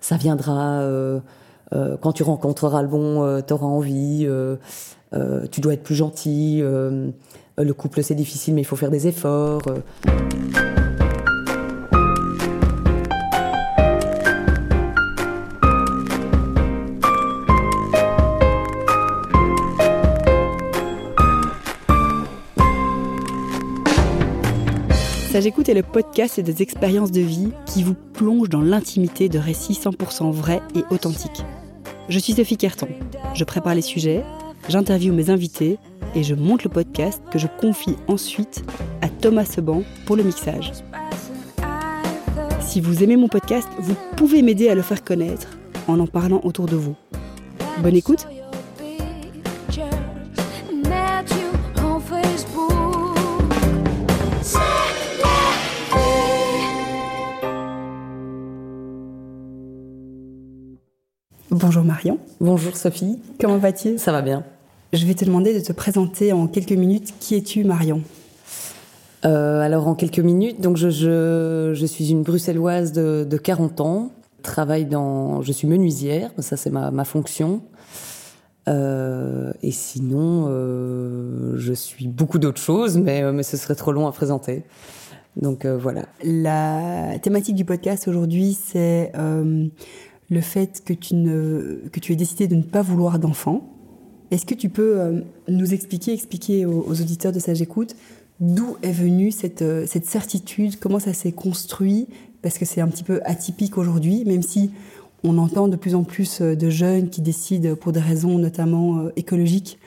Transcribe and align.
Ça 0.00 0.16
viendra 0.16 0.82
quand 2.00 2.12
tu 2.12 2.22
rencontreras 2.22 2.82
le 2.82 2.88
bon, 2.88 3.42
tu 3.46 3.52
auras 3.52 3.66
envie. 3.66 4.28
tu 5.50 5.60
dois 5.60 5.74
être 5.74 5.82
plus 5.82 5.94
gentil. 5.94 6.62
le 6.62 7.72
couple 7.72 8.02
c'est 8.02 8.14
difficile, 8.14 8.54
mais 8.54 8.62
il 8.62 8.66
faut 8.66 8.76
faire 8.76 8.90
des 8.90 9.06
efforts. 9.06 9.62
J'écoute 25.40 25.70
est 25.70 25.74
le 25.74 25.82
podcast 25.82 26.38
et 26.38 26.42
des 26.42 26.60
expériences 26.60 27.12
de 27.12 27.22
vie 27.22 27.48
qui 27.64 27.82
vous 27.82 27.94
plongent 27.94 28.50
dans 28.50 28.60
l'intimité 28.60 29.30
de 29.30 29.38
récits 29.38 29.72
100% 29.72 30.30
vrais 30.32 30.60
et 30.74 30.82
authentiques. 30.90 31.46
Je 32.10 32.18
suis 32.18 32.34
Sophie 32.34 32.58
Kerton. 32.58 32.88
Je 33.32 33.44
prépare 33.44 33.74
les 33.74 33.80
sujets, 33.80 34.22
j'interviewe 34.68 35.14
mes 35.14 35.30
invités 35.30 35.78
et 36.14 36.24
je 36.24 36.34
monte 36.34 36.64
le 36.64 36.68
podcast 36.68 37.22
que 37.32 37.38
je 37.38 37.46
confie 37.58 37.96
ensuite 38.06 38.62
à 39.00 39.08
Thomas 39.08 39.46
Seban 39.46 39.82
pour 40.04 40.16
le 40.16 40.24
mixage. 40.24 40.72
Si 42.60 42.82
vous 42.82 43.02
aimez 43.02 43.16
mon 43.16 43.28
podcast, 43.28 43.68
vous 43.78 43.96
pouvez 44.18 44.42
m'aider 44.42 44.68
à 44.68 44.74
le 44.74 44.82
faire 44.82 45.02
connaître 45.02 45.48
en 45.88 46.00
en 46.00 46.06
parlant 46.06 46.42
autour 46.44 46.66
de 46.66 46.76
vous. 46.76 46.96
Bonne 47.78 47.96
écoute 47.96 48.26
Bonjour 61.60 61.84
Marion. 61.84 62.18
Bonjour 62.40 62.74
Sophie. 62.74 63.18
Comment 63.38 63.58
vas-tu? 63.58 63.98
Ça 63.98 64.12
va 64.12 64.22
bien. 64.22 64.44
Je 64.94 65.04
vais 65.04 65.12
te 65.12 65.26
demander 65.26 65.52
de 65.52 65.60
te 65.62 65.74
présenter 65.74 66.32
en 66.32 66.46
quelques 66.46 66.72
minutes. 66.72 67.12
Qui 67.20 67.34
es-tu 67.34 67.64
Marion? 67.64 68.00
Euh, 69.26 69.60
Alors 69.60 69.86
en 69.86 69.94
quelques 69.94 70.20
minutes, 70.20 70.62
donc 70.62 70.78
je, 70.78 71.84
suis 71.86 72.10
une 72.10 72.22
bruxelloise 72.22 72.92
de, 72.92 73.36
40 73.36 73.80
ans. 73.82 74.10
Travaille 74.42 74.86
dans, 74.86 75.42
je 75.42 75.52
suis 75.52 75.68
menuisière, 75.68 76.30
ça 76.38 76.56
c'est 76.56 76.70
ma, 76.70 77.04
fonction. 77.04 77.60
Euh, 78.68 79.52
et 79.62 79.70
sinon, 79.70 80.46
euh, 80.48 81.52
je 81.56 81.74
suis 81.74 82.08
beaucoup 82.08 82.38
d'autres 82.38 82.60
choses, 82.60 82.96
mais, 82.96 83.30
mais 83.32 83.42
ce 83.42 83.58
serait 83.58 83.74
trop 83.74 83.92
long 83.92 84.06
à 84.06 84.12
présenter. 84.12 84.64
Donc 85.36 85.66
voilà. 85.66 86.06
La 86.24 87.18
thématique 87.18 87.54
du 87.54 87.66
podcast 87.66 88.08
aujourd'hui, 88.08 88.54
c'est 88.54 89.12
le 90.30 90.40
fait 90.40 90.82
que 90.84 90.92
tu, 90.92 92.12
aies 92.12 92.16
décidé 92.16 92.46
de 92.46 92.54
ne 92.54 92.62
pas 92.62 92.82
vouloir 92.82 93.18
d'enfant. 93.18 93.68
Est-ce 94.30 94.46
que 94.46 94.54
tu 94.54 94.68
peux 94.68 95.00
euh, 95.00 95.20
nous 95.48 95.74
expliquer, 95.74 96.12
expliquer 96.12 96.64
aux, 96.66 96.88
auditeurs 96.88 97.32
de 97.32 97.40
Sage 97.40 97.60
Écoute, 97.60 97.96
d'où 98.38 98.76
est 98.82 98.92
venue 98.92 99.32
cette, 99.32 99.62
euh, 99.62 99.84
cette 99.88 100.06
certitude, 100.06 100.78
comment 100.78 101.00
ça 101.00 101.12
s'est 101.12 101.32
construit? 101.32 102.06
Parce 102.42 102.58
que 102.58 102.64
c'est 102.64 102.80
un 102.80 102.86
petit 102.86 103.02
peu 103.02 103.20
atypique 103.24 103.76
aujourd'hui, 103.76 104.24
même 104.24 104.42
si 104.42 104.70
on 105.24 105.36
entend 105.36 105.66
de 105.66 105.76
plus 105.76 105.96
en 105.96 106.04
plus 106.04 106.40
euh, 106.40 106.54
de 106.54 106.70
jeunes 106.70 107.10
qui 107.10 107.22
décident, 107.22 107.74
pour 107.74 107.90
des 107.90 108.00
raisons 108.00 108.38
notamment 108.38 109.08
écologiques, 109.16 109.78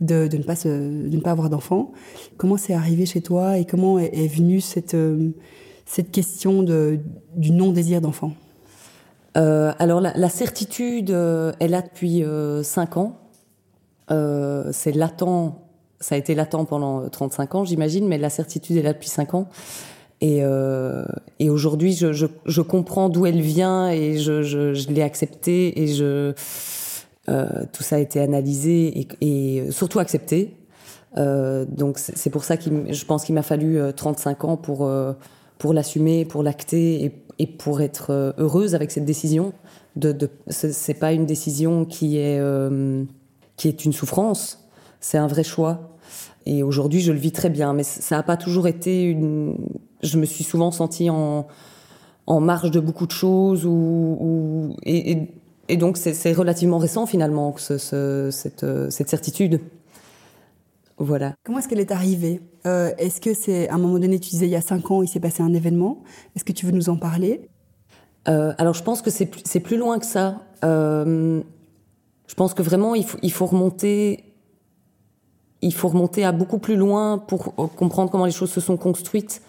de, 0.00 0.30
ne, 0.34 1.20
pas 1.20 1.30
avoir 1.30 1.50
d'enfants. 1.50 1.92
Comment 2.38 2.56
c'est 2.56 2.72
arrivé 2.72 3.04
chez 3.04 3.20
toi 3.20 3.58
et 3.58 3.66
comment 3.66 3.98
est, 3.98 4.34
venue 4.34 4.62
cette, 4.62 4.96
question 6.10 6.62
du 6.62 7.50
non-désir 7.50 8.00
d'enfant? 8.00 8.32
Euh, 9.36 9.72
alors 9.78 10.00
la, 10.00 10.28
certitude, 10.28 11.10
euh, 11.10 11.52
elle 11.60 11.74
a 11.74 11.82
depuis 11.82 12.24
euh, 12.24 12.62
5 12.62 12.96
ans. 12.96 13.16
Euh, 14.10 14.70
c'est 14.72 14.92
latent, 14.92 15.54
ça 16.00 16.16
a 16.16 16.18
été 16.18 16.34
latent 16.34 16.64
pendant 16.64 17.08
35 17.08 17.54
ans, 17.54 17.64
j'imagine, 17.64 18.08
mais 18.08 18.18
la 18.18 18.30
certitude 18.30 18.76
est 18.76 18.82
là 18.82 18.92
depuis 18.92 19.08
5 19.08 19.34
ans. 19.34 19.48
Et, 20.22 20.42
et 21.38 21.48
aujourd'hui, 21.48 21.94
je, 21.94 22.12
je, 22.12 22.26
je, 22.44 22.60
comprends 22.60 23.08
d'où 23.08 23.24
elle 23.24 23.40
vient 23.40 23.88
et 23.88 24.18
je, 24.18 24.42
je, 24.42 24.74
je 24.74 24.88
l'ai 24.88 25.00
acceptée 25.00 25.80
et 25.82 25.86
je, 25.86 26.32
tout 27.72 27.82
ça 27.82 27.96
a 27.96 27.98
été 28.00 28.20
analysé 28.20 29.00
et, 29.00 29.08
et 29.22 29.70
surtout 29.70 29.98
accepté. 29.98 30.58
donc 31.16 31.98
c'est 31.98 32.28
pour 32.28 32.44
ça 32.44 32.58
que 32.58 32.64
je 32.92 33.04
pense 33.06 33.24
qu'il 33.24 33.34
m'a 33.34 33.42
fallu 33.42 33.80
35 33.96 34.44
ans 34.44 34.56
pour 34.58 34.90
pour 35.56 35.72
l'assumer, 35.72 36.26
pour 36.26 36.42
l'acter 36.42 37.04
et 37.04 37.24
et 37.40 37.46
pour 37.46 37.80
être 37.80 38.10
euh, 38.10 38.32
heureuse 38.36 38.74
avec 38.74 38.90
cette 38.90 39.06
décision. 39.06 39.54
De, 39.96 40.12
de 40.12 40.30
c'est 40.48 40.94
pas 40.94 41.12
une 41.12 41.26
décision 41.26 41.84
qui 41.86 42.18
est 42.18 42.38
euh, 42.38 43.02
qui 43.56 43.66
est 43.66 43.84
une 43.84 43.92
souffrance, 43.92 44.68
c'est 45.00 45.18
un 45.18 45.26
vrai 45.26 45.42
choix. 45.42 45.96
Et 46.46 46.62
aujourd'hui, 46.62 47.00
je 47.00 47.12
le 47.12 47.18
vis 47.18 47.32
très 47.32 47.50
bien, 47.50 47.72
mais 47.72 47.82
ça 47.82 48.16
n'a 48.16 48.22
pas 48.22 48.36
toujours 48.36 48.68
été 48.68 49.02
une. 49.02 49.56
Je 50.02 50.18
me 50.18 50.26
suis 50.26 50.44
souvent 50.44 50.70
sentie 50.70 51.10
en 51.10 51.48
en 52.26 52.40
marge 52.40 52.70
de 52.70 52.78
beaucoup 52.78 53.06
de 53.06 53.12
choses 53.12 53.68
et, 54.84 55.26
donc 55.76 55.96
c'est 55.96 56.32
relativement 56.32 56.78
récent 56.78 57.06
finalement 57.06 57.54
ce, 57.56 58.28
cette, 58.30 58.66
cette 58.90 59.08
certitude. 59.08 59.60
Voilà. 61.00 61.34
Comment 61.44 61.58
est-ce 61.58 61.68
qu'elle 61.68 61.80
est 61.80 61.92
arrivée 61.92 62.42
euh, 62.66 62.92
Est-ce 62.98 63.22
que 63.22 63.32
c'est 63.32 63.70
à 63.70 63.76
un 63.76 63.78
moment 63.78 63.98
donné, 63.98 64.20
tu 64.20 64.28
disais 64.28 64.46
il 64.46 64.50
y 64.50 64.56
a 64.56 64.60
cinq 64.60 64.90
ans, 64.90 65.02
il 65.02 65.08
s'est 65.08 65.18
passé 65.18 65.42
un 65.42 65.54
événement? 65.54 66.02
Est-ce 66.36 66.44
que 66.44 66.52
tu 66.52 66.66
veux 66.66 66.72
nous 66.72 66.90
en 66.90 66.96
parler? 66.98 67.48
Euh, 68.28 68.52
Alors 68.58 68.74
je 68.74 68.82
pense 68.82 69.00
que 69.00 69.08
c'est 69.08 69.24
plus, 69.24 69.42
plus 69.60 69.78
loin 69.78 69.98
que 69.98 70.04
ça. 70.04 70.42
Euh, 70.62 71.42
je 72.26 72.34
pense 72.34 72.52
que 72.52 72.62
vraiment 72.62 72.94
il 72.94 73.04
faut, 73.04 73.16
il 73.22 73.32
faut 73.32 73.46
remonter. 73.46 74.24
Il 75.62 75.72
faut 75.72 75.88
remonter 75.88 76.22
à 76.22 76.32
beaucoup 76.32 76.58
plus 76.58 76.76
loin 76.76 77.16
pour 77.16 77.54
comprendre 77.54 78.10
comment 78.10 78.26
les 78.26 78.30
choses 78.30 78.50
se 78.50 78.60
sont 78.60 78.76
construites 78.76 79.42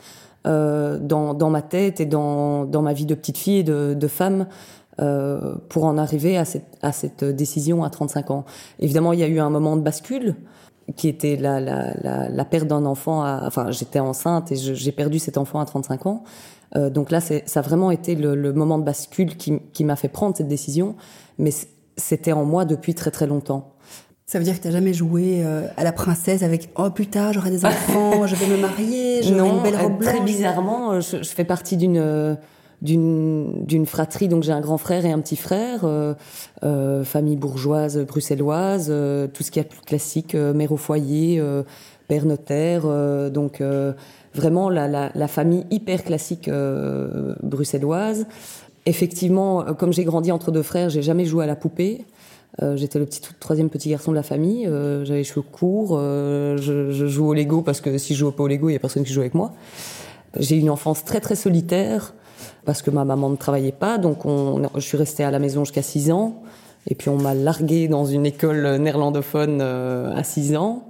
dans, 0.44 1.00
dans, 1.00 1.50
ma 1.50 1.62
tête 1.62 2.02
et 2.02 2.06
dans, 2.06 2.66
dans, 2.66 2.82
ma 2.82 2.92
vie 2.92 3.06
de 3.06 3.16
petite 3.16 3.38
fille 3.38 3.60
et 3.60 3.64
de, 3.64 3.94
de 3.94 4.08
femme. 4.08 4.48
pour 5.70 5.86
en 5.86 5.98
arriver 5.98 6.38
à 6.38 6.44
cette, 6.44 6.78
à 6.82 6.92
cette 6.92 7.24
décision 7.24 7.86
à 7.86 7.90
35 7.90 8.32
ans. 8.32 8.46
Évidemment, 8.80 9.14
il 9.14 9.20
y 9.20 9.24
a 9.24 9.28
eu 9.28 9.40
un 9.40 9.50
moment 9.50 9.78
de 9.78 9.82
bascule 9.82 10.36
qui 10.96 11.08
était 11.08 11.36
la, 11.36 11.60
la, 11.60 11.94
la, 12.02 12.30
la 12.30 12.46
perte 12.46 12.68
d'un 12.68 12.86
enfant. 12.86 13.24
À, 13.24 13.42
enfin, 13.46 13.72
j'étais 13.72 14.00
enceinte 14.00 14.52
et 14.52 14.56
j'ai 14.56 14.92
perdu 14.92 15.20
cet 15.20 15.38
enfant 15.38 15.60
à 15.60 15.66
35 15.66 16.06
ans. 16.06 16.24
Euh, 16.76 16.90
donc 16.90 17.12
là, 17.12 17.20
ça 17.22 17.42
a 17.54 17.62
vraiment 17.62 17.92
été 17.92 18.16
le, 18.16 18.36
le 18.36 18.54
moment 18.54 18.80
de 18.80 18.84
bascule 18.84 19.36
qui, 19.38 19.60
qui 19.74 19.84
m'a 19.84 19.96
fait 19.96 20.08
prendre 20.08 20.36
cette 20.36 20.48
décision. 20.48 20.96
Mais 21.38 21.52
c'était 21.98 22.32
en 22.32 22.46
moi 22.46 22.66
depuis 22.66 22.96
très 22.96 23.12
très 23.12 23.28
longtemps. 23.28 23.74
Ça 24.26 24.38
veut 24.38 24.46
dire 24.46 24.56
que 24.56 24.62
tu 24.62 24.68
n'as 24.68 24.74
jamais 24.74 24.94
joué 24.94 25.44
euh, 25.44 25.68
à 25.76 25.84
la 25.84 25.92
princesse 25.92 26.42
avec 26.42 26.70
oh 26.76 26.90
putain 26.90 27.34
j'aurai 27.34 27.50
des 27.50 27.66
enfants, 27.66 28.26
je 28.28 28.36
vais 28.36 28.48
me 28.48 28.62
marier, 28.62 29.22
j'aurai 29.24 29.50
une 29.50 29.62
belle 29.62 29.76
robe 29.76 29.98
blanche. 29.98 30.16
Très 30.16 30.24
bizarrement, 30.24 31.02
je, 31.02 31.22
je 31.22 31.30
fais 31.30 31.44
partie 31.44 31.76
d'une 31.76 32.38
d'une 32.82 33.66
d'une 33.66 33.86
fratrie. 33.86 34.28
Donc 34.28 34.44
j'ai 34.44 34.52
un 34.52 34.62
grand 34.62 34.78
frère 34.78 35.06
et 35.06 35.12
un 35.12 35.20
petit 35.20 35.36
frère, 35.36 35.82
euh, 35.84 36.14
euh, 36.64 37.04
famille 37.04 37.36
bourgeoise 37.36 38.00
bruxelloise, 38.00 38.88
euh, 38.90 39.28
tout 39.28 39.44
ce 39.44 39.52
qui 39.52 39.60
est 39.60 39.64
plus 39.64 39.82
classique, 39.82 40.36
euh, 40.36 40.54
mère 40.54 40.72
au 40.72 40.78
foyer, 40.78 41.40
euh, 41.40 41.64
père 42.08 42.26
notaire. 42.26 42.84
donc 43.32 43.64
vraiment 44.34 44.70
la, 44.70 44.88
la, 44.90 45.12
la, 45.16 45.28
famille 45.30 45.66
hyper 45.72 46.04
classique 46.04 46.50
bruxelloise. 47.42 48.26
Effectivement, 48.86 49.64
comme 49.76 49.94
j'ai 49.94 50.04
grandi 50.04 50.30
entre 50.30 50.52
deux 50.52 50.62
frères, 50.62 50.90
j'ai 50.90 51.02
jamais 51.02 51.24
joué 51.24 51.46
à 51.46 51.48
la 51.48 51.56
poupée. 51.56 52.06
J'étais 52.76 53.00
le 53.00 53.06
petit 53.06 53.22
troisième 53.40 53.70
petit 53.70 53.90
garçon 53.90 54.12
de 54.12 54.18
la 54.18 54.24
famille. 54.24 54.66
J'avais 54.66 55.20
les 55.20 55.24
cheveux 55.24 55.42
courts. 55.42 55.98
Je, 55.98 56.92
je, 56.92 57.08
joue 57.08 57.28
au 57.28 57.34
Lego 57.34 57.62
parce 57.62 57.80
que 57.80 57.98
si 57.98 58.14
je 58.14 58.20
joue 58.20 58.32
pas 58.34 58.44
au 58.44 58.48
Lego, 58.50 58.68
il 58.68 58.74
y 58.74 58.76
a 58.76 58.80
personne 58.80 59.06
qui 59.06 59.14
joue 59.14 59.22
avec 59.22 59.34
moi. 59.34 59.54
J'ai 60.38 60.58
une 60.58 60.70
enfance 60.70 61.06
très 61.06 61.22
très 61.22 61.36
solitaire 61.36 62.14
parce 62.66 62.82
que 62.82 62.92
ma 62.92 63.06
maman 63.06 63.30
ne 63.30 63.36
travaillait 63.36 63.72
pas. 63.72 63.98
Donc 63.98 64.26
on, 64.26 64.62
je 64.76 64.80
suis 64.80 64.98
restée 64.98 65.24
à 65.24 65.32
la 65.32 65.40
maison 65.40 65.64
jusqu'à 65.64 65.82
6 65.82 66.12
ans. 66.12 66.42
Et 66.88 66.96
puis 66.96 67.10
on 67.10 67.18
m'a 67.18 67.34
larguée 67.34 67.88
dans 67.88 68.06
une 68.06 68.26
école 68.26 68.78
néerlandophone 68.78 69.60
euh, 69.62 70.16
à 70.16 70.24
6 70.24 70.56
ans. 70.56 70.88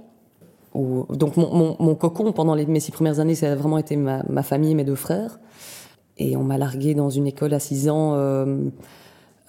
Donc 0.74 1.36
mon, 1.36 1.94
cocon 1.94 2.32
pendant 2.32 2.56
mes 2.56 2.80
six 2.80 2.92
premières 2.92 3.20
années, 3.20 3.34
ça 3.34 3.52
a 3.52 3.54
vraiment 3.54 3.76
été 3.76 3.96
ma, 3.96 4.22
ma 4.28 4.42
famille 4.42 4.74
mes 4.74 4.84
deux 4.84 4.94
frères. 4.94 5.38
Et 6.16 6.36
on 6.36 6.44
m'a 6.44 6.56
larguée 6.56 6.94
dans 6.94 7.10
une 7.10 7.26
école 7.26 7.52
à 7.52 7.58
6 7.58 7.90
ans. 7.90 8.14
Euh, 8.14 8.70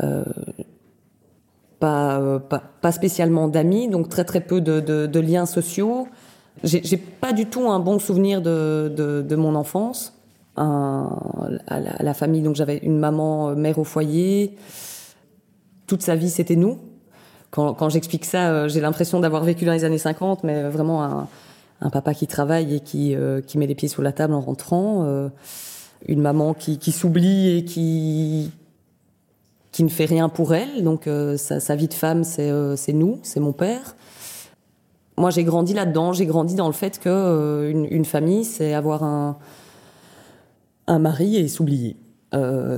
euh, 0.01 0.23
pas, 1.79 2.91
spécialement 2.91 3.49
d'amis, 3.49 3.89
donc 3.89 4.07
très 4.07 4.23
très 4.23 4.39
peu 4.39 4.61
de, 4.61 5.19
liens 5.19 5.45
sociaux. 5.45 6.07
J'ai 6.63 6.97
pas 6.97 7.33
du 7.33 7.45
tout 7.45 7.69
un 7.69 7.79
bon 7.79 7.99
souvenir 7.99 8.41
de 8.41 9.35
mon 9.35 9.55
enfance 9.55 10.12
à, 10.55 11.99
la, 11.99 12.13
famille. 12.13 12.41
Donc 12.41 12.55
j'avais 12.55 12.77
une 12.77 12.99
maman 12.99 13.49
euh, 13.49 13.55
mère 13.55 13.79
au 13.79 13.83
foyer. 13.83 14.55
Toute 15.87 16.01
sa 16.01 16.15
vie, 16.15 16.29
c'était 16.29 16.55
nous. 16.55 16.79
Quand, 17.51 17.73
quand 17.73 17.89
j'explique 17.89 18.25
ça, 18.25 18.49
euh, 18.49 18.67
j'ai 18.67 18.81
l'impression 18.81 19.19
d'avoir 19.19 19.43
vécu 19.43 19.65
dans 19.65 19.73
les 19.73 19.83
années 19.83 19.97
50, 19.97 20.43
mais 20.43 20.63
vraiment 20.69 21.03
un, 21.03 21.89
papa 21.91 22.13
qui 22.13 22.27
travaille 22.27 22.75
et 22.75 22.79
qui, 22.79 23.13
euh, 23.13 23.41
qui 23.41 23.57
met 23.57 23.67
les 23.67 23.75
pieds 23.75 23.89
sur 23.89 24.01
la 24.01 24.11
table 24.11 24.33
en 24.33 24.41
rentrant. 24.41 25.29
une 26.07 26.21
maman 26.21 26.53
qui, 26.53 26.77
qui 26.79 26.91
s'oublie 26.91 27.57
et 27.57 27.65
qui 27.65 28.51
qui 29.71 29.83
ne 29.83 29.89
fait 29.89 30.05
rien 30.05 30.29
pour 30.29 30.53
elle. 30.53 30.83
Donc 30.83 31.09
sa, 31.37 31.59
sa, 31.59 31.75
vie 31.75 31.87
de 31.87 31.95
femme, 31.95 32.23
c'est 32.23 32.93
nous, 32.93 33.19
c'est 33.23 33.39
mon 33.39 33.53
père. 33.53 33.95
Moi, 35.17 35.31
j'ai 35.31 35.43
grandi 35.43 35.73
là-dedans. 35.73 36.13
J'ai 36.13 36.27
grandi 36.27 36.53
dans 36.53 36.67
le 36.67 36.73
fait 36.73 36.99
que 36.99 37.69
une, 37.71 37.87
une, 37.89 38.05
famille, 38.05 38.45
c'est 38.45 38.75
avoir 38.75 39.03
un, 39.03 39.37
un 40.87 40.99
mari 40.99 41.37
et 41.37 41.47
s'oublier. 41.47 41.97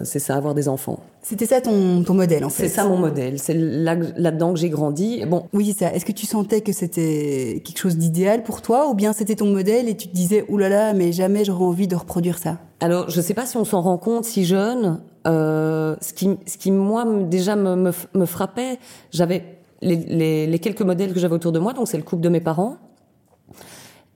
c'est 0.03 0.19
ça, 0.19 0.35
avoir 0.35 0.53
des 0.53 0.67
enfants. 0.67 0.99
C'était 1.27 1.47
ça 1.47 1.59
ton, 1.59 2.03
ton, 2.03 2.13
modèle, 2.13 2.45
en 2.45 2.49
fait. 2.49 2.67
C'est 2.67 2.75
ça 2.75 2.87
mon 2.87 2.97
modèle. 2.97 3.39
C'est 3.39 3.55
là-dedans 3.55 4.53
que 4.53 4.59
j'ai 4.59 4.69
grandi. 4.69 5.25
Bon. 5.25 5.47
Oui, 5.53 5.73
ça. 5.75 5.91
Est-ce 5.91 6.05
que 6.05 6.11
tu 6.11 6.27
sentais 6.27 6.61
que 6.61 6.71
c'était 6.71 7.63
quelque 7.65 7.79
chose 7.79 7.97
d'idéal 7.97 8.43
pour 8.43 8.61
toi, 8.61 8.87
ou 8.89 8.93
bien 8.93 9.11
c'était 9.11 9.33
ton 9.33 9.47
modèle 9.47 9.89
et 9.89 9.97
tu 9.97 10.07
te 10.07 10.13
disais, 10.13 10.45
oulala, 10.49 10.69
là 10.69 10.87
là, 10.91 10.93
mais 10.93 11.11
jamais 11.11 11.43
j'aurais 11.43 11.63
envie 11.63 11.87
de 11.87 11.95
reproduire 11.95 12.37
ça? 12.37 12.59
Alors, 12.79 13.09
je 13.09 13.19
sais 13.21 13.33
pas 13.33 13.47
si 13.47 13.57
on 13.57 13.65
s'en 13.65 13.81
rend 13.81 13.97
compte 13.97 14.23
si 14.23 14.45
jeune. 14.45 15.01
Euh, 15.25 15.95
ce 15.99 16.13
qui, 16.13 16.29
ce 16.45 16.59
qui 16.59 16.69
moi 16.69 17.03
déjà 17.23 17.55
me, 17.55 17.75
me, 17.75 17.91
me 18.13 18.25
frappait, 18.27 18.77
j'avais 19.11 19.57
les, 19.81 19.95
les, 19.95 20.45
les, 20.45 20.59
quelques 20.59 20.83
modèles 20.83 21.11
que 21.11 21.19
j'avais 21.19 21.33
autour 21.33 21.53
de 21.53 21.57
moi. 21.57 21.73
Donc, 21.73 21.87
c'est 21.87 21.97
le 21.97 22.03
couple 22.03 22.21
de 22.21 22.29
mes 22.29 22.41
parents. 22.41 22.77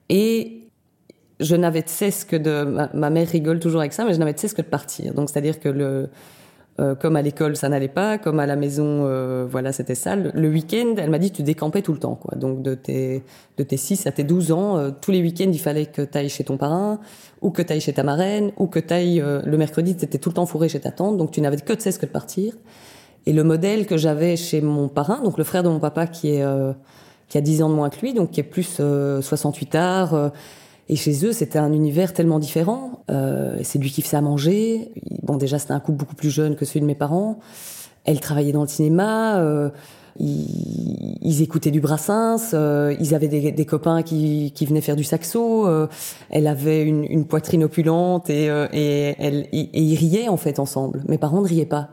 Et 0.08 0.59
je 1.40 1.56
n'avais 1.56 1.82
de 1.82 1.88
cesse 1.88 2.24
que 2.24 2.36
de. 2.36 2.64
Ma, 2.94 3.10
mère 3.10 3.28
rigole 3.28 3.58
toujours 3.58 3.80
avec 3.80 3.92
ça, 3.92 4.04
mais 4.04 4.14
je 4.14 4.18
n'avais 4.18 4.34
de 4.34 4.38
cesse 4.38 4.54
que 4.54 4.62
de 4.62 4.66
partir. 4.66 5.14
Donc, 5.14 5.30
c'est-à-dire 5.30 5.58
que 5.58 5.68
le 5.68 6.08
euh, 6.80 6.94
comme 6.94 7.16
à 7.16 7.22
l'école, 7.22 7.56
ça 7.56 7.68
n'allait 7.68 7.88
pas. 7.88 8.16
Comme 8.16 8.40
à 8.40 8.46
la 8.46 8.56
maison, 8.56 9.04
euh, 9.04 9.46
voilà, 9.50 9.72
c'était 9.72 9.94
ça. 9.94 10.16
Le, 10.16 10.48
week-end, 10.48 10.94
elle 10.96 11.10
m'a 11.10 11.18
dit, 11.18 11.30
tu 11.30 11.42
décampais 11.42 11.82
tout 11.82 11.92
le 11.92 11.98
temps, 11.98 12.14
quoi. 12.14 12.36
Donc, 12.38 12.62
de 12.62 12.74
tes, 12.74 13.22
de 13.58 13.62
tes 13.62 13.76
6 13.76 14.06
à 14.06 14.12
tes 14.12 14.24
12 14.24 14.52
ans, 14.52 14.78
euh, 14.78 14.90
tous 14.98 15.10
les 15.10 15.20
week-ends, 15.20 15.50
il 15.52 15.58
fallait 15.58 15.86
que 15.86 16.00
tu 16.00 16.16
ailles 16.16 16.30
chez 16.30 16.44
ton 16.44 16.56
parrain, 16.56 16.98
ou 17.42 17.50
que 17.50 17.60
tu 17.60 17.72
ailles 17.72 17.82
chez 17.82 17.92
ta 17.92 18.02
marraine, 18.02 18.52
ou 18.56 18.66
que 18.66 18.78
tu 18.78 18.94
ailles, 18.94 19.22
le 19.44 19.56
mercredi, 19.58 19.94
tu 19.96 20.04
étais 20.04 20.18
tout 20.18 20.30
le 20.30 20.34
temps 20.34 20.46
fourré 20.46 20.68
chez 20.70 20.80
ta 20.80 20.90
tante. 20.90 21.18
Donc, 21.18 21.32
tu 21.32 21.42
n'avais 21.42 21.58
que 21.58 21.72
de 21.72 21.80
cesse 21.80 21.98
que 21.98 22.06
de 22.06 22.12
partir. 22.12 22.54
Et 23.26 23.34
le 23.34 23.44
modèle 23.44 23.86
que 23.86 23.98
j'avais 23.98 24.36
chez 24.36 24.62
mon 24.62 24.88
parrain, 24.88 25.20
donc 25.22 25.36
le 25.36 25.44
frère 25.44 25.62
de 25.62 25.68
mon 25.68 25.80
papa 25.80 26.06
qui 26.06 26.30
est, 26.30 26.44
qui 27.28 27.36
a 27.36 27.42
10 27.42 27.62
ans 27.62 27.68
de 27.68 27.74
moins 27.74 27.90
que 27.90 28.00
lui, 28.00 28.14
donc 28.14 28.30
qui 28.30 28.40
est 28.40 28.44
plus 28.44 28.80
68 29.20 29.74
arts, 29.74 30.32
et 30.92 30.96
chez 30.96 31.24
eux, 31.24 31.32
c'était 31.32 31.60
un 31.60 31.72
univers 31.72 32.12
tellement 32.12 32.40
différent. 32.40 33.04
Euh, 33.12 33.60
c'est 33.62 33.78
lui 33.78 33.92
qui 33.92 34.02
faisait 34.02 34.16
à 34.16 34.20
manger. 34.20 34.90
Bon, 35.22 35.36
déjà, 35.36 35.60
c'était 35.60 35.72
un 35.72 35.78
couple 35.78 35.98
beaucoup 35.98 36.16
plus 36.16 36.30
jeune 36.30 36.56
que 36.56 36.64
celui 36.64 36.80
de 36.80 36.86
mes 36.86 36.96
parents. 36.96 37.38
Elle 38.04 38.18
travaillait 38.18 38.50
dans 38.50 38.62
le 38.62 38.68
cinéma. 38.68 39.38
Euh, 39.38 39.70
ils, 40.18 41.42
écoutaient 41.42 41.70
du 41.70 41.80
Brassens. 41.80 42.54
Euh, 42.54 42.92
ils 42.98 43.14
avaient 43.14 43.28
des, 43.28 43.66
copains 43.66 44.02
qui, 44.02 44.50
qui, 44.52 44.66
venaient 44.66 44.80
faire 44.80 44.96
du 44.96 45.04
saxo. 45.04 45.64
Euh, 45.68 45.86
elle 46.28 46.48
avait 46.48 46.82
une, 46.82 47.24
poitrine 47.24 47.62
opulente 47.62 48.28
et, 48.28 48.50
euh, 48.50 48.66
et, 48.72 49.14
elle, 49.20 49.46
et, 49.52 49.80
ils 49.80 49.94
riaient 49.94 50.28
en 50.28 50.36
fait 50.36 50.58
ensemble. 50.58 51.04
Mes 51.06 51.18
parents 51.18 51.40
ne 51.40 51.46
riaient 51.46 51.66
pas. 51.66 51.90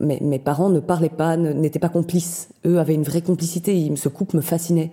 Mais 0.00 0.18
mes 0.22 0.38
parents 0.38 0.70
ne 0.70 0.80
parlaient 0.80 1.10
pas, 1.10 1.36
n'étaient 1.36 1.78
pas 1.78 1.90
complices. 1.90 2.48
Eux 2.64 2.78
avaient 2.78 2.94
une 2.94 3.04
vraie 3.04 3.20
complicité. 3.20 3.92
Ce 3.94 4.08
couple 4.08 4.36
me 4.36 4.42
fascinait. 4.42 4.90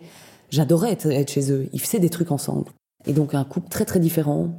J'adorais 0.50 0.92
être 0.92 1.30
chez 1.30 1.52
eux. 1.54 1.70
Ils 1.72 1.80
faisaient 1.80 2.00
des 2.00 2.10
trucs 2.10 2.32
ensemble. 2.32 2.66
Et 3.06 3.14
donc 3.14 3.34
un 3.34 3.44
couple 3.44 3.70
très 3.70 3.86
très 3.86 4.00
différent. 4.00 4.50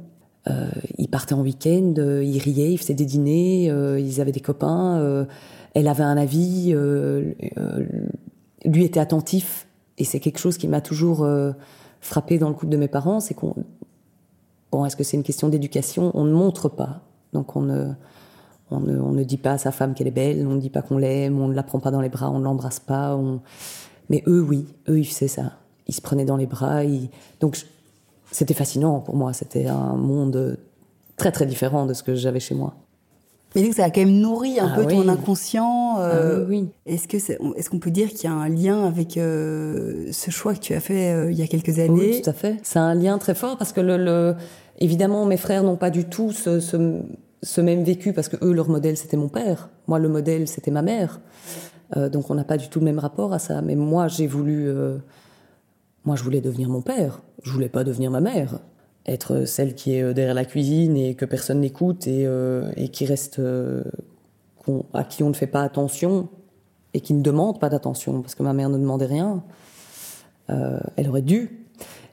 Euh, 0.49 0.69
ils 0.97 1.07
partaient 1.07 1.35
en 1.35 1.41
week-end, 1.41 1.93
euh, 1.99 2.23
ils 2.23 2.39
riaient, 2.39 2.73
ils 2.73 2.77
faisaient 2.77 2.95
des 2.95 3.05
dîners, 3.05 3.69
euh, 3.69 3.99
ils 3.99 4.19
avaient 4.21 4.31
des 4.31 4.39
copains. 4.39 4.97
Euh, 4.99 5.25
elle 5.73 5.87
avait 5.87 6.03
un 6.03 6.17
avis, 6.17 6.71
euh, 6.73 7.33
lui 8.65 8.83
était 8.83 8.99
attentif. 8.99 9.67
Et 9.97 10.03
c'est 10.03 10.19
quelque 10.19 10.39
chose 10.39 10.57
qui 10.57 10.67
m'a 10.67 10.81
toujours 10.81 11.27
frappé 11.99 12.39
dans 12.39 12.49
le 12.49 12.55
couple 12.55 12.71
de 12.71 12.77
mes 12.77 12.87
parents, 12.87 13.19
c'est 13.19 13.35
qu'on 13.35 13.53
bon, 14.71 14.85
est-ce 14.85 14.95
que 14.95 15.03
c'est 15.03 15.15
une 15.15 15.23
question 15.23 15.47
d'éducation? 15.47 16.11
On 16.15 16.23
ne 16.23 16.33
montre 16.33 16.69
pas, 16.69 17.01
donc 17.33 17.55
on 17.55 17.61
ne 17.61 17.91
on 18.71 18.79
ne, 18.79 18.99
on 18.99 19.11
ne 19.11 19.23
dit 19.23 19.37
pas 19.37 19.51
à 19.51 19.57
sa 19.57 19.71
femme 19.71 19.93
qu'elle 19.93 20.07
est 20.07 20.11
belle, 20.11 20.47
on 20.47 20.55
ne 20.55 20.59
dit 20.59 20.69
pas 20.71 20.81
qu'on 20.81 20.97
l'aime, 20.97 21.39
on 21.39 21.49
ne 21.49 21.53
la 21.53 21.61
prend 21.61 21.79
pas 21.79 21.91
dans 21.91 22.01
les 22.01 22.09
bras, 22.09 22.31
on 22.31 22.39
ne 22.39 22.43
l'embrasse 22.45 22.79
pas. 22.79 23.19
Mais 24.09 24.23
eux, 24.27 24.41
oui, 24.41 24.65
eux, 24.89 24.99
ils 24.99 25.05
faisaient 25.05 25.27
ça. 25.27 25.57
Ils 25.87 25.93
se 25.93 26.01
prenaient 26.01 26.25
dans 26.25 26.37
les 26.37 26.47
bras. 26.47 26.81
Donc 27.41 27.57
c'était 28.31 28.53
fascinant 28.53 28.99
pour 28.99 29.15
moi. 29.15 29.33
C'était 29.33 29.67
un 29.67 29.95
monde 29.95 30.57
très 31.17 31.31
très 31.31 31.45
différent 31.45 31.85
de 31.85 31.93
ce 31.93 32.03
que 32.03 32.15
j'avais 32.15 32.39
chez 32.39 32.55
moi. 32.55 32.75
Mais 33.55 33.63
donc 33.63 33.73
ça 33.73 33.83
a 33.83 33.89
quand 33.89 34.01
même 34.01 34.19
nourri 34.19 34.59
un 34.59 34.71
ah 34.71 34.75
peu 34.77 34.87
ton 34.87 35.07
inconscient. 35.09 35.97
Euh, 35.99 36.39
ah 36.41 36.45
oui, 36.47 36.69
Est-ce 36.85 37.07
que 37.07 37.17
est-ce 37.17 37.69
qu'on 37.69 37.79
peut 37.79 37.91
dire 37.91 38.09
qu'il 38.09 38.23
y 38.23 38.27
a 38.27 38.33
un 38.33 38.47
lien 38.47 38.85
avec 38.85 39.17
euh, 39.17 40.07
ce 40.11 40.31
choix 40.31 40.53
que 40.53 40.59
tu 40.59 40.73
as 40.73 40.79
fait 40.79 41.11
euh, 41.11 41.31
il 41.31 41.37
y 41.37 41.41
a 41.41 41.47
quelques 41.47 41.79
années? 41.79 42.11
Oui, 42.13 42.21
tout 42.21 42.29
à 42.29 42.33
fait. 42.33 42.57
C'est 42.63 42.79
un 42.79 42.95
lien 42.95 43.17
très 43.17 43.35
fort 43.35 43.57
parce 43.57 43.73
que 43.73 43.81
le, 43.81 43.97
le 43.97 44.35
évidemment 44.79 45.25
mes 45.25 45.37
frères 45.37 45.63
n'ont 45.63 45.75
pas 45.75 45.89
du 45.89 46.05
tout 46.05 46.31
ce, 46.31 46.61
ce, 46.61 47.01
ce, 47.43 47.61
même 47.61 47.83
vécu 47.83 48.13
parce 48.13 48.29
que 48.29 48.37
eux 48.41 48.53
leur 48.53 48.69
modèle 48.69 48.95
c'était 48.95 49.17
mon 49.17 49.27
père. 49.27 49.69
Moi 49.87 49.99
le 49.99 50.07
modèle 50.07 50.47
c'était 50.47 50.71
ma 50.71 50.81
mère. 50.81 51.19
Euh, 51.97 52.07
donc 52.07 52.29
on 52.29 52.35
n'a 52.35 52.45
pas 52.45 52.57
du 52.57 52.69
tout 52.69 52.79
le 52.79 52.85
même 52.85 52.99
rapport 52.99 53.33
à 53.33 53.39
ça. 53.39 53.61
Mais 53.61 53.75
moi 53.75 54.07
j'ai 54.07 54.27
voulu 54.27 54.69
euh, 54.69 54.97
moi, 56.05 56.15
je 56.15 56.23
voulais 56.23 56.41
devenir 56.41 56.69
mon 56.69 56.81
père. 56.81 57.21
Je 57.43 57.51
voulais 57.51 57.69
pas 57.69 57.83
devenir 57.83 58.11
ma 58.11 58.21
mère. 58.21 58.59
Être 59.05 59.45
celle 59.45 59.75
qui 59.75 59.95
est 59.95 60.01
euh, 60.01 60.13
derrière 60.13 60.33
la 60.33 60.45
cuisine 60.45 60.95
et 60.95 61.15
que 61.15 61.25
personne 61.25 61.59
n'écoute 61.59 62.07
et, 62.07 62.25
euh, 62.25 62.71
qui 62.91 63.05
reste, 63.05 63.39
euh, 63.39 63.83
à 64.93 65.03
qui 65.03 65.23
on 65.23 65.29
ne 65.29 65.33
fait 65.33 65.47
pas 65.47 65.63
attention 65.63 66.29
et 66.93 67.01
qui 67.01 67.13
ne 67.13 67.21
demande 67.21 67.59
pas 67.59 67.69
d'attention 67.69 68.21
parce 68.21 68.35
que 68.35 68.43
ma 68.43 68.53
mère 68.53 68.69
ne 68.69 68.77
demandait 68.77 69.05
rien. 69.05 69.43
Euh, 70.49 70.79
elle 70.97 71.09
aurait 71.09 71.21
dû, 71.21 71.67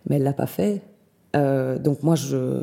mais 0.09 0.17
elle 0.17 0.23
l'a 0.23 0.33
pas 0.33 0.47
fait. 0.47 0.83
Euh, 1.37 1.79
donc 1.79 2.03
moi, 2.03 2.15
je, 2.15 2.63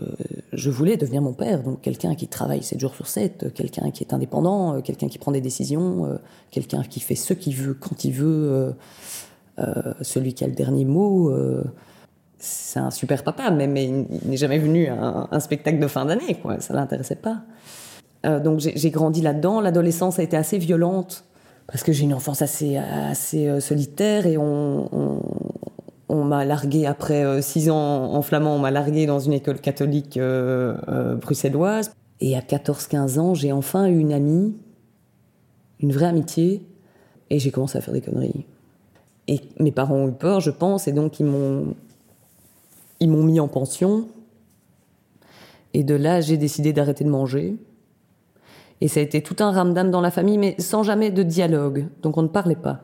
je 0.54 0.69
voulais 0.71 0.98
devenir 0.98 1.21
mon 1.21 1.33
père, 1.33 1.62
donc 1.62 1.81
quelqu'un 1.81 2.16
qui 2.16 2.28
travaille 2.28 2.63
7 2.63 2.80
jours 2.80 2.95
sur 2.95 3.07
7, 3.07 3.54
quelqu'un 3.54 3.92
qui 3.92 4.04
est 4.04 4.13
indépendant, 4.13 4.81
quelqu'un 4.81 5.07
qui 5.07 5.19
prend 5.19 5.31
des 5.31 5.42
décisions, 5.42 6.18
quelqu'un 6.50 6.81
qui 6.83 7.00
fait 7.00 7.16
ce 7.16 7.33
qu'il 7.33 7.56
veut 7.56 7.75
quand 7.75 8.06
il 8.06 8.13
veut. 8.13 8.74
Euh, 9.60 9.94
celui 10.02 10.34
qui 10.34 10.44
a 10.44 10.48
le 10.48 10.54
dernier 10.54 10.86
mot, 10.86 11.30
euh, 11.30 11.63
c'est 12.38 12.80
un 12.80 12.92
super 12.92 13.24
papa, 13.24 13.52
mais, 13.52 13.86
il 13.86 14.30
n'est 14.30 14.38
jamais 14.38 14.60
venu 14.60 14.88
à 14.88 15.28
un, 15.31 15.40
spectacle 15.40 15.80
de 15.80 15.88
fin 15.88 16.06
d'année, 16.06 16.36
quoi. 16.42 16.60
Ça 16.60 16.74
l'intéressait 16.74 17.16
pas. 17.16 17.42
Euh, 18.25 18.40
donc 18.40 18.60
j'ai 18.60 18.90
grandi 18.92 19.22
là-dedans. 19.22 19.62
L'adolescence 19.62 20.19
a 20.19 20.24
été 20.24 20.36
assez 20.36 20.57
violente 20.57 21.25
parce 21.68 21.84
que 21.84 21.92
j'ai 21.92 22.04
une 22.04 22.13
enfance 22.13 22.42
assez, 22.42 22.80
solitaire 23.60 24.28
et 24.28 24.38
on, 24.38 25.22
m'a 26.10 26.46
largué 26.46 26.86
après 26.86 27.42
six 27.42 27.69
ans 27.69 28.13
en 28.13 28.22
flamand, 28.22 28.56
on 28.56 28.60
m'a 28.60 28.72
largué 28.72 29.06
dans 29.06 29.19
une 29.19 29.34
école 29.34 29.60
catholique 29.60 30.19
bruxelloise. 31.22 31.92
Et 32.22 32.36
à 32.36 32.42
14-15 32.42 33.19
ans, 33.19 33.34
j'ai 33.34 33.52
enfin 33.52 33.88
eu 33.88 33.98
une 33.98 34.13
amie, 34.13 34.56
une 35.80 35.92
vraie 35.92 36.06
amitié, 36.06 36.66
et 37.30 37.40
j'ai 37.40 37.52
commencé 37.52 37.78
à 37.78 37.81
faire 37.81 37.94
des 37.94 38.02
conneries. 38.02 38.45
Et 39.27 39.41
mes 39.59 39.71
parents 39.71 39.95
ont 39.95 40.09
eu 40.09 40.13
peur, 40.13 40.39
je 40.39 40.51
pense, 40.51 40.87
et 40.87 40.91
donc 40.91 41.19
ils 41.19 41.25
m'ont 41.25 41.75
ils 42.99 43.09
m'ont 43.09 43.23
mis 43.23 43.39
en 43.39 43.47
pension. 43.47 44.07
Et 45.73 45.83
de 45.83 45.95
là, 45.95 46.21
j'ai 46.21 46.37
décidé 46.37 46.73
d'arrêter 46.73 47.03
de 47.03 47.09
manger. 47.09 47.57
Et 48.81 48.87
ça 48.87 48.99
a 48.99 49.03
été 49.03 49.21
tout 49.21 49.35
un 49.39 49.51
ramdam 49.51 49.91
dans 49.91 50.01
la 50.01 50.11
famille, 50.11 50.37
mais 50.37 50.55
sans 50.59 50.83
jamais 50.83 51.11
de 51.11 51.23
dialogue. 51.23 51.87
Donc 52.01 52.17
on 52.17 52.21
ne 52.21 52.27
parlait 52.27 52.55
pas. 52.55 52.81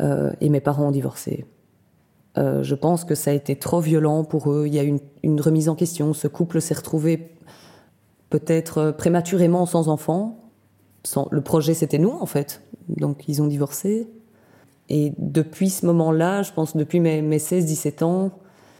Euh, 0.00 0.32
et 0.40 0.48
mes 0.48 0.60
parents 0.60 0.88
ont 0.88 0.90
divorcé. 0.92 1.46
Euh, 2.38 2.62
je 2.62 2.74
pense 2.74 3.04
que 3.04 3.14
ça 3.14 3.32
a 3.32 3.34
été 3.34 3.56
trop 3.56 3.80
violent 3.80 4.24
pour 4.24 4.52
eux. 4.52 4.64
Il 4.66 4.74
y 4.74 4.78
a 4.78 4.82
une, 4.82 5.00
une 5.22 5.40
remise 5.40 5.68
en 5.68 5.74
question. 5.74 6.12
Ce 6.14 6.28
couple 6.28 6.60
s'est 6.60 6.74
retrouvé 6.74 7.32
peut-être 8.28 8.92
prématurément 8.92 9.66
sans 9.66 9.88
enfants. 9.88 10.38
Sans, 11.04 11.28
le 11.30 11.40
projet, 11.40 11.74
c'était 11.74 11.98
nous, 11.98 12.12
en 12.12 12.26
fait. 12.26 12.62
Donc 12.88 13.28
ils 13.28 13.42
ont 13.42 13.46
divorcé. 13.46 14.08
Et 14.90 15.12
depuis 15.18 15.70
ce 15.70 15.86
moment-là, 15.86 16.42
je 16.42 16.52
pense 16.52 16.76
depuis 16.76 17.00
mes, 17.00 17.22
mes 17.22 17.38
16-17 17.38 18.04
ans, 18.04 18.32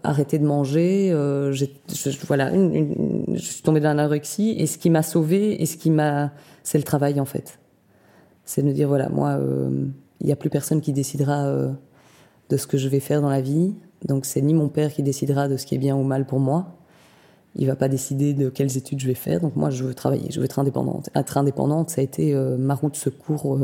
arrêter 0.03 0.39
de 0.39 0.47
manger, 0.47 1.13
euh, 1.13 1.53
je, 1.53 1.67
voilà, 2.27 2.51
je 2.53 3.39
suis 3.39 3.63
tombée 3.63 3.81
dans 3.81 3.89
l'anorexie. 3.89 4.55
Et 4.59 4.67
ce 4.67 4.79
qui 4.79 4.91
m'a 4.91 5.03
sauvée, 5.03 5.63
et 5.63 5.67
ce 5.67 5.77
qui 5.77 5.91
m'a, 5.91 6.33
c'est 6.63 6.79
le 6.79 6.85
travail 6.85 7.21
en 7.21 7.25
fait. 7.25 7.59
C'est 8.45 8.63
de 8.63 8.67
me 8.67 8.73
dire 8.73 8.89
voilà, 8.89 9.09
moi, 9.09 9.39
il 9.41 9.47
euh, 9.47 9.87
n'y 10.25 10.33
a 10.33 10.37
plus 10.37 10.51
personne 10.51 10.81
qui 10.81 10.93
décidera 10.93 11.47
euh, 11.47 11.71
de 12.49 12.57
ce 12.57 12.67
que 12.67 12.77
je 12.79 12.89
vais 12.89 13.01
faire 13.01 13.23
dans 13.23 13.31
la 13.31 13.41
vie. 13.41 13.75
Donc 14.07 14.25
c'est 14.25 14.43
ni 14.43 14.55
mon 14.55 14.69
père 14.69 14.93
qui 14.93 15.03
décidera 15.03 15.49
de 15.49 15.57
ce 15.57 15.67
qui 15.67 15.75
est 15.75 15.79
bien 15.79 15.95
ou 15.97 16.03
mal 16.03 16.27
pour 16.27 16.41
moi. 16.41 16.77
Il 17.57 17.67
va 17.67 17.77
pas 17.77 17.89
décider 17.89 18.33
de 18.33 18.49
quelles 18.49 18.77
études 18.77 19.01
je 19.01 19.07
vais 19.07 19.15
faire. 19.15 19.41
Donc 19.41 19.57
moi, 19.57 19.71
je 19.71 19.85
veux 19.85 19.95
travailler, 19.95 20.31
je 20.31 20.39
veux 20.39 20.45
être 20.45 20.59
indépendante. 20.59 21.11
Être 21.15 21.37
indépendante, 21.37 21.91
ça 21.91 22.01
a 22.01 22.05
été 22.05 22.33
ma 22.59 22.77
route 22.77 22.93
de 22.93 22.97
secours 22.97 23.59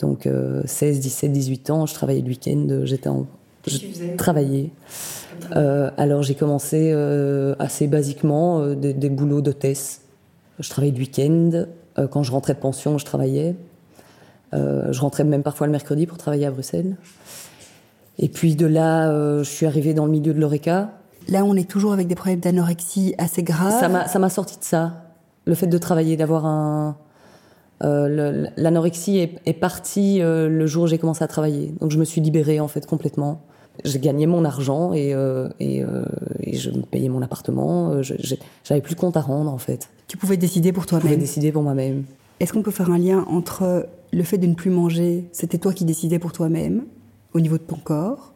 donc 0.00 0.26
euh, 0.26 0.62
16, 0.66 1.00
17, 1.00 1.32
18 1.32 1.70
ans, 1.70 1.86
je 1.86 1.94
travaillais 1.94 2.20
le 2.20 2.28
week-end, 2.28 2.80
j'étais 2.84 3.08
en 3.08 3.26
je 3.66 4.16
travaillais. 4.16 4.70
Euh, 5.54 5.90
alors 5.96 6.22
j'ai 6.22 6.34
commencé 6.34 6.90
euh, 6.92 7.54
assez 7.58 7.86
basiquement 7.86 8.60
euh, 8.60 8.74
des, 8.74 8.94
des, 8.94 9.10
boulots 9.10 9.40
d'hôtesse. 9.40 10.02
Je 10.58 10.70
travaillais 10.70 10.92
le 10.92 10.98
week-end. 10.98 11.66
Euh, 11.98 12.08
quand 12.08 12.22
je 12.22 12.32
rentrais 12.32 12.54
de 12.54 12.58
pension, 12.58 12.98
je 12.98 13.04
travaillais. 13.04 13.56
Euh, 14.54 14.92
je 14.92 15.00
rentrais 15.00 15.24
même 15.24 15.42
parfois 15.42 15.66
le 15.66 15.72
mercredi 15.72 16.06
pour 16.06 16.16
travailler 16.18 16.46
à 16.46 16.50
Bruxelles. 16.50 16.96
Et 18.18 18.28
puis 18.28 18.56
de 18.56 18.66
là, 18.66 19.10
je 19.42 19.48
suis 19.48 19.66
arrivée 19.66 19.92
dans 19.92 20.06
le 20.06 20.10
milieu 20.10 20.32
de 20.32 20.40
l'oreca. 20.40 20.92
Là, 21.28 21.44
on 21.44 21.54
est 21.54 21.68
toujours 21.68 21.92
avec 21.92 22.06
des 22.06 22.14
problèmes 22.14 22.40
d'anorexie 22.40 23.14
assez 23.18 23.42
graves. 23.42 23.78
Ça 24.08 24.18
m'a 24.18 24.30
sorti 24.30 24.58
de 24.58 24.64
ça. 24.64 25.02
Le 25.44 25.54
fait 25.54 25.66
de 25.66 25.76
travailler, 25.76 26.16
d'avoir 26.16 26.46
un, 26.46 26.96
Euh, 27.84 28.46
l'anorexie 28.56 29.18
est, 29.18 29.38
est, 29.44 29.52
partie 29.52 30.22
euh, 30.22 30.48
le 30.48 30.66
jour 30.66 30.84
où 30.84 30.86
j'ai 30.86 30.98
commencé 30.98 31.22
à 31.22 31.28
travailler. 31.28 31.74
Donc 31.80 31.90
je 31.90 31.98
me 31.98 32.04
suis 32.04 32.20
libérée 32.20 32.60
en 32.60 32.68
fait 32.68 32.86
complètement. 32.86 33.42
J'ai 33.84 33.98
gagné 33.98 34.26
mon 34.26 34.46
argent 34.46 34.94
et, 34.94 35.12
euh, 35.12 35.50
et, 35.60 35.84
et, 36.40 36.56
je 36.56 36.70
me 36.70 36.80
payais 36.80 37.10
mon 37.10 37.20
appartement. 37.20 38.00
J'avais 38.02 38.80
plus 38.80 38.94
de 38.94 39.00
compte 39.00 39.18
à 39.18 39.20
rendre 39.20 39.52
en 39.52 39.58
fait. 39.58 39.90
Tu 40.08 40.16
pouvais 40.16 40.38
décider 40.38 40.72
pour 40.72 40.86
toi-même. 40.86 41.02
Je 41.02 41.14
pouvais 41.14 41.20
décider 41.20 41.52
pour 41.52 41.62
moi-même. 41.62 42.04
Est-ce 42.40 42.54
qu'on 42.54 42.62
peut 42.62 42.70
faire 42.70 42.90
un 42.90 42.98
lien 42.98 43.26
entre 43.28 43.86
le 44.12 44.22
fait 44.22 44.38
de 44.38 44.46
ne 44.46 44.54
plus 44.54 44.70
manger, 44.70 45.28
c'était 45.32 45.58
toi 45.58 45.72
qui 45.72 45.84
décidais 45.84 46.18
pour 46.18 46.32
toi-même 46.32 46.84
au 47.34 47.40
niveau 47.40 47.58
de 47.58 47.62
ton 47.62 47.76
corps, 47.76 48.32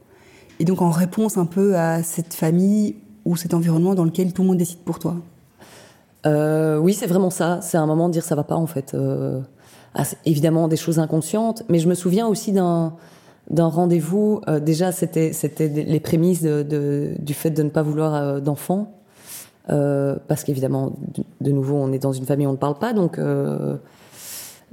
et 0.59 0.65
donc 0.65 0.83
en 0.83 0.91
réponse 0.91 1.39
un 1.39 1.47
peu 1.47 1.77
à 1.77 2.03
cette 2.03 2.35
famille 2.35 2.97
ou 3.25 3.37
cet 3.37 3.55
environnement 3.55 3.95
dans 3.95 4.05
lequel 4.05 4.33
tout 4.33 4.43
le 4.43 4.49
monde 4.49 4.59
décide 4.59 4.81
pour 4.81 4.99
toi? 4.99 5.17
Euh, 6.27 6.79
Oui, 6.79 6.95
c'est 6.95 7.07
vraiment 7.07 7.31
ça. 7.31 7.61
C'est 7.63 7.79
un 7.79 7.87
moment 7.87 8.09
de 8.09 8.13
dire 8.13 8.23
ça 8.23 8.35
va 8.35 8.45
pas 8.45 8.57
en 8.57 8.67
fait. 8.67 8.95
Euh, 8.95 9.41
ah, 9.95 10.05
évidemment 10.25 10.69
des 10.69 10.77
choses 10.77 10.99
inconscientes, 10.99 11.65
mais 11.69 11.79
je 11.79 11.89
me 11.89 11.95
souviens 11.95 12.27
aussi 12.27 12.53
d'un 12.53 12.93
rendez-vous. 13.51 14.41
Euh, 14.49 14.61
déjà, 14.61 14.93
c'était 14.93 15.33
les 15.69 16.01
prémices 16.01 16.43
du 16.43 17.35
fait 17.35 17.51
de 17.51 17.63
ne 17.63 17.71
pas 17.71 17.83
vouloir 17.83 18.41
d'enfants, 18.41 18.93
parce 19.67 20.45
qu'évidemment, 20.45 20.93
de, 21.41 21.51
nouveau, 21.51 21.77
on 21.77 21.93
est 21.93 21.99
dans 21.99 22.13
une 22.13 22.27
famille 22.27 22.47
on 22.47 22.53
ne 22.53 22.57
parle 22.57 22.79
pas, 22.79 22.93
donc. 22.93 23.19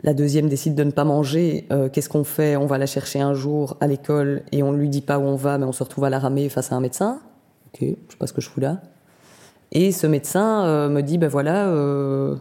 La 0.04 0.14
deuxième 0.14 0.48
décide 0.48 0.76
de 0.76 0.84
ne 0.84 0.92
pas 0.92 1.06
manger. 1.06 1.68
Qu'est-ce 1.92 2.08
qu'on 2.08 2.24
fait? 2.24 2.56
On 2.56 2.68
va 2.68 2.78
la 2.78 2.86
chercher 2.86 3.20
un 3.20 3.34
jour 3.34 3.78
à 3.82 3.88
l'école 3.88 4.44
et 4.52 4.62
on 4.62 4.72
lui 4.72 4.90
dit 4.90 5.02
pas 5.02 5.18
où 5.18 5.24
on 5.24 5.36
va, 5.36 5.58
mais 5.58 5.66
on 5.66 5.72
se 5.72 5.84
retrouve 5.84 6.04
à 6.04 6.12
la 6.12 6.20
ramer 6.20 6.50
face 6.50 6.72
à 6.72 6.76
un 6.76 6.82
médecin. 6.82 7.20
Ok, 7.68 7.80
je 7.82 7.88
sais 7.88 8.18
pas 8.20 8.28
ce 8.28 8.34
que 8.34 8.42
je 8.42 8.48
fous 8.48 8.60
là. 8.60 8.80
Et 9.72 9.92
ce 9.92 10.08
médecin 10.08 10.66
euh, 10.66 10.90
me 10.90 11.02
dit, 11.02 11.18
ben 11.18 11.28
voilà, 11.28 11.68
euh, 11.68 12.36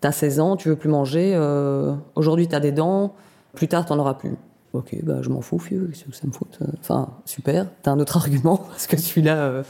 t'as 0.00 0.12
16 0.12 0.40
ans, 0.40 0.56
tu 0.56 0.68
veux 0.68 0.76
plus 0.76 0.88
manger, 0.88 1.32
euh, 1.34 1.94
aujourd'hui 2.14 2.48
t'as 2.48 2.60
des 2.60 2.72
dents, 2.72 3.14
plus 3.54 3.68
tard 3.68 3.86
t'en 3.86 3.98
auras 3.98 4.14
plus. 4.14 4.34
Ok, 4.72 4.96
bah 5.02 5.22
je 5.22 5.30
m'en 5.30 5.40
fous, 5.40 5.58
vieux, 5.58 5.88
qu'est-ce 5.90 6.04
que 6.04 6.14
ça 6.14 6.26
me 6.26 6.32
fout 6.32 6.58
Enfin, 6.80 7.08
super, 7.24 7.66
t'as 7.82 7.92
un 7.92 8.00
autre 8.00 8.16
argument, 8.18 8.56
parce 8.56 8.86
que 8.86 8.96
celui-là... 8.96 9.62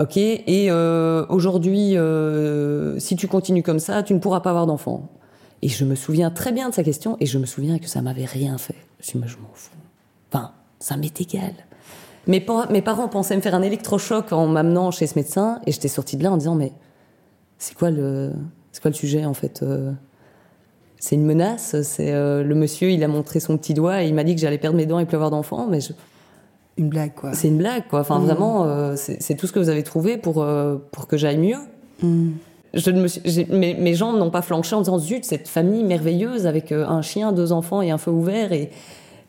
Ok, 0.00 0.16
et 0.16 0.70
aujourd'hui, 1.28 1.96
si 2.98 3.16
tu 3.16 3.26
continues 3.26 3.64
comme 3.64 3.80
ça, 3.80 4.04
tu 4.04 4.14
ne 4.14 4.20
pourras 4.20 4.40
pas 4.40 4.50
avoir 4.50 4.66
d'enfant. 4.66 5.08
Et 5.60 5.68
je 5.68 5.84
me 5.84 5.96
souviens 5.96 6.30
très 6.30 6.52
bien 6.52 6.68
de 6.68 6.74
sa 6.74 6.84
question, 6.84 7.16
et 7.18 7.26
je 7.26 7.36
me 7.36 7.46
souviens 7.46 7.80
que 7.80 7.88
ça 7.88 8.00
m'avait 8.00 8.24
rien 8.24 8.58
fait. 8.58 8.76
Je 9.00 9.18
me 9.18 9.26
je 9.26 9.36
m'en 9.38 9.50
fous. 9.52 9.70
Enfin, 10.32 10.52
ça 10.78 10.96
m'est 10.96 11.20
égal. 11.20 11.52
Mes, 12.28 12.44
mes 12.70 12.82
parents 12.82 13.08
pensaient 13.08 13.36
me 13.36 13.40
faire 13.40 13.54
un 13.54 13.62
électrochoc 13.62 14.32
en 14.32 14.46
m'amenant 14.46 14.90
chez 14.90 15.06
ce 15.06 15.18
médecin 15.18 15.60
et 15.66 15.72
j'étais 15.72 15.88
sortie 15.88 16.18
de 16.18 16.22
là 16.22 16.30
en 16.30 16.36
disant 16.36 16.54
mais 16.54 16.72
c'est 17.56 17.74
quoi 17.74 17.90
le 17.90 18.32
c'est 18.70 18.82
quoi 18.82 18.90
le 18.90 18.96
sujet 18.96 19.24
en 19.24 19.32
fait 19.32 19.62
euh, 19.62 19.92
C'est 20.98 21.16
une 21.16 21.24
menace. 21.24 21.74
C'est 21.82 22.12
euh, 22.12 22.44
le 22.44 22.54
monsieur, 22.54 22.90
il 22.90 23.02
a 23.02 23.08
montré 23.08 23.40
son 23.40 23.56
petit 23.56 23.72
doigt 23.72 24.04
et 24.04 24.08
il 24.08 24.14
m'a 24.14 24.24
dit 24.24 24.34
que 24.34 24.42
j'allais 24.42 24.58
perdre 24.58 24.76
mes 24.76 24.84
dents 24.84 24.98
et 24.98 25.06
plus 25.06 25.14
avoir 25.14 25.30
d'enfants, 25.30 25.66
mais 25.70 25.80
je... 25.80 25.92
une 26.76 26.90
blague 26.90 27.14
quoi. 27.14 27.32
C'est 27.32 27.48
une 27.48 27.56
blague 27.56 27.88
quoi. 27.88 28.00
Enfin 28.00 28.18
mmh. 28.18 28.24
vraiment, 28.24 28.64
euh, 28.66 28.94
c'est 28.96 29.34
tout 29.34 29.46
ce 29.46 29.52
que 29.52 29.58
vous 29.58 29.70
avez 29.70 29.82
trouvé 29.82 30.18
pour 30.18 30.46
pour 30.92 31.06
que 31.08 31.16
j'aille 31.16 31.38
mieux. 31.38 31.58
Mmh. 32.02 32.32
Je 32.74 32.90
ne 32.90 33.00
me 33.00 33.56
mes, 33.56 33.72
mes 33.72 33.94
jambes 33.94 34.18
n'ont 34.18 34.30
pas 34.30 34.42
flanché 34.42 34.76
en 34.76 34.80
disant 34.80 34.98
zut 34.98 35.24
cette 35.24 35.48
famille 35.48 35.82
merveilleuse 35.82 36.46
avec 36.46 36.72
un 36.72 37.00
chien, 37.00 37.32
deux 37.32 37.52
enfants 37.52 37.80
et 37.80 37.90
un 37.90 37.96
feu 37.96 38.10
ouvert 38.10 38.52
et 38.52 38.70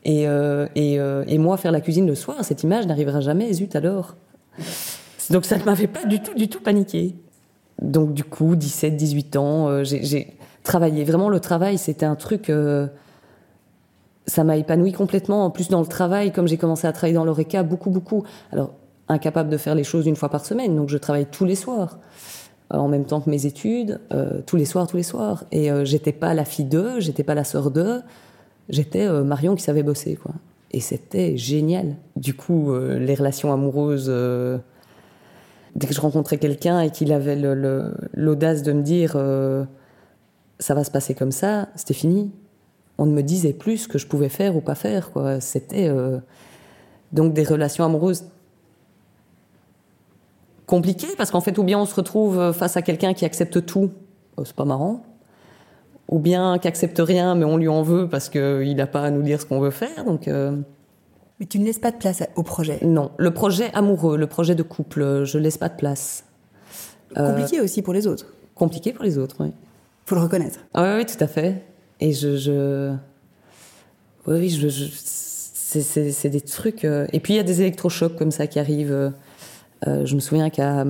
et, 0.05 0.27
euh, 0.27 0.67
euh, 0.77 1.23
et, 1.27 1.37
moi, 1.37 1.57
faire 1.57 1.71
la 1.71 1.81
cuisine 1.81 2.07
le 2.07 2.15
soir, 2.15 2.37
cette 2.43 2.63
image 2.63 2.87
n'arrivera 2.87 3.19
jamais, 3.19 3.51
zut 3.53 3.75
alors. 3.75 4.15
Donc 5.29 5.45
ça 5.45 5.57
ne 5.57 5.63
m'avait 5.63 5.87
pas 5.87 6.05
du 6.05 6.21
tout, 6.21 6.33
du 6.33 6.47
tout 6.47 6.61
paniqué. 6.61 7.15
Donc 7.81 8.13
du 8.13 8.23
coup, 8.23 8.55
17, 8.55 8.95
18 8.95 9.35
ans, 9.35 9.67
euh, 9.67 9.83
j'ai 9.83 10.37
travaillé. 10.63 11.03
Vraiment, 11.03 11.29
le 11.29 11.39
travail, 11.39 11.77
c'était 11.77 12.05
un 12.05 12.15
truc... 12.15 12.51
Ça 14.25 14.43
m'a 14.43 14.57
épanoui 14.57 14.91
complètement. 14.91 15.45
En 15.45 15.49
plus, 15.49 15.69
dans 15.69 15.79
le 15.79 15.87
travail, 15.87 16.31
comme 16.31 16.47
j'ai 16.47 16.57
commencé 16.57 16.85
à 16.85 16.91
travailler 16.91 17.15
dans 17.15 17.25
l'ORECA, 17.25 17.63
beaucoup, 17.63 17.89
beaucoup. 17.89 18.23
Alors, 18.51 18.75
incapable 19.07 19.49
de 19.49 19.57
faire 19.57 19.73
les 19.73 19.83
choses 19.83 20.05
une 20.05 20.15
fois 20.15 20.29
par 20.29 20.45
semaine, 20.45 20.75
donc 20.75 20.87
je 20.89 20.97
travaille 20.99 21.25
tous 21.25 21.45
les 21.45 21.55
soirs 21.55 21.97
en 22.71 22.87
même 22.87 23.05
temps 23.05 23.21
que 23.21 23.29
mes 23.31 23.47
études, 23.47 23.99
tous 24.45 24.55
les 24.55 24.65
soirs, 24.65 24.85
tous 24.85 24.97
les 24.97 25.03
soirs. 25.03 25.45
Et 25.51 25.71
j'étais 25.83 26.11
pas 26.11 26.35
la 26.35 26.45
fille 26.45 26.65
d'eux, 26.65 26.99
j'étais 26.99 27.23
pas 27.23 27.33
la 27.33 27.43
sœur 27.43 27.71
d'eux, 27.71 28.03
j'étais 28.69 29.05
euh, 29.05 29.23
Marion 29.23 29.55
qui 29.55 29.63
savait 29.63 29.83
bosser, 29.83 30.15
quoi. 30.15 30.33
Et 30.71 30.79
c'était 30.79 31.35
génial. 31.35 31.95
Du 32.15 32.35
coup, 32.35 32.71
euh, 32.71 32.99
les 32.99 33.15
relations 33.15 33.51
amoureuses, 33.51 34.05
euh, 34.07 34.59
dès 35.75 35.87
que 35.87 35.93
je 35.93 36.01
rencontrais 36.01 36.37
quelqu'un 36.37 36.81
et 36.81 36.91
qu'il 36.91 37.11
avait 37.11 37.35
l'audace 38.13 38.61
de 38.61 38.71
me 38.71 38.83
dire 38.83 39.17
ça 40.59 40.73
va 40.73 40.83
se 40.83 40.91
passer 40.91 41.15
comme 41.15 41.31
ça, 41.31 41.69
c'était 41.75 41.93
fini. 41.93 42.31
On 42.97 43.05
ne 43.05 43.13
me 43.13 43.23
disait 43.23 43.53
plus 43.53 43.77
ce 43.77 43.87
que 43.87 43.97
je 43.97 44.05
pouvais 44.05 44.29
faire 44.29 44.55
ou 44.55 44.61
pas 44.61 44.75
faire, 44.75 45.11
quoi. 45.11 45.39
C'était 45.39 45.89
donc 47.13 47.33
des 47.33 47.43
relations 47.43 47.85
amoureuses 47.85 48.25
compliquées 50.65 51.15
parce 51.17 51.31
qu'en 51.31 51.41
fait, 51.41 51.57
ou 51.57 51.63
bien 51.63 51.79
on 51.79 51.85
se 51.85 51.95
retrouve 51.95 52.51
face 52.51 52.77
à 52.77 52.81
quelqu'un 52.81 53.13
qui 53.13 53.25
accepte 53.25 53.65
tout, 53.65 53.91
oh, 54.37 54.43
c'est 54.43 54.55
pas 54.55 54.65
marrant 54.65 55.03
ou 56.09 56.17
bien 56.17 56.57
qu'accepte 56.57 56.99
rien, 56.99 57.35
mais 57.35 57.45
on 57.45 57.55
lui 57.55 57.67
en 57.67 57.83
veut 57.83 58.09
parce 58.09 58.29
qu'il 58.29 58.75
n'a 58.75 58.87
pas 58.87 59.03
à 59.03 59.11
nous 59.11 59.21
dire 59.21 59.39
ce 59.39 59.45
qu'on 59.45 59.59
veut 59.59 59.71
faire. 59.71 60.03
Donc, 60.05 60.27
euh... 60.27 60.57
Mais 61.39 61.45
tu 61.45 61.59
ne 61.59 61.65
laisses 61.65 61.79
pas 61.79 61.91
de 61.91 61.97
place 61.97 62.23
au 62.35 62.43
projet 62.43 62.79
Non, 62.81 63.11
le 63.17 63.31
projet 63.31 63.71
amoureux, 63.73 64.17
le 64.17 64.27
projet 64.27 64.55
de 64.55 64.63
couple, 64.63 65.23
je 65.23 65.37
laisse 65.37 65.57
pas 65.57 65.69
de 65.69 65.75
place. 65.75 66.25
Compliqué 67.15 67.59
euh... 67.59 67.63
aussi 67.63 67.83
pour 67.83 67.93
les 67.93 68.07
autres. 68.07 68.25
Compliqué 68.55 68.91
pour 68.91 69.05
les 69.05 69.19
autres, 69.19 69.35
oui. 69.39 69.53
Faut 70.07 70.15
le 70.15 70.21
reconnaître. 70.21 70.59
Ah 70.73 70.83
oui, 70.83 71.03
oui, 71.03 71.05
tout 71.05 71.23
à 71.23 71.27
fait. 71.27 71.63
Et 71.99 72.11
je, 72.11 72.37
je... 72.37 72.91
oui, 74.25 74.39
oui, 74.39 74.49
je, 74.49 74.67
je... 74.67 74.85
c'est 74.89 76.29
des 76.29 76.41
trucs. 76.41 76.85
Euh... 76.85 77.05
Et 77.13 77.19
puis 77.19 77.33
il 77.33 77.37
y 77.37 77.39
a 77.39 77.43
des 77.43 77.61
électrochocs 77.61 78.15
comme 78.15 78.31
ça 78.31 78.47
qui 78.47 78.57
arrivent. 78.57 79.13
Euh, 79.87 80.05
je 80.05 80.15
me 80.15 80.19
souviens 80.19 80.49
qu'à 80.49 80.83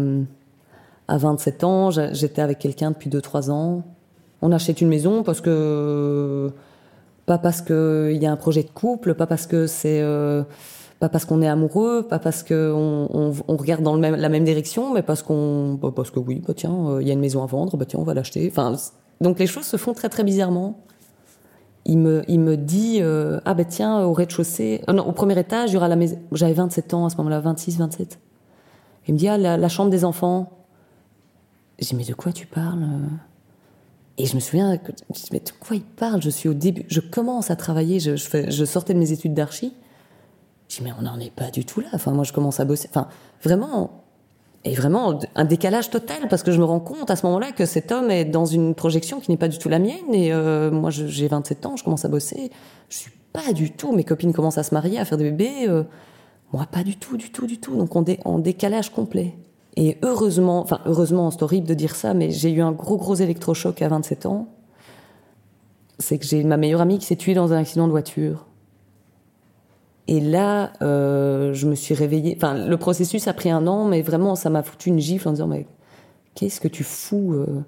à 1.09 1.17
27 1.17 1.63
ans, 1.65 1.91
j'étais 1.91 2.41
avec 2.41 2.59
quelqu'un 2.59 2.91
depuis 2.91 3.09
2-3 3.09 3.51
ans 3.51 3.83
on 4.41 4.51
achète 4.51 4.81
une 4.81 4.87
maison 4.87 5.23
parce 5.23 5.41
que 5.41 6.51
pas 7.25 7.37
parce 7.37 7.61
que 7.61 8.11
il 8.13 8.21
y 8.21 8.25
a 8.25 8.31
un 8.31 8.37
projet 8.37 8.63
de 8.63 8.69
couple, 8.69 9.13
pas 9.13 9.27
parce 9.27 9.45
que 9.45 9.67
c'est 9.67 10.01
euh, 10.01 10.43
pas 10.99 11.09
parce 11.09 11.25
qu'on 11.25 11.41
est 11.41 11.47
amoureux, 11.47 12.03
pas 12.03 12.19
parce 12.19 12.41
que 12.43 12.73
on, 12.73 13.31
regarde 13.55 13.83
dans 13.83 13.95
la 13.95 14.29
même 14.29 14.43
direction, 14.43 14.93
mais 14.93 15.03
parce 15.03 15.21
qu'on 15.21 15.75
bah 15.75 15.91
parce 15.95 16.11
que 16.11 16.19
oui, 16.19 16.41
bah 16.45 16.53
tiens, 16.55 16.75
euh, 16.87 17.01
il 17.01 17.07
y 17.07 17.11
a 17.11 17.13
une 17.13 17.19
maison 17.19 17.43
à 17.43 17.45
vendre, 17.45 17.77
bah 17.77 17.85
tiens, 17.85 17.99
on 17.99 18.03
va 18.03 18.13
l'acheter. 18.13 18.47
Enfin, 18.51 18.75
donc 19.21 19.39
les 19.39 19.47
choses 19.47 19.65
se 19.65 19.77
font 19.77 19.93
très 19.93 20.09
très 20.09 20.23
bizarrement. 20.23 20.83
Il 21.85 21.99
me 21.99 22.23
il 22.27 22.39
me 22.39 22.57
dit 22.57 22.99
euh, 23.01 23.39
ah 23.45 23.53
bah 23.53 23.65
tiens 23.65 24.03
au 24.05 24.13
rez-de-chaussée, 24.13 24.81
au 24.87 25.11
premier 25.11 25.39
étage 25.39 25.71
il 25.71 25.75
y 25.75 25.77
aura 25.77 25.87
la 25.87 25.95
maison. 25.95 26.17
J'avais 26.31 26.53
27 26.53 26.93
ans 26.93 27.05
à 27.05 27.09
ce 27.09 27.17
moment-là, 27.17 27.39
26, 27.41 27.77
27. 27.77 28.19
Il 29.07 29.13
me 29.13 29.19
dit 29.19 29.27
ah 29.27 29.37
la, 29.37 29.55
la 29.57 29.69
chambre 29.69 29.91
des 29.91 30.03
enfants. 30.03 30.51
J'ai 31.77 31.89
dit 31.89 31.95
mais 31.95 32.05
de 32.05 32.13
quoi 32.13 32.31
tu 32.31 32.47
parles 32.47 32.85
et 34.19 34.25
je 34.25 34.35
me 34.35 34.41
souviens, 34.41 34.77
je 34.85 34.91
me 34.91 35.13
dis, 35.13 35.29
mais 35.31 35.39
de 35.39 35.49
quoi 35.61 35.77
il 35.77 35.81
parle? 35.81 36.21
Je 36.21 36.29
suis 36.29 36.49
au 36.49 36.53
début, 36.53 36.85
je 36.89 36.99
commence 36.99 37.51
à 37.51 37.55
travailler, 37.55 38.01
je, 38.01 38.65
sortais 38.65 38.93
de 38.93 38.99
mes 38.99 39.13
études 39.13 39.33
d'archi. 39.33 39.73
Je 40.67 40.75
dis, 40.75 40.83
mais 40.83 40.91
on 40.99 41.03
n'en 41.03 41.17
est 41.19 41.33
pas 41.33 41.49
du 41.49 41.65
tout 41.65 41.79
là. 41.79 41.87
Enfin, 41.93 42.11
moi, 42.11 42.25
je 42.25 42.33
commence 42.33 42.59
à 42.59 42.65
bosser. 42.65 42.89
Enfin, 42.91 43.07
vraiment, 43.41 44.03
et 44.65 44.75
vraiment 44.75 45.17
un 45.35 45.45
décalage 45.45 45.89
total 45.89 46.27
parce 46.29 46.43
que 46.43 46.51
je 46.51 46.59
me 46.59 46.65
rends 46.65 46.81
compte 46.81 47.09
à 47.09 47.15
ce 47.15 47.25
moment-là 47.27 47.53
que 47.53 47.65
cet 47.65 47.93
homme 47.93 48.11
est 48.11 48.25
dans 48.25 48.45
une 48.45 48.75
projection 48.75 49.21
qui 49.21 49.31
n'est 49.31 49.37
pas 49.37 49.47
du 49.47 49.57
tout 49.57 49.69
la 49.69 49.79
mienne. 49.79 50.13
Et 50.13 50.33
euh, 50.33 50.69
moi, 50.69 50.89
j'ai 50.89 51.29
27 51.29 51.65
ans, 51.65 51.77
je 51.77 51.85
commence 51.85 52.03
à 52.03 52.09
bosser. 52.09 52.51
Je 52.89 52.97
suis 52.97 53.11
pas 53.31 53.53
du 53.53 53.71
tout. 53.71 53.93
Mes 53.93 54.03
copines 54.03 54.33
commencent 54.33 54.57
à 54.57 54.63
se 54.63 54.73
marier, 54.73 54.99
à 54.99 55.05
faire 55.05 55.17
des 55.17 55.31
bébés. 55.31 55.69
Euh, 55.69 55.83
moi, 56.51 56.67
pas 56.69 56.83
du 56.83 56.97
tout, 56.97 57.15
du 57.15 57.31
tout, 57.31 57.47
du 57.47 57.59
tout. 57.59 57.77
Donc, 57.77 57.95
on 57.95 58.03
est 58.03 58.19
en 58.25 58.37
décalage 58.37 58.91
complet. 58.91 59.37
Et 59.75 59.97
heureusement, 60.01 60.61
enfin 60.61 60.81
heureusement, 60.85 61.31
c'est 61.31 61.43
horrible 61.43 61.67
de 61.67 61.73
dire 61.73 61.95
ça, 61.95 62.13
mais 62.13 62.31
j'ai 62.31 62.51
eu 62.51 62.61
un 62.61 62.71
gros 62.71 62.97
gros 62.97 63.15
électrochoc 63.15 63.81
à 63.81 63.87
27 63.87 64.25
ans. 64.25 64.47
C'est 65.99 66.17
que 66.17 66.25
j'ai 66.25 66.43
ma 66.43 66.57
meilleure 66.57 66.81
amie 66.81 66.97
qui 66.97 67.05
s'est 67.05 67.15
tuée 67.15 67.33
dans 67.33 67.53
un 67.53 67.57
accident 67.57 67.85
de 67.85 67.91
voiture. 67.91 68.45
Et 70.07 70.19
là, 70.19 70.73
euh, 70.81 71.53
je 71.53 71.67
me 71.67 71.75
suis 71.75 71.93
réveillée. 71.93 72.33
Enfin, 72.35 72.55
le 72.55 72.77
processus 72.77 73.27
a 73.27 73.33
pris 73.33 73.51
un 73.51 73.67
an, 73.67 73.85
mais 73.85 74.01
vraiment, 74.01 74.35
ça 74.35 74.49
m'a 74.49 74.63
foutu 74.63 74.89
une 74.89 74.97
gifle 74.97 75.27
en 75.27 75.33
disant 75.33 75.45
mais 75.45 75.67
qu'est-ce 76.33 76.59
que 76.59 76.67
tu 76.67 76.83
fous 76.83 77.33
euh, 77.33 77.63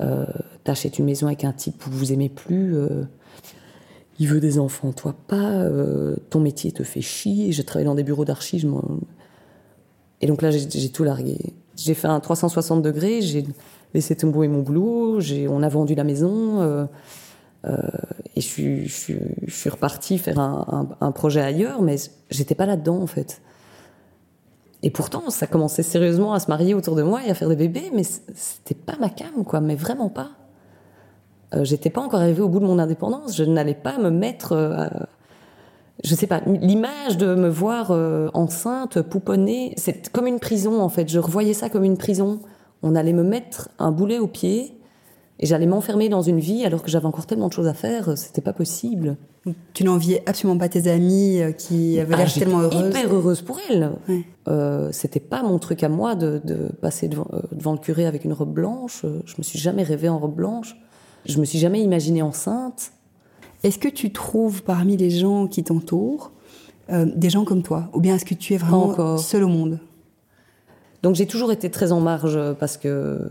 euh, 0.00 0.26
T'achètes 0.62 1.00
une 1.00 1.06
maison 1.06 1.26
avec 1.26 1.42
un 1.42 1.52
type 1.52 1.84
où 1.86 1.90
vous 1.90 2.12
aimez 2.12 2.28
plus. 2.28 2.76
Il 4.20 4.28
veut 4.28 4.38
des 4.38 4.60
enfants, 4.60 4.92
toi 4.92 5.14
pas. 5.26 5.64
Ton 6.28 6.38
métier 6.38 6.70
te 6.70 6.84
fait 6.84 7.00
chier. 7.00 7.50
Je 7.50 7.62
travaille 7.62 7.86
dans 7.86 7.96
des 7.96 8.04
bureaux 8.04 8.24
d'archi. 8.24 8.60
Je 8.60 8.68
et 10.20 10.26
donc 10.26 10.42
là, 10.42 10.50
j'ai 10.50 10.88
tout 10.90 11.04
largué. 11.04 11.54
J'ai 11.76 11.94
fait 11.94 12.08
un 12.08 12.20
360 12.20 12.82
degrés, 12.82 13.22
j'ai 13.22 13.46
laissé 13.94 14.14
tomber 14.14 14.48
mon 14.48 14.60
boulot, 14.60 15.20
on 15.48 15.62
a 15.62 15.68
vendu 15.68 15.94
la 15.94 16.04
maison, 16.04 16.60
euh, 16.60 16.84
euh, 17.64 17.76
et 18.36 18.40
je 18.40 18.46
suis, 18.46 18.86
je, 18.86 18.94
suis, 18.94 19.18
je 19.46 19.54
suis 19.54 19.70
reparti 19.70 20.18
faire 20.18 20.38
un, 20.38 21.12
projet 21.12 21.40
ailleurs, 21.40 21.82
mais 21.82 21.96
j'étais 22.30 22.54
pas 22.54 22.66
là-dedans 22.66 23.00
en 23.00 23.06
fait. 23.06 23.40
Et 24.82 24.90
pourtant, 24.90 25.28
ça 25.28 25.46
commençait 25.46 25.82
sérieusement 25.82 26.32
à 26.32 26.40
se 26.40 26.48
marier 26.48 26.72
autour 26.74 26.96
de 26.96 27.02
moi 27.02 27.20
et 27.26 27.30
à 27.30 27.34
faire 27.34 27.48
des 27.48 27.56
bébés, 27.56 27.90
mais 27.94 28.02
c'était 28.02 28.74
pas 28.74 28.96
ma 28.98 29.10
cam, 29.10 29.44
quoi, 29.44 29.60
mais 29.60 29.74
vraiment 29.74 30.08
pas. 30.08 30.30
euh, 31.54 31.64
j'étais 31.64 31.90
pas 31.90 32.00
encore 32.00 32.20
arrivée 32.20 32.40
au 32.40 32.48
bout 32.48 32.60
de 32.60 32.64
mon 32.64 32.78
indépendance. 32.78 33.36
Je 33.36 33.44
n'allais 33.44 33.74
pas 33.74 33.98
me 33.98 34.10
mettre, 34.10 34.52
euh, 34.52 34.88
je 36.04 36.14
sais 36.14 36.26
pas, 36.26 36.40
l'image 36.46 37.16
de 37.18 37.34
me 37.34 37.48
voir 37.48 37.90
euh, 37.90 38.28
enceinte, 38.34 39.02
pouponnée, 39.02 39.74
c'est 39.76 40.10
comme 40.10 40.26
une 40.26 40.38
prison 40.40 40.80
en 40.80 40.88
fait. 40.88 41.08
Je 41.08 41.18
revoyais 41.18 41.54
ça 41.54 41.68
comme 41.68 41.84
une 41.84 41.96
prison. 41.98 42.40
On 42.82 42.94
allait 42.94 43.12
me 43.12 43.22
mettre 43.22 43.68
un 43.78 43.92
boulet 43.92 44.18
au 44.18 44.26
pied 44.26 44.76
et 45.38 45.46
j'allais 45.46 45.66
m'enfermer 45.66 46.08
dans 46.08 46.22
une 46.22 46.40
vie 46.40 46.64
alors 46.64 46.82
que 46.82 46.90
j'avais 46.90 47.06
encore 47.06 47.26
tellement 47.26 47.48
de 47.48 47.52
choses 47.52 47.66
à 47.66 47.74
faire. 47.74 48.16
C'était 48.16 48.40
pas 48.42 48.52
possible. 48.52 49.16
Tu 49.72 49.84
n'enviais 49.84 50.22
absolument 50.26 50.58
pas 50.58 50.68
tes 50.68 50.90
amies 50.90 51.40
qui 51.56 51.98
avaient 51.98 52.16
l'air 52.16 52.26
Ah, 52.34 52.38
tellement 52.38 52.60
heureuses. 52.60 52.88
Hyper 52.88 53.14
heureuse 53.14 53.40
pour 53.42 53.58
elles. 53.70 53.90
Ouais. 54.08 54.22
Euh, 54.48 54.90
c'était 54.92 55.20
pas 55.20 55.42
mon 55.42 55.58
truc 55.58 55.82
à 55.82 55.88
moi 55.88 56.14
de, 56.14 56.40
de 56.44 56.70
passer 56.82 57.08
devant, 57.08 57.26
euh, 57.32 57.40
devant 57.52 57.72
le 57.72 57.78
curé 57.78 58.04
avec 58.06 58.24
une 58.24 58.34
robe 58.34 58.52
blanche. 58.52 59.02
Euh, 59.04 59.20
Je 59.24 59.34
me 59.38 59.42
suis 59.42 59.58
jamais 59.58 59.82
rêvée 59.82 60.10
en 60.10 60.18
robe 60.18 60.34
blanche. 60.34 60.76
Je 61.24 61.38
me 61.38 61.44
suis 61.46 61.58
jamais 61.58 61.82
imaginée 61.82 62.20
enceinte. 62.22 62.92
Est-ce 63.62 63.78
que 63.78 63.88
tu 63.88 64.12
trouves 64.12 64.62
parmi 64.62 64.96
les 64.96 65.10
gens 65.10 65.46
qui 65.46 65.62
t'entourent 65.62 66.32
euh, 66.90 67.06
des 67.14 67.30
gens 67.30 67.44
comme 67.44 67.62
toi? 67.62 67.88
Ou 67.92 68.00
bien 68.00 68.16
est-ce 68.16 68.24
que 68.24 68.34
tu 68.34 68.54
es 68.54 68.56
vraiment 68.56 68.88
encore. 68.88 69.18
seul 69.18 69.44
au 69.44 69.48
monde? 69.48 69.78
Donc 71.02 71.14
j'ai 71.14 71.26
toujours 71.26 71.52
été 71.52 71.70
très 71.70 71.92
en 71.92 72.00
marge 72.00 72.36
euh, 72.36 72.52
parce 72.52 72.76
que 72.76 73.28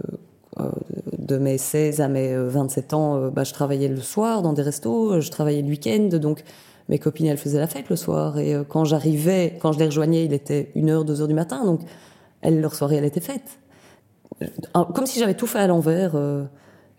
euh, 0.60 0.70
de 1.18 1.38
mes 1.38 1.60
16 1.60 2.02
à 2.02 2.08
mes 2.08 2.34
euh, 2.34 2.50
27 2.50 2.94
ans, 2.94 3.16
euh, 3.16 3.30
bah, 3.30 3.44
je 3.44 3.54
travaillais 3.54 3.88
le 3.88 4.02
soir 4.02 4.42
dans 4.42 4.52
des 4.52 4.64
restos, 4.64 5.22
je 5.22 5.30
travaillais 5.30 5.62
le 5.62 5.68
week-end, 5.70 6.10
donc 6.18 6.44
mes 6.90 6.98
copines 6.98 7.28
elles 7.28 7.38
faisaient 7.38 7.60
la 7.60 7.68
fête 7.68 7.88
le 7.90 7.96
soir 7.96 8.40
et 8.40 8.56
quand 8.68 8.84
j'arrivais, 8.84 9.58
quand 9.62 9.72
je 9.72 9.80
les 9.80 9.86
rejoignais, 9.86 10.26
il 10.26 10.34
était 10.34 10.72
1h, 10.76 11.06
2h 11.06 11.28
du 11.28 11.36
matin, 11.36 11.64
donc 11.66 11.82
elles, 12.42 12.60
leur 12.60 12.74
soirée 12.74 12.96
elle 12.96 13.06
était 13.06 13.20
faite. 13.20 13.60
Comme 14.74 15.06
si 15.06 15.20
j'avais 15.20 15.36
tout 15.36 15.46
fait 15.46 15.60
à 15.60 15.68
l'envers. 15.68 16.18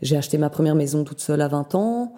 j'ai 0.00 0.16
acheté 0.16 0.38
ma 0.38 0.48
première 0.48 0.76
maison 0.76 1.02
toute 1.02 1.20
seule 1.20 1.40
à 1.40 1.48
20 1.48 1.74
ans. 1.74 2.12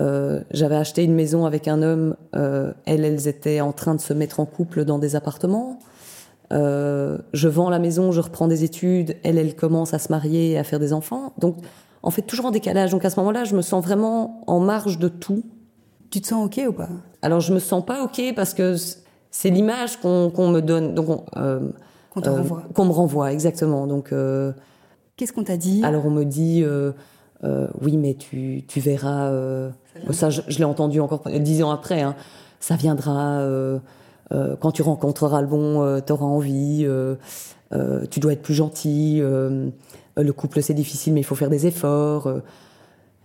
Euh, 0.00 0.40
j'avais 0.52 0.76
acheté 0.76 1.04
une 1.04 1.14
maison 1.14 1.44
avec 1.46 1.68
un 1.68 1.82
homme. 1.82 2.16
euh, 2.34 2.72
elles, 2.86 3.04
elles 3.04 3.28
étaient 3.28 3.60
en 3.60 3.72
train 3.72 3.94
de 3.94 4.00
se 4.00 4.12
mettre 4.14 4.40
en 4.40 4.46
couple 4.46 4.84
dans 4.84 4.98
des 4.98 5.16
appartements. 5.16 5.78
Euh, 6.52 7.18
je 7.32 7.48
vends 7.48 7.70
la 7.70 7.78
maison, 7.78 8.12
je 8.12 8.20
reprends 8.20 8.46
des 8.48 8.64
études, 8.64 9.16
elle, 9.22 9.38
elle 9.38 9.54
commence 9.56 9.94
à 9.94 9.98
se 9.98 10.10
marier 10.10 10.52
et 10.52 10.58
à 10.58 10.64
faire 10.64 10.78
des 10.78 10.92
enfants. 10.92 11.32
Donc, 11.38 11.56
en 12.02 12.10
fait, 12.10 12.22
toujours 12.22 12.46
en 12.46 12.50
décalage. 12.50 12.90
Donc, 12.90 13.04
à 13.04 13.10
ce 13.10 13.18
moment-là, 13.20 13.44
je 13.44 13.54
me 13.56 13.62
sens 13.62 13.82
vraiment 13.84 14.42
en 14.46 14.60
marge 14.60 14.98
de 14.98 15.08
tout. 15.08 15.42
Tu 16.10 16.20
te 16.20 16.26
sens 16.26 16.44
OK 16.46 16.60
ou 16.68 16.72
pas? 16.72 16.88
Alors, 17.22 17.40
je 17.40 17.54
me 17.54 17.58
sens 17.58 17.84
pas 17.84 18.02
OK 18.02 18.20
parce 18.36 18.52
que 18.54 18.76
c'est 19.30 19.48
l'image 19.50 19.98
qu'on 20.00 20.30
qu'on 20.30 20.48
me 20.48 20.60
donne, 20.60 20.94
donc 20.94 21.08
on, 21.08 21.24
euh, 21.38 21.60
Qu'on 22.10 22.20
te 22.20 22.28
renvoie. 22.28 22.64
qu'on 22.74 22.84
me 22.84 22.92
renvoie, 22.92 23.32
exactement. 23.32 23.86
Donc, 23.86 24.12
Qu'est-ce 25.16 25.32
qu'on 25.32 25.44
t'a 25.44 25.56
dit? 25.56 25.80
alors 25.84 26.04
on 26.04 26.10
me 26.10 26.24
dit, 26.24 26.64
euh, 27.44 27.66
oui, 27.80 27.96
mais 27.96 28.14
tu, 28.14 28.64
tu 28.66 28.80
verras. 28.80 29.30
euh, 29.30 29.70
ça, 30.10 30.30
je, 30.30 30.42
je 30.48 30.58
l'ai 30.58 30.64
entendu 30.64 31.00
encore 31.00 31.22
dix 31.40 31.62
ans 31.62 31.70
après. 31.70 32.02
Hein, 32.02 32.14
ça 32.60 32.76
viendra 32.76 33.40
euh, 33.40 33.78
quand 34.60 34.72
tu 34.72 34.82
rencontreras 34.82 35.40
le 35.42 35.48
bon. 35.48 36.00
T'auras 36.00 36.26
envie. 36.26 36.86
tu 38.10 38.20
dois 38.20 38.32
être 38.32 38.42
plus 38.42 38.54
gentil. 38.54 39.20
le 39.20 40.30
couple 40.30 40.62
c'est 40.62 40.74
difficile, 40.74 41.12
mais 41.12 41.20
il 41.20 41.24
faut 41.24 41.34
faire 41.34 41.50
des 41.50 41.66
efforts. 41.66 42.32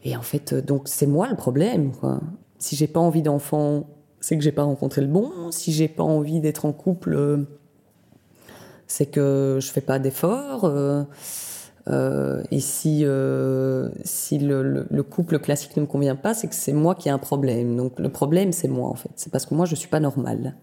et 0.03 0.17
en 0.17 0.21
fait, 0.21 0.53
donc 0.53 0.87
c'est 0.87 1.07
moi 1.07 1.27
le 1.29 1.35
problème. 1.35 1.91
Quoi. 1.91 2.19
Si 2.57 2.75
j'ai 2.75 2.87
pas 2.87 2.99
envie 2.99 3.21
d'enfant, 3.21 3.85
c'est 4.19 4.35
que 4.35 4.43
j'ai 4.43 4.51
pas 4.51 4.63
rencontré 4.63 5.01
le 5.01 5.07
bon. 5.07 5.31
Si 5.51 5.71
j'ai 5.71 5.87
pas 5.87 6.03
envie 6.03 6.41
d'être 6.41 6.65
en 6.65 6.73
couple, 6.73 7.45
c'est 8.87 9.05
que 9.05 9.59
je 9.61 9.67
fais 9.69 9.81
pas 9.81 9.99
d'efforts. 9.99 10.65
Euh, 11.89 12.43
et 12.51 12.59
si, 12.59 13.01
euh, 13.03 13.89
si 14.03 14.39
le, 14.39 14.61
le- 14.63 14.87
le 14.89 15.03
couple 15.03 15.39
classique 15.39 15.75
ne 15.77 15.81
me 15.81 15.87
convient 15.87 16.15
pas, 16.15 16.33
c'est 16.33 16.47
que 16.47 16.55
c'est 16.55 16.73
moi 16.73 16.95
qui 16.95 17.07
ai 17.07 17.11
un 17.11 17.17
problème. 17.17 17.75
Donc 17.77 17.99
le 17.99 18.09
problème, 18.09 18.51
c'est 18.51 18.67
moi 18.67 18.89
en 18.89 18.95
fait. 18.95 19.09
C'est 19.15 19.31
parce 19.31 19.45
que 19.45 19.55
moi, 19.55 19.65
je 19.65 19.75
suis 19.75 19.87
pas 19.89 19.99
normale. 19.99 20.55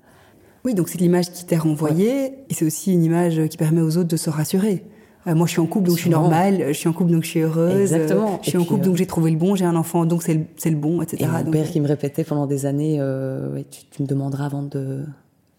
Oui, 0.64 0.74
donc 0.74 0.88
c'est 0.88 0.98
l'image 0.98 1.30
qui 1.30 1.44
t'est 1.44 1.56
renvoyée, 1.58 2.26
et 2.48 2.54
c'est 2.54 2.64
aussi 2.64 2.92
une 2.92 3.04
image 3.04 3.40
qui 3.48 3.56
permet 3.56 3.80
aux 3.82 3.96
autres 3.98 4.08
de 4.08 4.16
se 4.16 4.30
rassurer. 4.30 4.84
Euh, 5.26 5.34
moi, 5.34 5.46
je 5.46 5.52
suis 5.52 5.60
en 5.60 5.66
couple, 5.66 5.88
donc 5.88 5.96
je 5.96 6.02
suis 6.02 6.10
normale. 6.10 6.64
Je 6.68 6.72
suis 6.72 6.88
en 6.88 6.92
couple, 6.92 7.10
donc 7.12 7.22
je 7.24 7.28
suis 7.28 7.40
heureuse. 7.40 7.80
Exactement. 7.80 8.38
Je 8.42 8.48
suis 8.50 8.58
Et 8.58 8.60
en 8.60 8.64
couple, 8.64 8.84
donc 8.84 8.96
j'ai 8.96 9.06
trouvé 9.06 9.30
le 9.30 9.38
bon, 9.38 9.54
j'ai 9.56 9.64
un 9.64 9.76
enfant, 9.76 10.04
donc 10.06 10.22
c'est 10.22 10.34
le, 10.34 10.44
le 10.70 10.76
bon, 10.76 11.00
etc. 11.02 11.24
Et 11.24 11.26
mon 11.26 11.42
Donc, 11.44 11.52
père 11.52 11.70
qui 11.70 11.80
me 11.80 11.86
répétait 11.88 12.24
pendant 12.24 12.46
des 12.46 12.66
années, 12.66 13.00
Ouais, 13.00 13.64
tu, 13.70 13.84
tu 13.90 14.02
me 14.02 14.06
demanderas 14.06 14.46
avant 14.46 14.62
de, 14.62 15.04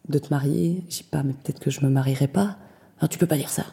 de 0.10 0.20
te 0.20 0.30
marier. 0.30 0.84
Je 0.90 0.98
dis 0.98 1.04
pas, 1.04 1.24
mais 1.24 1.34
peut-être 1.34 1.60
que 1.60 1.70
je 1.72 1.82
me 1.84 1.90
marierai 1.90 2.28
pas. 2.28 2.58
Non, 3.02 3.08
tu 3.08 3.18
peux 3.20 3.28
pas 3.28 3.38
dire 3.38 3.50
ça. 3.50 3.64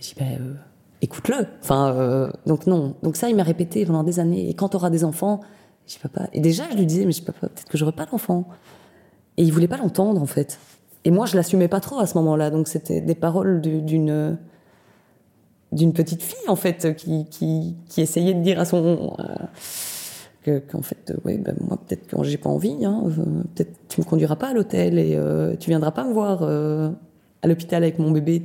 Je 0.00 0.08
dis, 0.08 0.14
ben, 0.18 0.38
euh, 0.40 0.54
écoute-le. 1.02 1.46
Enfin, 1.62 1.92
euh, 1.94 2.30
donc 2.46 2.66
non. 2.66 2.94
Donc 3.02 3.16
ça, 3.16 3.28
il 3.28 3.36
m'a 3.36 3.42
répété 3.42 3.84
pendant 3.86 4.02
des 4.04 4.20
années. 4.20 4.48
Et 4.48 4.54
quand 4.54 4.70
tu 4.70 4.76
auras 4.76 4.90
des 4.90 5.04
enfants, 5.04 5.40
je 5.86 5.98
papa. 5.98 6.28
Et 6.32 6.40
déjà, 6.40 6.64
je 6.70 6.76
lui 6.76 6.86
disais, 6.86 7.04
mais 7.06 7.12
je 7.12 7.22
papa, 7.22 7.48
peut-être 7.48 7.68
que 7.68 7.78
j'aurai 7.78 7.92
pas 7.92 8.06
d'enfants. 8.06 8.46
Et 9.36 9.42
il 9.42 9.52
voulait 9.52 9.68
pas 9.68 9.76
l'entendre, 9.76 10.20
en 10.22 10.26
fait. 10.26 10.58
Et 11.04 11.10
moi, 11.10 11.26
je 11.26 11.36
l'assumais 11.36 11.68
pas 11.68 11.80
trop 11.80 11.98
à 12.00 12.06
ce 12.06 12.14
moment-là. 12.18 12.50
Donc 12.50 12.66
c'était 12.68 13.00
des 13.00 13.14
paroles 13.14 13.60
du- 13.60 13.82
d'une 13.82 14.38
d'une 15.72 15.92
petite 15.92 16.22
fille, 16.22 16.48
en 16.48 16.56
fait, 16.56 16.94
qui, 16.96 17.26
qui, 17.28 17.76
essayait 18.00 18.34
de 18.34 18.40
dire 18.40 18.58
à 18.60 18.64
son. 18.64 19.14
euh, 19.18 19.24
que- 20.42 20.58
qu'en 20.60 20.80
fait, 20.80 21.10
euh, 21.10 21.16
ouais, 21.24 21.38
ben, 21.38 21.56
moi, 21.60 21.76
peut-être 21.86 22.06
que 22.06 22.22
j'ai 22.22 22.38
pas 22.38 22.48
envie, 22.48 22.84
hein, 22.84 23.02
euh, 23.06 23.42
peut-être 23.54 23.76
tu 23.88 24.00
me 24.00 24.06
conduiras 24.06 24.36
pas 24.36 24.48
à 24.48 24.54
l'hôtel 24.54 24.98
et 24.98 25.16
euh, 25.16 25.56
tu 25.56 25.70
viendras 25.70 25.90
pas 25.90 26.04
me 26.04 26.12
voir 26.12 26.42
euh, 26.42 26.88
à 27.42 27.48
l'hôpital 27.48 27.82
avec 27.82 27.98
mon 27.98 28.12
bébé. 28.12 28.40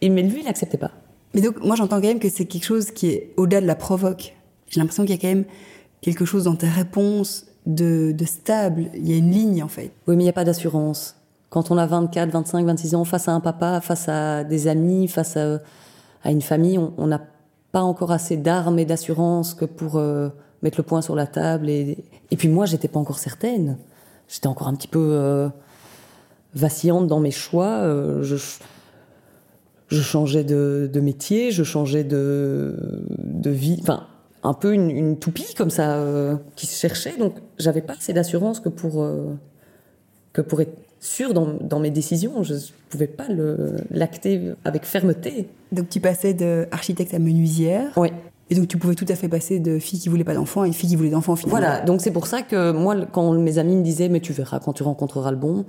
Et, 0.00 0.08
mais 0.10 0.22
lui, 0.22 0.40
il 0.42 0.48
acceptait 0.48 0.76
pas. 0.76 0.90
Mais 1.34 1.40
donc, 1.40 1.62
moi, 1.64 1.76
j'entends 1.76 2.00
quand 2.00 2.08
même 2.08 2.18
que 2.18 2.28
c'est 2.28 2.44
quelque 2.44 2.64
chose 2.64 2.90
qui 2.90 3.08
est 3.08 3.32
au-delà 3.36 3.60
de 3.60 3.66
la 3.66 3.76
provoque. 3.76 4.36
J'ai 4.68 4.80
l'impression 4.80 5.04
qu'il 5.04 5.14
y 5.14 5.18
a 5.18 5.20
quand 5.20 5.28
même 5.28 5.44
quelque 6.00 6.24
chose 6.24 6.44
dans 6.44 6.56
tes 6.56 6.68
réponses 6.68 7.46
de, 7.66 8.12
de 8.12 8.24
stable. 8.24 8.90
Il 8.94 9.08
y 9.08 9.14
a 9.14 9.16
une 9.16 9.30
ligne, 9.30 9.62
en 9.62 9.68
fait. 9.68 9.92
Oui, 10.06 10.16
mais 10.16 10.22
il 10.22 10.26
n'y 10.26 10.28
a 10.28 10.34
pas 10.34 10.44
d'assurance. 10.44 11.16
Quand 11.50 11.70
on 11.70 11.78
a 11.78 11.86
24, 11.86 12.30
25, 12.30 12.64
26 12.64 12.94
ans, 12.94 13.04
face 13.04 13.28
à 13.28 13.32
un 13.32 13.40
papa, 13.40 13.80
face 13.80 14.08
à 14.08 14.44
des 14.44 14.68
amis, 14.68 15.08
face 15.08 15.36
à, 15.36 15.60
une 16.24 16.42
famille, 16.42 16.78
on 16.78 17.06
n'a 17.06 17.20
pas 17.72 17.82
encore 17.82 18.12
assez 18.12 18.36
d'armes 18.36 18.78
et 18.78 18.84
d'assurance 18.84 19.54
que 19.54 19.64
pour 19.64 19.96
euh, 19.96 20.28
mettre 20.62 20.78
le 20.78 20.84
point 20.84 21.02
sur 21.02 21.14
la 21.14 21.26
table. 21.26 21.68
Et, 21.68 21.96
puis 22.36 22.48
moi, 22.48 22.66
j'étais 22.66 22.88
pas 22.88 23.00
encore 23.00 23.18
certaine. 23.18 23.78
J'étais 24.28 24.46
encore 24.46 24.68
un 24.68 24.74
petit 24.74 24.88
peu 24.88 25.10
euh, 25.12 25.48
vacillante 26.54 27.06
dans 27.06 27.20
mes 27.20 27.30
choix. 27.30 27.82
Euh, 27.82 28.22
je 29.90 30.00
changeais 30.00 30.44
de, 30.44 30.88
de 30.92 31.00
métier, 31.00 31.50
je 31.50 31.62
changeais 31.64 32.04
de, 32.04 32.76
de 33.18 33.50
vie. 33.50 33.78
Enfin, 33.82 34.06
un 34.42 34.54
peu 34.54 34.72
une, 34.72 34.90
une 34.90 35.18
toupie 35.18 35.54
comme 35.54 35.70
ça 35.70 35.96
euh, 35.96 36.36
qui 36.56 36.66
se 36.66 36.78
cherchait. 36.78 37.16
Donc, 37.18 37.34
j'avais 37.58 37.82
pas 37.82 37.94
assez 37.94 38.12
d'assurance 38.12 38.60
que 38.60 38.68
pour 38.70 39.02
euh, 39.02 39.34
que 40.32 40.40
pour 40.42 40.60
être 40.60 40.76
sûre 41.00 41.34
dans, 41.34 41.54
dans 41.60 41.80
mes 41.80 41.90
décisions. 41.90 42.42
Je 42.42 42.54
pouvais 42.88 43.06
pas 43.06 43.26
l'acter 43.90 44.52
avec 44.64 44.84
fermeté. 44.84 45.48
Donc, 45.72 45.88
tu 45.88 46.00
passais 46.00 46.34
d'architecte 46.34 47.12
à 47.14 47.18
menuisière. 47.18 47.90
Oui. 47.96 48.08
Et 48.52 48.54
donc, 48.54 48.66
tu 48.68 48.78
pouvais 48.78 48.96
tout 48.96 49.06
à 49.08 49.14
fait 49.14 49.28
passer 49.28 49.60
de 49.60 49.78
fille 49.78 49.98
qui 50.00 50.08
voulait 50.08 50.24
pas 50.24 50.34
d'enfant 50.34 50.62
à 50.62 50.66
une 50.66 50.72
fille 50.72 50.88
qui 50.90 50.96
voulait 50.96 51.10
d'enfant, 51.10 51.36
finalement. 51.36 51.58
Voilà. 51.58 51.80
Donc, 51.82 52.00
c'est 52.00 52.10
pour 52.10 52.26
ça 52.26 52.42
que 52.42 52.72
moi, 52.72 52.96
quand 53.12 53.32
mes 53.32 53.58
amis 53.58 53.76
me 53.76 53.82
disaient, 53.84 54.08
mais 54.08 54.20
tu 54.20 54.32
verras 54.32 54.58
quand 54.60 54.72
tu 54.72 54.82
rencontreras 54.82 55.30
le 55.30 55.36
bon, 55.36 55.64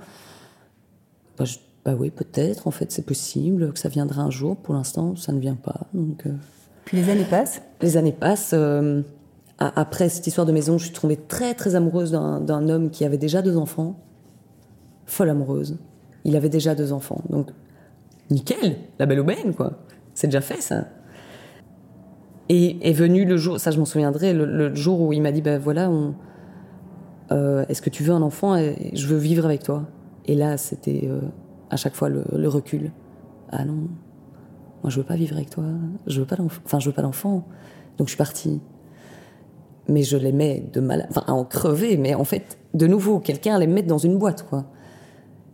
bah, 1.38 1.44
je- 1.44 1.58
bah 1.84 1.94
oui, 1.98 2.10
peut-être. 2.10 2.66
En 2.66 2.70
fait, 2.70 2.92
c'est 2.92 3.04
possible 3.04 3.72
que 3.72 3.78
ça 3.78 3.88
viendra 3.88 4.22
un 4.22 4.30
jour. 4.30 4.56
Pour 4.56 4.74
l'instant, 4.74 5.16
ça 5.16 5.32
ne 5.32 5.40
vient 5.40 5.56
pas. 5.56 5.80
Donc. 5.94 6.26
euh, 6.26 6.30
Puis 6.84 6.96
les 6.96 7.10
années 7.10 7.24
passent. 7.24 7.62
Les 7.80 7.96
années 7.96 8.12
passent. 8.12 8.52
euh, 8.54 9.02
après 9.58 10.08
cette 10.08 10.26
histoire 10.26 10.46
de 10.46 10.52
maison, 10.52 10.78
je 10.78 10.86
suis 10.86 10.92
tombée 10.94 11.16
très 11.16 11.54
très 11.54 11.74
amoureuse 11.76 12.10
d'un 12.12 12.68
homme 12.68 12.90
qui 12.90 13.04
avait 13.04 13.18
déjà 13.18 13.42
deux 13.42 13.56
enfants. 13.56 13.96
Folle 15.06 15.30
amoureuse. 15.30 15.76
Il 16.24 16.36
avait 16.36 16.48
déjà 16.48 16.74
deux 16.74 16.92
enfants. 16.92 17.22
Donc, 17.30 17.50
nickel, 18.30 18.76
la 18.98 19.06
belle 19.06 19.20
aubaine, 19.20 19.54
quoi. 19.54 19.72
C'est 20.14 20.26
déjà 20.28 20.40
fait, 20.40 20.60
ça. 20.60 20.86
Et 22.48 22.88
est 22.88 22.92
venu 22.92 23.24
le 23.24 23.36
jour, 23.36 23.58
ça 23.60 23.70
je 23.70 23.78
m'en 23.78 23.84
souviendrai, 23.84 24.32
le, 24.34 24.44
le 24.44 24.74
jour 24.74 25.00
où 25.00 25.12
il 25.12 25.22
m'a 25.22 25.32
dit, 25.32 25.42
ben 25.42 25.58
voilà, 25.58 25.88
on, 25.90 26.14
euh, 27.30 27.64
est-ce 27.68 27.80
que 27.80 27.88
tu 27.90 28.02
veux 28.02 28.12
un 28.12 28.20
enfant 28.22 28.56
et 28.56 28.90
Je 28.94 29.06
veux 29.06 29.16
vivre 29.16 29.44
avec 29.44 29.62
toi. 29.62 29.84
Et 30.26 30.34
là, 30.34 30.56
c'était 30.56 31.08
euh, 31.10 31.20
à 31.72 31.76
chaque 31.76 31.94
fois 31.94 32.08
le, 32.08 32.48
recul. 32.48 32.92
Ah 33.50 33.64
non, 33.64 33.88
moi 34.82 34.90
je 34.90 34.98
veux 34.98 35.06
pas 35.06 35.16
vivre 35.16 35.34
avec 35.34 35.50
toi. 35.50 35.64
Je 36.06 36.20
veux 36.20 36.26
pas. 36.26 36.36
Enfin, 36.38 36.78
je 36.78 36.88
veux 36.88 36.94
pas 36.94 37.02
l'enfant. 37.02 37.44
Donc 37.98 38.08
je 38.08 38.12
suis 38.12 38.18
partie. 38.18 38.60
Mais 39.88 40.02
je 40.02 40.16
l'aimais 40.16 40.62
de 40.72 40.80
mal, 40.80 41.06
enfin 41.10 41.24
à 41.26 41.32
en 41.32 41.44
crever. 41.44 41.96
Mais 41.96 42.14
en 42.14 42.24
fait, 42.24 42.58
de 42.74 42.86
nouveau, 42.86 43.18
quelqu'un 43.18 43.56
allait 43.56 43.66
me 43.66 43.72
mettre 43.74 43.88
dans 43.88 43.98
une 43.98 44.18
boîte, 44.18 44.46
quoi. 44.48 44.66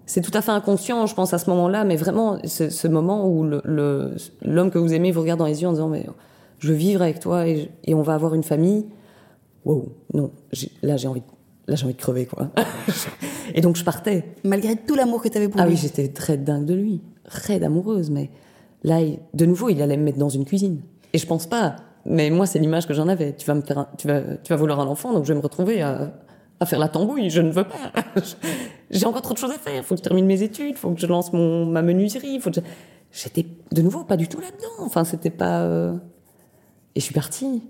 C'est 0.06 0.22
tout 0.22 0.30
à 0.34 0.40
fait 0.40 0.52
inconscient, 0.52 1.06
je 1.06 1.14
pense, 1.14 1.34
à 1.34 1.38
ce 1.38 1.50
moment-là, 1.50 1.84
mais 1.84 1.96
vraiment, 1.96 2.38
ce, 2.44 2.88
moment 2.88 3.28
où 3.28 3.44
l'homme 3.44 4.70
que 4.70 4.78
vous 4.78 4.94
aimez 4.94 5.12
vous 5.12 5.20
regarde 5.20 5.38
dans 5.38 5.46
les 5.46 5.60
yeux 5.60 5.68
en 5.68 5.72
disant, 5.72 5.88
mais 5.88 6.06
je 6.58 6.68
veux 6.68 6.74
vivre 6.74 7.02
avec 7.02 7.20
toi 7.20 7.46
et, 7.46 7.70
et 7.84 7.94
on 7.94 8.00
va 8.00 8.14
avoir 8.14 8.34
une 8.34 8.42
famille. 8.42 8.86
Wow, 9.66 9.92
non, 10.14 10.30
là 10.82 10.96
j'ai 10.96 11.08
envie, 11.08 11.20
de- 11.20 11.26
là 11.68 11.76
j'ai 11.76 11.84
envie 11.84 11.94
de 11.94 12.00
crever, 12.00 12.26
quoi. 12.26 12.50
et 13.54 13.60
donc 13.60 13.76
je 13.76 13.84
partais. 13.84 14.24
Malgré 14.44 14.74
tout 14.76 14.94
l'amour 14.96 15.22
que 15.22 15.28
tu 15.28 15.36
avais 15.38 15.48
pour 15.48 15.60
Ah 15.60 15.66
lui. 15.66 15.74
oui, 15.74 15.80
j'étais 15.80 16.08
très 16.08 16.36
dingue 16.36 16.64
de 16.64 16.74
lui, 16.74 17.00
très 17.24 17.62
amoureuse, 17.62 18.10
mais 18.10 18.30
là, 18.82 19.00
il- 19.00 19.18
de 19.34 19.46
nouveau, 19.46 19.68
il 19.68 19.80
allait 19.82 19.96
me 19.96 20.02
mettre 20.04 20.18
dans 20.18 20.28
une 20.28 20.44
cuisine. 20.44 20.80
Et 21.12 21.18
je 21.18 21.26
pense 21.26 21.46
pas, 21.46 21.76
mais 22.04 22.30
moi, 22.30 22.46
c'est 22.46 22.58
l'image 22.58 22.86
que 22.86 22.94
j'en 22.94 23.08
avais. 23.08 23.34
Tu 23.36 23.46
vas 23.46 23.54
me 23.54 23.62
faire, 23.62 23.86
tu 23.98 24.06
vas, 24.08 24.20
tu 24.42 24.50
vas 24.52 24.56
vouloir 24.56 24.80
un 24.80 24.86
enfant, 24.86 25.12
donc 25.12 25.24
je 25.24 25.32
vais 25.32 25.38
me 25.38 25.42
retrouver 25.42 25.80
à, 25.82 26.12
à 26.60 26.66
faire 26.66 26.78
la 26.78 26.88
tambouille. 26.88 27.30
Je 27.30 27.40
ne 27.42 27.50
veux 27.50 27.64
pas. 27.64 27.92
J'ai 28.90 29.04
encore 29.06 29.22
trop 29.22 29.34
de 29.34 29.38
choses 29.38 29.50
à 29.50 29.58
faire. 29.58 29.76
Il 29.76 29.82
faut 29.82 29.94
que 29.94 29.98
je 30.00 30.04
termine 30.04 30.26
mes 30.26 30.42
études, 30.42 30.70
il 30.70 30.76
faut 30.76 30.90
que 30.90 31.00
je 31.00 31.06
lance 31.06 31.32
mon, 31.32 31.66
ma 31.66 31.82
menuiserie. 31.82 32.40
Faut 32.40 32.50
que 32.50 32.60
J'étais 33.10 33.46
de 33.72 33.80
nouveau 33.82 34.04
pas 34.04 34.16
du 34.18 34.28
tout 34.28 34.38
là-dedans. 34.40 34.84
Enfin, 34.84 35.04
c'était 35.04 35.30
pas. 35.30 35.62
Euh, 35.62 35.94
et 36.94 37.00
je 37.00 37.04
suis 37.04 37.14
partie 37.14 37.62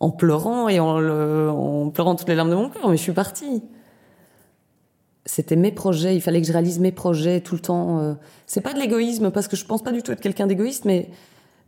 en 0.00 0.10
pleurant 0.10 0.68
et 0.68 0.80
en, 0.80 0.98
le... 0.98 1.50
en 1.50 1.90
pleurant 1.90 2.14
toutes 2.14 2.28
les 2.28 2.34
larmes 2.34 2.50
de 2.50 2.54
mon 2.54 2.68
cœur, 2.68 2.88
mais 2.88 2.96
je 2.96 3.02
suis 3.02 3.12
partie 3.12 3.62
c'était 5.26 5.56
mes 5.56 5.72
projets, 5.72 6.14
il 6.14 6.20
fallait 6.20 6.40
que 6.40 6.46
je 6.46 6.52
réalise 6.52 6.78
mes 6.78 6.92
projets 6.92 7.40
tout 7.40 7.56
le 7.56 7.60
temps. 7.60 7.98
Euh. 7.98 8.14
C'est 8.46 8.60
pas 8.60 8.72
de 8.72 8.78
l'égoïsme 8.78 9.30
parce 9.30 9.48
que 9.48 9.56
je 9.56 9.64
pense 9.64 9.82
pas 9.82 9.92
du 9.92 10.02
tout 10.02 10.12
être 10.12 10.20
quelqu'un 10.20 10.46
d'égoïste, 10.46 10.84
mais 10.84 11.10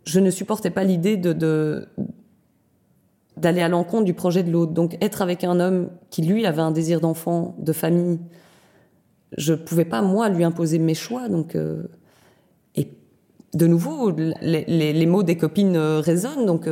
je 0.05 0.21
ne 0.21 0.31
supportais 0.31 0.71
pas 0.71 0.85
l'idée 0.85 1.17
de, 1.17 1.89
d'aller 3.37 3.61
à 3.61 3.69
l'encontre 3.69 4.05
du 4.05 4.15
projet 4.15 4.45
de 4.45 4.51
l'autre. 4.51 4.73
Donc 4.73 4.97
être 5.03 5.23
avec 5.23 5.43
un 5.43 5.59
homme 5.59 5.91
qui 6.11 6.23
lui 6.23 6.47
avait 6.47 6.63
un 6.63 6.71
désir 6.71 7.01
d'enfant, 7.01 7.57
de 7.59 7.73
famille, 7.73 8.21
je 9.37 9.55
pouvais 9.55 9.85
pas 9.85 10.03
moi 10.03 10.29
lui 10.29 10.45
imposer 10.45 10.79
mes 10.79 10.95
choix. 10.95 11.29
Donc 11.29 11.57
euh, 11.57 11.83
et 12.77 12.93
de 13.55 13.67
nouveau, 13.67 14.13
les, 14.41 15.07
mots 15.07 15.25
des 15.25 15.37
copines 15.37 15.77
euh, 15.77 15.99
résonnent. 15.99 16.47
Donc 16.47 16.69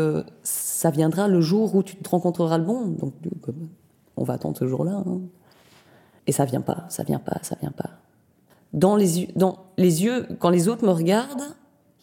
ça 0.76 0.90
viendra 0.90 1.26
le 1.26 1.40
jour 1.40 1.74
où 1.74 1.82
tu 1.82 1.96
te 1.96 2.06
rencontreras 2.06 2.58
le 2.58 2.64
bon. 2.64 2.88
Donc 2.88 3.14
on 4.14 4.24
va 4.24 4.34
attendre 4.34 4.58
ce 4.58 4.66
jour-là. 4.66 5.02
Hein. 5.06 5.20
Et 6.26 6.32
ça 6.32 6.44
vient 6.44 6.60
pas, 6.60 6.84
ça 6.90 7.02
vient 7.02 7.18
pas, 7.18 7.38
ça 7.40 7.56
vient 7.62 7.70
pas. 7.70 7.88
Dans 8.74 8.94
les, 8.94 9.22
yeux, 9.22 10.26
quand 10.38 10.50
les 10.50 10.68
autres 10.68 10.84
me 10.84 10.90
regardent, 10.90 11.54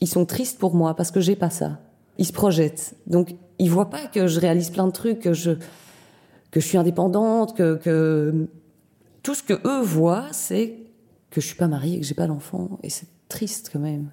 ils 0.01 0.07
sont 0.07 0.25
tristes 0.25 0.57
pour 0.57 0.73
moi 0.73 0.95
parce 0.95 1.11
que 1.11 1.19
j'ai 1.19 1.35
pas 1.35 1.51
ça. 1.51 1.81
Ils 2.17 2.25
se 2.25 2.33
projettent. 2.33 2.95
Donc, 3.05 3.35
ils 3.59 3.69
voient 3.69 3.91
pas 3.91 4.07
que 4.07 4.25
je 4.25 4.39
réalise 4.39 4.71
plein 4.71 4.87
de 4.87 4.91
trucs, 4.91 5.19
que 5.19 5.33
je, 5.33 5.51
suis 6.57 6.79
indépendante, 6.79 7.55
que 7.55 8.47
tout 9.21 9.35
ce 9.35 9.43
que 9.43 9.67
eux 9.67 9.83
voient, 9.83 10.29
c'est 10.31 10.77
que 11.29 11.41
je 11.41 11.45
suis 11.45 11.57
pas 11.57 11.67
mariée, 11.67 11.99
que 11.99 12.07
j'ai 12.07 12.15
pas 12.15 12.27
d'enfant. 12.27 12.79
Et 12.81 12.89
c'est 12.89 13.07
triste 13.29 13.69
quand 13.71 13.79
même. 13.79 14.09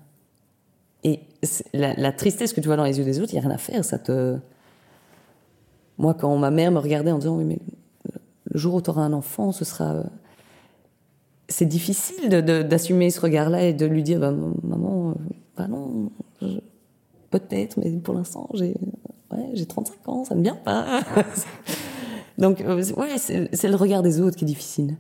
Et 1.02 1.20
la, 1.72 2.12
tristesse 2.12 2.52
que 2.52 2.60
tu 2.60 2.66
vois 2.66 2.76
dans 2.76 2.84
les 2.84 2.98
yeux 2.98 3.04
des 3.04 3.20
autres, 3.20 3.32
il 3.32 3.36
y 3.36 3.38
a 3.38 3.42
rien 3.42 3.50
à 3.50 3.58
faire. 3.58 3.84
Ça 3.84 3.98
te. 3.98 4.36
Moi, 5.98 6.14
quand 6.14 6.36
ma 6.36 6.50
mère 6.50 6.70
me 6.72 6.78
regardait 6.78 7.10
en 7.10 7.18
disant 7.18 7.36
oui, 7.36 7.44
mais 7.44 7.58
le 8.44 8.58
jour 8.58 8.74
où 8.74 8.82
tu 8.82 8.90
auras 8.90 9.02
un 9.02 9.12
enfant, 9.12 9.52
ce 9.52 9.64
sera. 9.64 9.94
Euh, 9.94 10.04
c'est 11.48 11.66
difficile 11.66 12.28
d'assumer 12.28 13.10
ce 13.10 13.20
regard-là 13.20 13.64
et 13.64 13.72
de 13.72 13.86
lui 13.86 14.02
dire 14.02 14.20
bah, 14.20 14.32
Maman, 14.62 15.10
euh, 15.10 15.14
bah 15.56 15.66
non, 15.66 16.10
peut-être, 17.30 17.76
mais 17.78 17.90
pour 17.98 18.14
l'instant, 18.14 18.48
j'ai 18.54 18.74
ouais, 19.32 19.66
35 19.66 20.08
ans, 20.08 20.24
ça 20.24 20.34
ne 20.34 20.42
vient 20.42 20.54
pas. 20.54 21.02
Donc, 22.38 22.60
euh, 22.60 22.82
ouais, 22.96 23.18
c'est 23.18 23.68
le 23.68 23.76
regard 23.76 24.02
des 24.02 24.20
autres 24.20 24.36
qui 24.36 24.44
est 24.44 24.46
difficile. 24.46 24.96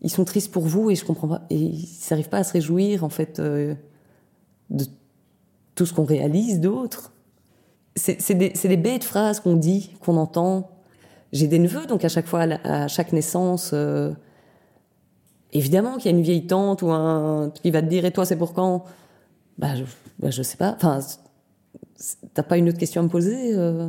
Ils 0.00 0.10
sont 0.10 0.24
tristes 0.24 0.50
pour 0.50 0.64
vous 0.64 0.90
et 0.90 0.94
je 0.94 1.04
comprends 1.04 1.28
pas. 1.28 1.42
Et 1.50 1.56
ils 1.56 1.88
n'arrivent 2.10 2.30
pas 2.30 2.38
à 2.38 2.44
se 2.44 2.54
réjouir, 2.54 3.04
en 3.04 3.10
fait, 3.10 3.38
de 3.38 3.76
tout 5.80 5.86
ce 5.86 5.94
qu'on 5.94 6.04
réalise 6.04 6.60
d'autres. 6.60 7.10
C'est 7.96 8.34
des, 8.34 8.50
des 8.50 8.76
bêtes 8.76 9.02
phrases 9.02 9.40
qu'on 9.40 9.56
dit, 9.56 9.96
qu'on 10.00 10.18
entend, 10.18 10.70
j'ai 11.32 11.46
des 11.46 11.58
neveux, 11.58 11.86
donc 11.86 12.04
à 12.04 12.10
chaque 12.10 12.26
fois, 12.26 12.42
à 12.42 12.86
chaque 12.86 13.14
naissance, 13.14 13.70
euh, 13.72 14.12
évidemment 15.54 15.96
qu'il 15.96 16.10
y 16.10 16.14
a 16.14 16.18
une 16.18 16.22
vieille 16.22 16.46
tante 16.46 16.82
ou 16.82 16.90
un 16.90 17.48
qui 17.48 17.70
va 17.70 17.80
te 17.80 17.86
dire 17.86 18.04
et 18.04 18.10
toi 18.10 18.26
c'est 18.26 18.36
pour 18.36 18.52
quand? 18.52 18.84
Bah 19.56 19.74
je, 19.74 19.84
bah, 20.18 20.30
sais 20.30 20.58
pas. 20.58 20.74
Enfin, 20.76 21.00
t'as 22.34 22.42
pas 22.42 22.58
une 22.58 22.68
autre 22.68 22.78
question 22.78 23.00
à 23.00 23.04
me 23.04 23.08
poser 23.08 23.54
euh, 23.54 23.88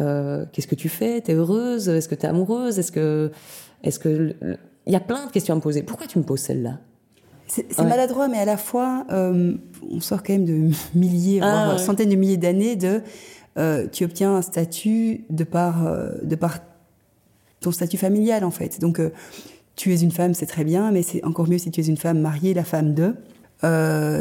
euh, 0.00 0.44
Qu'est-ce 0.52 0.66
que 0.66 0.74
tu 0.74 0.88
fais? 0.88 1.20
T'es 1.20 1.34
heureuse? 1.34 1.88
Est-ce 1.88 2.08
que 2.08 2.16
t'es 2.16 2.26
amoureuse? 2.26 2.80
Est-ce 2.80 2.90
que 2.90 3.30
est-ce 3.84 4.00
que 4.00 4.34
il 4.86 4.92
y 4.92 4.96
a 4.96 5.00
plein 5.00 5.24
de 5.26 5.30
questions 5.30 5.54
à 5.54 5.56
me 5.56 5.62
poser. 5.62 5.84
Pourquoi 5.84 6.08
tu 6.08 6.18
me 6.18 6.24
poses 6.24 6.40
celle-là? 6.40 6.80
C'est 7.46 7.78
maladroit, 7.78 8.28
mais 8.28 8.38
à 8.38 8.44
la 8.44 8.56
fois, 8.56 9.06
on 9.10 10.00
sort 10.00 10.22
quand 10.22 10.32
même 10.32 10.44
de 10.44 10.70
milliers, 10.94 11.40
ah, 11.42 11.66
voire 11.66 11.80
centaines 11.80 12.10
de 12.10 12.16
milliers 12.16 12.36
d'années 12.36 12.76
de 12.76 13.02
euh, 13.56 13.86
tu 13.90 14.04
obtiens 14.04 14.34
un 14.34 14.42
statut 14.42 15.24
de 15.30 15.44
par, 15.44 15.86
euh, 15.86 16.10
de 16.22 16.34
par 16.34 16.58
ton 17.60 17.70
statut 17.70 17.96
familial, 17.96 18.44
en 18.44 18.50
fait. 18.50 18.80
Donc, 18.80 18.98
euh, 18.98 19.10
tu 19.76 19.92
es 19.92 20.00
une 20.00 20.10
femme, 20.10 20.34
c'est 20.34 20.46
très 20.46 20.64
bien, 20.64 20.90
mais 20.90 21.02
c'est 21.02 21.24
encore 21.24 21.48
mieux 21.48 21.58
si 21.58 21.70
tu 21.70 21.80
es 21.80 21.84
une 21.84 21.96
femme 21.96 22.20
mariée, 22.20 22.54
la 22.54 22.64
femme 22.64 22.94
de. 22.94 23.14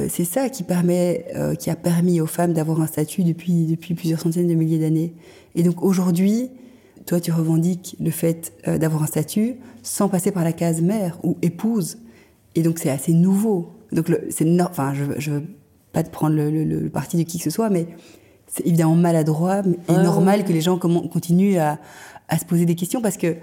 c'est 0.10 0.26
ça 0.26 0.50
qui 0.50 0.64
permet, 0.64 1.28
qui 1.60 1.70
a 1.70 1.76
permis 1.76 2.22
aux 2.22 2.26
femmes 2.26 2.54
d'avoir 2.54 2.82
un 2.82 2.88
statut 2.88 3.24
depuis, 3.24 3.66
depuis 3.66 3.94
plusieurs 3.94 4.20
centaines 4.20 4.48
de 4.48 4.56
milliers 4.56 4.80
d'années. 4.80 5.14
Et 5.54 5.62
donc 5.62 5.84
aujourd'hui, 5.84 6.50
toi, 7.06 7.20
tu 7.20 7.32
revendiques 7.32 7.96
le 8.00 8.10
fait 8.10 8.54
d'avoir 8.66 9.04
un 9.04 9.08
statut 9.08 9.58
sans 9.84 10.10
passer 10.10 10.32
par 10.32 10.44
la 10.44 10.54
case 10.54 10.82
mère 10.82 11.20
ou 11.24 11.38
épouse. 11.44 12.00
Et 12.56 12.62
donc 12.62 12.80
c'est 12.80 12.90
assez 12.90 13.14
nouveau. 13.14 13.72
Donc 13.92 14.12
c'est 14.30 14.62
enfin, 14.62 14.94
je, 14.94 15.06
je 15.18 15.32
veux 15.32 15.44
pas 15.92 16.04
te 16.04 16.10
prendre 16.10 16.36
le, 16.36 16.50
le, 16.50 16.90
parti 16.90 17.18
de 17.18 17.24
qui 17.24 17.38
que 17.38 17.44
ce 17.44 17.50
soit, 17.50 17.70
mais 17.70 17.88
c'est 18.48 18.66
évidemment 18.66 18.96
maladroit 18.96 19.62
et 19.88 19.94
normal 19.94 20.44
que 20.44 20.52
les 20.52 20.62
gens 20.62 20.78
continuent 20.78 21.58
à, 21.58 21.80
se 22.38 22.46
poser 22.46 22.66
des 22.66 22.76
questions 22.76 23.02
parce 23.02 23.18
que 23.18 23.36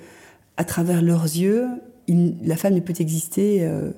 à 0.56 0.64
travers 0.64 1.00
leurs 1.00 1.24
yeux, 1.24 1.66
la 2.08 2.56
femme 2.56 2.74
ne 2.74 2.80
peut 2.80 2.94
exister. 2.98 3.62
Euh, 3.62 3.92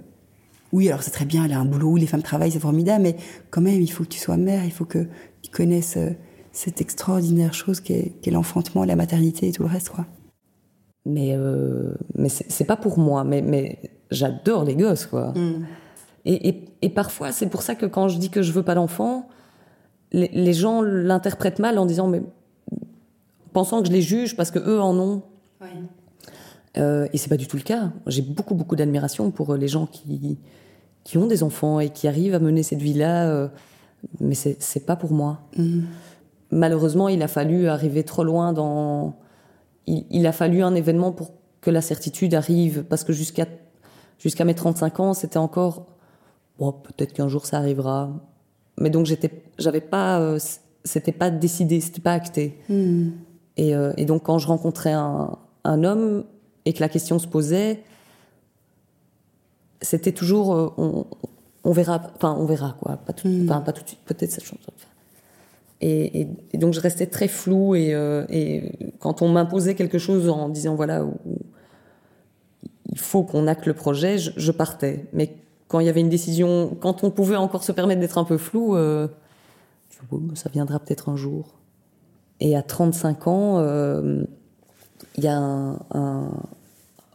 oui, 0.73 0.89
alors 0.89 1.03
c'est 1.03 1.11
très 1.11 1.25
bien, 1.25 1.45
elle 1.45 1.53
a 1.53 1.59
un 1.59 1.65
boulot, 1.65 1.97
les 1.97 2.07
femmes 2.07 2.23
travaillent, 2.23 2.53
c'est 2.53 2.61
formidable, 2.61 3.03
mais 3.03 3.17
quand 3.51 3.61
même, 3.61 3.81
il 3.81 3.91
faut 3.91 4.05
que 4.05 4.09
tu 4.09 4.19
sois 4.19 4.37
mère, 4.37 4.65
il 4.65 4.71
faut 4.71 4.85
que 4.85 5.07
tu 5.43 5.51
connaisses 5.51 5.97
euh, 5.97 6.11
cette 6.53 6.81
extraordinaire 6.81 7.53
chose 7.53 7.81
qu'est 7.81 8.13
l'enfantement, 8.31 8.85
la 8.85 8.97
maternité 8.97 9.49
et 9.49 9.53
tout 9.53 9.63
le 9.63 9.69
reste, 9.69 9.91
quoi. 9.91 10.07
Mais, 11.05 11.35
euh, 11.35 11.95
mais 12.15 12.29
c'est 12.29 12.65
pas 12.65 12.77
pour 12.77 12.99
moi, 12.99 13.25
mais, 13.25 13.43
mais 13.43 13.81
j'adore 14.13 14.65
les 14.65 14.77
gosses, 14.77 15.07
quoi. 15.07 15.33
Mm. 15.33 15.67
Et, 16.25 16.65
et, 16.83 16.89
parfois, 16.89 17.33
c'est 17.33 17.49
pour 17.49 17.63
ça 17.63 17.75
que 17.75 17.85
quand 17.85 18.07
je 18.07 18.17
dis 18.19 18.31
que 18.31 18.43
je 18.43 18.53
veux 18.53 18.63
pas 18.63 18.77
d'enfant, 18.77 19.29
les, 20.13 20.53
gens 20.53 20.81
l'interprètent 20.81 21.59
mal 21.59 21.79
en 21.79 21.87
disant 21.87 22.07
mais 22.07 22.23
pensant 23.53 23.83
que 23.83 23.89
je 23.89 23.93
les 23.93 24.03
juge 24.03 24.37
parce 24.37 24.51
que 24.51 24.61
eux 24.61 24.81
en 24.81 24.97
ont. 24.99 25.23
Oui. 25.61 25.69
Euh, 26.79 27.09
et 27.13 27.19
c'est 27.19 27.29
pas 27.29 27.37
du 27.37 27.49
tout 27.49 27.57
le 27.57 27.63
cas. 27.63 27.91
J'ai 28.07 28.23
beaucoup 28.23 28.55
beaucoup 28.55 28.77
d'admiration 28.77 29.31
pour 29.31 29.53
euh, 29.53 29.57
les 29.57 29.69
gens 29.69 29.87
qui 29.87 30.39
qui 31.05 31.19
ont 31.19 31.27
des 31.27 31.43
enfants 31.43 31.81
et 31.81 31.91
qui 31.91 32.07
arrivent 32.07 32.35
à 32.35 32.39
mener 32.39 32.63
cette 32.63 32.81
vie-là, 32.81 33.29
euh, 33.29 33.49
mais 34.21 34.35
c'est 34.35 34.87
pas 34.87 34.97
pour 34.97 35.13
moi. 35.13 35.41
Mhm. 35.57 35.87
Malheureusement, 36.51 37.09
il 37.09 37.23
a 37.23 37.29
fallu 37.29 37.67
arriver 37.69 38.05
trop 38.05 38.25
loin 38.25 38.53
dans. 38.53 39.17
Il, 39.87 40.27
a 40.29 40.33
fallu 40.33 40.63
un 40.63 40.77
événement 40.77 41.11
pour 41.11 41.33
que 41.61 41.71
la 41.71 41.81
certitude 41.81 42.35
arrive, 42.35 42.85
parce 42.85 43.03
que 43.03 43.13
jusqu'à 43.13 43.47
jusqu'à 44.23 44.45
mes 44.45 44.55
35 44.55 45.01
ans, 45.01 45.15
c'était 45.15 45.39
encore 45.39 45.87
bon, 46.59 46.73
peut-être 46.73 47.13
qu'un 47.13 47.29
jour 47.29 47.45
ça 47.45 47.59
arrivera 47.59 48.11
mais 48.79 48.91
donc 48.91 49.07
j'étais, 49.07 49.31
j'avais 49.59 49.81
pas, 49.81 50.21
euh, 50.21 50.39
c'était 50.85 51.13
pas 51.13 51.31
décidé, 51.31 51.81
c'était 51.81 52.01
pas 52.01 52.13
acté. 52.13 52.59
Hmm. 52.69 53.11
Et, 53.57 53.75
euh, 53.75 53.93
et, 53.97 54.07
donc 54.07 54.25
quand 54.25 54.39
je 54.39 54.47
rencontrais 54.47 54.93
un, 54.93 55.37
un, 55.65 55.85
homme 55.85 56.25
et 56.65 56.73
que 56.73 56.81
la 56.81 56.89
question 56.89 57.19
se 57.19 57.27
posait, 57.27 57.83
c'était 59.83 60.13
toujours, 60.13 60.55
euh, 60.55 60.73
on, 60.79 61.07
on, 61.65 61.73
verra, 61.73 62.01
enfin 62.17 62.35
on 62.39 62.47
verra 62.47 62.77
quoi, 62.81 62.97
pas 62.97 63.13
tout, 63.13 63.29
hmm. 63.29 63.47
pas 63.47 63.73
tout 63.73 63.83
de 63.83 63.89
suite, 63.89 64.01
peut-être 64.05 64.31
cette 64.31 64.45
chose. 64.45 64.59
Et, 65.81 66.21
et, 66.21 66.29
et, 66.53 66.59
donc 66.59 66.73
je 66.73 66.81
restais 66.81 67.07
très 67.07 67.29
flou 67.29 67.75
et, 67.75 67.91
et 68.31 68.73
quand 69.01 69.21
on 69.21 69.29
m'imposait 69.29 69.75
quelque 69.75 69.99
chose 69.99 70.29
en 70.29 70.49
disant 70.49 70.77
voilà, 70.77 71.05
il 72.93 72.99
faut 72.99 73.23
qu'on 73.23 73.47
acte 73.47 73.67
le 73.67 73.73
projet, 73.73 74.19
je, 74.19 74.53
partais. 74.53 75.07
Mais 75.15 75.35
quand 75.67 75.81
il 75.81 75.87
y 75.87 75.89
avait 75.89 76.03
une 76.03 76.11
décision, 76.11 76.77
quand 76.79 77.03
on 77.05 77.11
pouvait 77.11 77.37
encore 77.37 77.65
se 77.65 77.73
permettre 77.73 78.01
d'être 78.01 78.19
un 78.19 78.25
peu 78.25 78.37
flou, 78.37 78.77
euh, 78.77 79.09
ça 80.35 80.51
viendra 80.51 80.79
peut-être 80.79 81.09
un 81.09 81.17
jour. 81.17 81.55
Et 82.41 82.55
à 82.55 82.63
35 82.63 83.27
ans, 83.29 83.59
euh, 83.59 84.25
il 85.17 85.25
y 85.25 85.29
a 85.29 85.79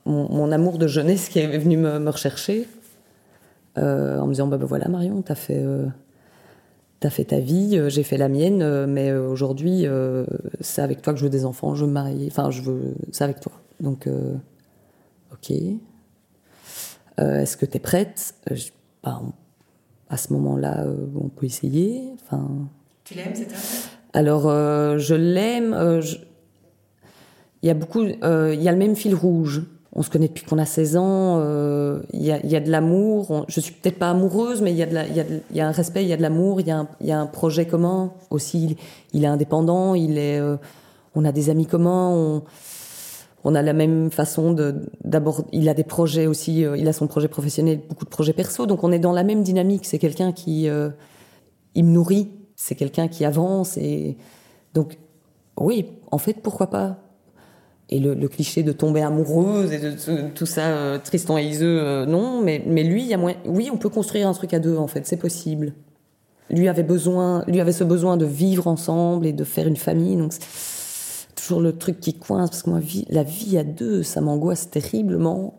mon, 0.05 0.51
amour 0.51 0.79
de 0.79 0.87
jeunesse 0.87 1.29
qui 1.29 1.39
est 1.39 1.57
venu 1.57 1.77
me, 1.77 2.09
rechercher 2.09 2.67
euh, 3.77 4.19
en 4.19 4.25
me 4.25 4.31
disant 4.31 4.47
bah, 4.47 4.57
bah 4.57 4.65
voilà 4.65 4.87
Marion, 4.87 5.21
t'as 5.21 5.35
fait 5.35 5.63
t'as 6.99 7.11
fait 7.11 7.25
ta 7.25 7.39
vie, 7.39 7.79
j'ai 7.89 8.01
fait 8.01 8.17
la 8.17 8.29
mienne, 8.29 8.85
mais 8.87 9.13
aujourd'hui 9.13 9.85
c'est 10.61 10.81
avec 10.81 11.01
toi 11.01 11.13
que 11.13 11.19
je 11.19 11.25
veux 11.25 11.29
des 11.29 11.45
enfants, 11.45 11.75
je 11.75 11.81
veux 11.81 11.87
me 11.87 11.93
marier, 11.93 12.27
enfin 12.31 12.49
je 12.49 12.61
veux 12.61 12.95
c'est 13.11 13.25
avec 13.25 13.41
toi. 13.41 13.51
Donc 13.79 14.07
ok. 15.31 15.53
Euh, 17.19 17.39
est-ce 17.41 17.57
que 17.57 17.65
tu 17.65 17.77
es 17.77 17.79
prête 17.79 18.35
euh, 18.51 18.55
bah, 19.03 19.21
À 20.09 20.17
ce 20.17 20.31
moment-là, 20.33 20.83
euh, 20.85 21.07
on 21.19 21.29
peut 21.29 21.45
essayer. 21.45 22.03
Enfin, 22.15 22.47
tu 23.03 23.15
l'aimes, 23.15 23.33
c'est 23.33 23.47
Alors, 24.13 24.43
je 24.99 25.15
l'aime. 25.15 25.75
Il 27.63 27.67
y 27.67 27.69
a 27.71 27.73
beaucoup. 27.73 28.01
Il 28.03 28.61
y 28.61 28.67
a 28.69 28.71
le 28.71 28.77
même 28.77 28.95
fil 28.95 29.15
rouge. 29.15 29.63
on 29.93 30.03
se 30.03 30.11
connaît 30.11 30.27
depuis 30.27 30.45
qu'on 30.45 30.59
a 30.59 30.65
16 30.65 30.95
ans. 30.97 31.39
euh, 31.41 32.01
Il 32.13 32.21
y, 32.21 32.31
a, 32.31 32.39
il 32.43 32.51
y 32.51 32.55
a 32.55 32.59
de 32.59 32.69
l'amour. 32.69 33.31
On- 33.31 33.45
Je 33.47 33.59
suis 33.59 33.73
peut-être 33.73 33.97
pas 33.97 34.11
amoureuse, 34.11 34.61
mais 34.61 34.71
il 34.71 34.77
y 34.77 34.83
a 34.83 34.85
de 34.85 34.93
la- 34.93 35.07
il 35.07 35.15
y 35.15 35.19
a 35.19 35.23
de- 35.23 35.39
il 35.49 35.57
y 35.57 35.61
a 35.61 35.67
un 35.67 35.71
respect, 35.71 36.03
il 36.03 36.07
y 36.07 36.13
a 36.13 36.17
de 36.17 36.21
l'amour, 36.21 36.61
il 36.61 36.67
y 36.67 36.71
a 36.71 36.77
un, 36.79 36.87
il 37.01 37.07
y 37.07 37.11
a 37.11 37.19
un 37.19 37.25
projet 37.25 37.65
commun 37.65 38.13
aussi. 38.29 38.77
Il, 39.13 39.23
est 39.23 39.27
indépendant, 39.27 39.95
il 39.95 40.19
est. 40.19 40.39
euh, 40.39 40.57
on 41.15 41.25
a 41.25 41.31
des 41.31 41.49
amis 41.49 41.65
communs. 41.65 42.09
On, 42.09 42.43
on 43.49 43.55
a 43.55 43.61
la 43.61 43.71
même 43.71 44.11
façon 44.11 44.51
de 44.51 44.75
d'abord. 45.05 45.45
Il 45.53 45.69
a 45.69 45.73
des 45.73 45.85
projets 45.85 46.27
aussi. 46.27 46.65
euh, 46.65 46.75
il 46.75 46.85
a 46.89 46.91
son 46.93 47.07
projet 47.07 47.29
professionnel, 47.29 47.79
beaucoup 47.87 48.03
de 48.03 48.09
projets 48.09 48.33
perso. 48.33 48.65
Donc 48.65 48.83
on 48.83 48.91
est 48.91 48.99
dans 48.99 49.13
la 49.13 49.23
même 49.23 49.41
dynamique. 49.41 49.85
C'est 49.85 49.99
quelqu'un 49.99 50.33
qui 50.33 50.67
euh, 50.67 50.89
il 51.73 51.85
me 51.85 51.91
nourrit. 51.91 52.29
C'est 52.57 52.75
quelqu'un 52.75 53.07
qui 53.07 53.23
avance 53.23 53.77
et 53.77 54.17
donc 54.73 54.97
oui, 55.59 55.85
en 56.11 56.17
fait, 56.17 56.41
pourquoi 56.43 56.67
pas? 56.67 56.97
Et 57.89 57.99
le, 57.99 58.27
cliché 58.27 58.63
de 58.63 58.73
tomber 58.73 59.01
amoureuse 59.01 59.71
et 59.71 59.79
de, 59.79 59.93
tout- 60.35 60.45
ça, 60.45 60.65
euh, 60.65 60.99
Tristan 61.01 61.37
et 61.37 61.45
Iseux, 61.45 62.05
non. 62.05 62.41
Mais, 62.43 62.61
mais 62.67 62.83
lui, 62.83 63.03
il 63.03 63.07
y 63.07 63.13
a 63.13 63.17
moyen. 63.17 63.37
Oui, 63.45 63.69
on 63.71 63.77
peut 63.77 63.87
construire 63.89 64.27
un 64.27 64.33
truc 64.33 64.53
à 64.53 64.59
deux, 64.59 64.75
en 64.75 64.87
fait, 64.87 65.07
c'est 65.07 65.15
possible. 65.17 65.71
Lui 66.49 66.67
avait 66.67 66.83
besoin, 66.83 67.45
lui 67.47 67.61
avait 67.61 67.71
ce 67.71 67.85
besoin 67.85 68.17
de 68.17 68.25
vivre 68.25 68.67
ensemble 68.67 69.25
et 69.25 69.33
de 69.33 69.43
faire 69.45 69.67
une 69.67 69.77
famille. 69.77 70.17
Donc 70.17 70.33
toujours 71.47 71.61
le 71.61 71.77
truc 71.77 71.99
qui 72.01 72.13
coince 72.13 72.49
parce 72.49 72.63
que 72.63 72.69
moi, 72.69 72.79
la 73.09 73.23
vie 73.23 73.57
à 73.57 73.63
deux, 73.63 74.03
ça 74.03 74.19
m'angoisse 74.19 74.69
terriblement. 74.69 75.53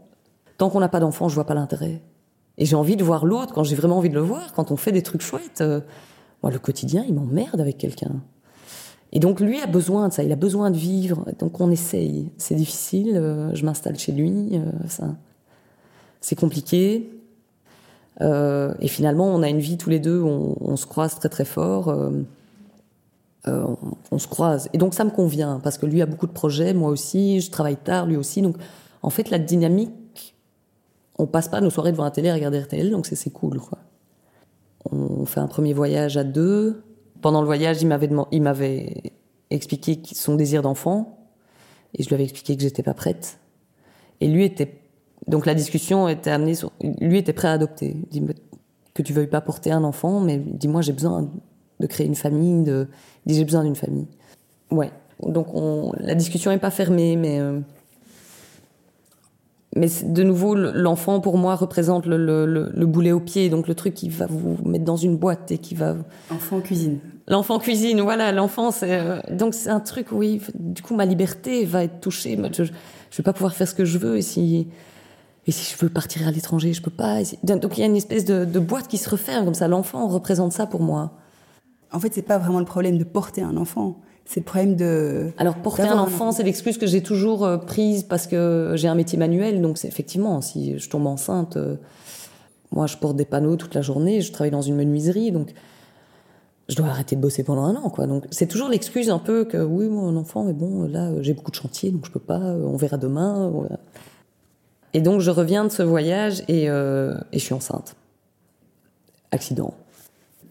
Tant 0.59 0.68
qu'on 0.68 0.81
n'a 0.81 0.88
pas 0.88 1.01
d'enfant, 1.01 1.29
je 1.29 1.35
vois 1.35 1.46
pas 1.46 1.55
l'intérêt. 1.55 2.03
Et 2.59 2.66
j'ai 2.66 2.77
envie 2.77 2.96
de 2.96 3.05
voir 3.05 3.24
l'autre 3.24 3.55
quand 3.55 3.64
j'ai 3.64 3.74
vraiment 3.74 3.96
envie 3.96 4.11
de 4.11 4.14
le 4.14 4.20
voir, 4.20 4.53
quand 4.53 4.70
on 4.70 4.77
fait 4.77 4.92
des 4.92 5.03
trucs 5.03 5.22
chouettes. 5.22 5.62
euh, 5.62 5.81
moi, 6.42 6.53
le 6.53 6.59
quotidien, 6.59 7.05
il 7.09 7.14
m'emmerde 7.14 7.61
avec 7.61 7.79
quelqu'un. 7.79 8.20
Et 9.12 9.20
donc 9.20 9.40
lui 9.40 9.59
a 9.61 9.66
besoin 9.66 10.09
de 10.09 10.12
ça, 10.12 10.22
il 10.22 10.31
a 10.31 10.37
besoin 10.37 10.70
de 10.70 10.77
vivre. 10.77 11.24
Donc 11.38 11.59
on 11.61 11.70
essaye. 11.70 12.31
C'est 12.37 12.55
difficile. 12.55 13.16
euh, 13.16 13.55
je 13.55 13.64
m'installe 13.64 13.98
chez 13.98 14.12
lui. 14.12 14.51
euh, 14.53 14.64
ça, 14.88 15.16
c'est 16.20 16.37
compliqué. 16.37 17.11
Et 18.20 18.88
finalement, 18.88 19.27
on 19.27 19.42
a 19.44 19.48
une 19.48 19.61
vie 19.61 19.79
tous 19.79 19.90
les 19.90 20.01
deux. 20.01 20.20
On 20.20 20.74
se 20.77 20.87
croise 20.87 21.14
très 21.14 21.29
très 21.29 21.44
fort. 21.44 21.94
Euh, 23.46 23.66
on, 24.11 24.18
se 24.18 24.27
croise. 24.27 24.68
Et 24.72 24.79
donc 24.79 24.94
ça 24.94 25.05
me 25.05 25.11
convient 25.11 25.61
parce 25.62 25.79
que 25.79 25.87
lui 25.87 26.03
a 26.03 26.07
beaucoup 26.07 26.27
de 26.27 26.33
projets, 26.33 26.74
moi 26.74 26.90
aussi. 26.90 27.40
Je 27.40 27.51
travaille 27.51 27.77
tard, 27.77 28.07
lui 28.07 28.16
aussi. 28.16 28.42
Donc 28.42 28.57
en 29.03 29.11
fait, 29.11 29.31
la 29.31 29.38
dynamique, 29.38 30.35
on 31.18 31.27
passe 31.27 31.48
pas 31.48 31.61
nos 31.61 31.70
soirées 31.70 31.92
devant 31.92 32.05
la 32.05 32.11
télé 32.11 32.31
à 32.31 32.35
regarder 32.35 32.61
RTL. 32.61 32.90
Donc 32.90 33.07
c'est 33.07 33.31
cool, 33.31 33.61
quoi. 33.61 33.79
On 34.90 35.24
fait 35.24 35.40
un 35.40 35.46
premier 35.46 35.72
voyage 35.72 36.16
à 36.16 36.24
deux. 36.24 36.83
Pendant 37.20 37.40
le 37.40 37.46
voyage, 37.46 37.83
il 37.83 37.88
m'avait 37.88 38.11
il 38.33 38.42
m'avait 38.42 39.14
expliqué 39.51 40.01
son 40.12 40.35
désir 40.35 40.62
d'enfant 40.62 41.18
et 41.94 42.03
je 42.03 42.09
lui 42.09 42.14
avais 42.14 42.24
expliqué 42.24 42.57
que 42.57 42.62
j'étais 42.62 42.83
pas 42.83 42.94
prête. 42.94 43.38
Et 44.20 44.29
lui 44.29 44.44
était 44.44 44.81
donc 45.27 45.46
la 45.46 45.55
discussion 45.55 46.09
était 46.09 46.31
amenée 46.31 46.55
sur 46.55 46.72
lui 46.83 47.18
était 47.18 47.33
prêt 47.33 47.48
à 47.48 47.53
adopter. 47.53 47.96
Il 47.96 48.09
dit 48.09 48.35
que 48.94 49.03
tu 49.03 49.12
veuilles 49.12 49.27
pas 49.27 49.40
porter 49.40 49.70
un 49.70 49.85
enfant, 49.85 50.20
mais 50.20 50.38
dis-moi 50.38 50.81
j'ai 50.83 50.92
besoin 50.92 51.31
de 51.81 51.87
créer 51.87 52.07
une 52.07 52.14
famille. 52.14 52.62
De 52.62 52.88
dit 53.28 53.34
j'ai 53.36 53.44
besoin 53.44 53.62
d'une 53.64 53.76
famille. 53.76 54.06
Ouais. 54.70 54.90
Donc 55.22 55.54
on, 55.54 55.92
la 55.98 56.14
discussion 56.14 56.50
est 56.50 56.58
pas 56.58 56.70
fermée, 56.70 57.16
mais 57.16 57.38
euh, 57.40 57.60
mais 59.76 59.88
de 60.04 60.22
nouveau, 60.22 60.54
le- 60.54 60.72
l'enfant 60.72 61.20
pour 61.20 61.36
moi 61.36 61.54
représente 61.54 62.06
le, 62.06 62.16
le, 62.16 62.46
le, 62.46 62.70
le 62.74 62.86
boulet 62.86 63.12
au 63.12 63.20
pied, 63.20 63.48
donc 63.50 63.68
le 63.68 63.74
truc 63.74 63.94
qui 63.94 64.08
va 64.08 64.26
vous 64.26 64.56
mettre 64.64 64.84
dans 64.84 64.96
une 64.96 65.16
boîte 65.16 65.50
et 65.52 65.58
qui 65.58 65.74
va 65.74 65.96
Enfant 66.30 66.56
en 66.56 66.60
cuisine. 66.60 66.98
L'enfant 67.28 67.58
cuisine, 67.58 68.00
voilà, 68.00 68.32
l'enfant, 68.32 68.70
c'est 68.70 68.98
euh, 68.98 69.20
donc 69.30 69.52
c'est 69.54 69.68
un 69.68 69.80
truc, 69.80 70.06
oui. 70.12 70.40
Du 70.54 70.82
coup, 70.82 70.94
ma 70.96 71.04
liberté 71.04 71.64
va 71.66 71.84
être 71.84 72.00
touchée. 72.00 72.38
Je, 72.56 72.64
je 72.64 73.16
vais 73.18 73.22
pas 73.24 73.34
pouvoir 73.34 73.54
faire 73.54 73.68
ce 73.68 73.74
que 73.74 73.84
je 73.84 73.98
veux 73.98 74.16
et 74.16 74.22
si 74.22 74.68
et 75.46 75.52
si 75.52 75.74
je 75.74 75.78
veux 75.84 75.90
partir 75.90 76.26
à 76.26 76.30
l'étranger, 76.30 76.72
je 76.72 76.80
peux 76.82 76.90
pas. 76.90 77.18
Donc 77.42 77.76
il 77.76 77.80
y 77.80 77.82
a 77.82 77.86
une 77.86 77.96
espèce 77.96 78.24
de, 78.24 78.44
de 78.44 78.58
boîte 78.60 78.88
qui 78.88 78.98
se 78.98 79.08
referme 79.10 79.44
comme 79.44 79.54
ça. 79.54 79.68
L'enfant 79.68 80.08
représente 80.08 80.52
ça 80.52 80.66
pour 80.66 80.80
moi. 80.82 81.12
En 81.92 82.01
fait, 82.01 82.12
c'est 82.14 82.22
pas 82.22 82.38
vraiment 82.38 82.59
le 82.59 82.64
problème 82.64 82.98
de 82.98 83.05
porter 83.05 83.42
un 83.42 83.57
enfant. 83.57 84.01
C'est 84.24 84.40
le 84.40 84.44
problème 84.44 84.77
de. 84.77 85.31
Alors 85.38 85.57
porter 85.57 85.85
un 85.85 85.92
enfant, 85.92 86.03
enfant. 86.03 86.33
c'est 86.33 86.42
l'excuse 86.42 86.77
que 86.77 86.87
j'ai 86.87 87.03
toujours 87.03 87.46
euh, 87.46 87.57
prise 87.57 88.03
parce 88.03 88.27
que 88.27 88.72
j'ai 88.74 88.87
un 88.87 88.94
métier 88.94 89.18
manuel. 89.18 89.62
Donc 89.62 89.79
c'est 89.79 89.88
effectivement, 89.88 90.42
si 90.42 90.79
je 90.79 90.90
tombe 90.90 91.07
enceinte, 91.07 91.57
euh, 91.57 91.77
moi 92.70 92.87
je 92.87 92.98
porte 92.98 93.16
des 93.16 93.24
panneaux 93.24 93.57
toute 93.57 93.74
la 93.74 93.81
journée. 93.81 94.20
Je 94.20 94.31
travaille 94.31 94.51
dans 94.51 94.61
une 94.61 94.77
menuiserie, 94.77 95.33
donc 95.33 95.55
je 96.68 96.77
dois 96.77 96.88
arrêter 96.88 97.16
de 97.16 97.22
bosser 97.22 97.42
pendant 97.42 97.64
un 97.64 97.74
an, 97.77 97.88
quoi. 97.88 98.07
Donc 98.07 98.27
c'est 98.31 98.46
toujours 98.46 98.68
l'excuse 98.68 99.09
un 99.09 99.18
peu 99.18 99.46
que 99.46 99.57
oui, 99.57 99.88
moi 99.88 100.05
un 100.05 100.16
enfant, 100.16 100.44
mais 100.44 100.53
bon, 100.53 100.87
là 100.87 101.09
euh, 101.09 101.22
j'ai 101.22 101.33
beaucoup 101.33 101.51
de 101.51 101.57
chantiers, 101.57 101.90
donc 101.90 102.05
je 102.05 102.12
peux 102.12 102.20
pas. 102.20 102.38
On 102.38 102.77
verra 102.77 102.98
demain. 102.98 103.48
voilà. 103.48 103.79
Et 104.92 105.01
donc 105.01 105.20
je 105.20 105.31
reviens 105.31 105.64
de 105.64 105.70
ce 105.70 105.83
voyage 105.83 106.42
et, 106.48 106.68
euh, 106.68 107.14
et 107.33 107.38
je 107.38 107.44
suis 107.44 107.55
enceinte. 107.55 107.96
Accident. 109.31 109.74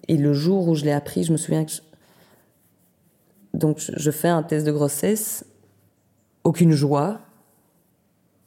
Et 0.08 0.18
le 0.18 0.34
jour 0.34 0.68
où 0.68 0.76
je 0.76 0.86
l'ai 0.86 0.92
appris, 0.92 1.24
je 1.24 1.32
me 1.32 1.38
souviens 1.38 1.66
que 1.66 1.72
je- 1.72 1.82
donc 3.54 3.80
je- 3.80 4.12
fais 4.12 4.30
un 4.30 4.44
test 4.44 4.66
de 4.66 4.72
grossesse, 4.72 5.46
aucune 6.44 6.72
joie. 6.72 7.20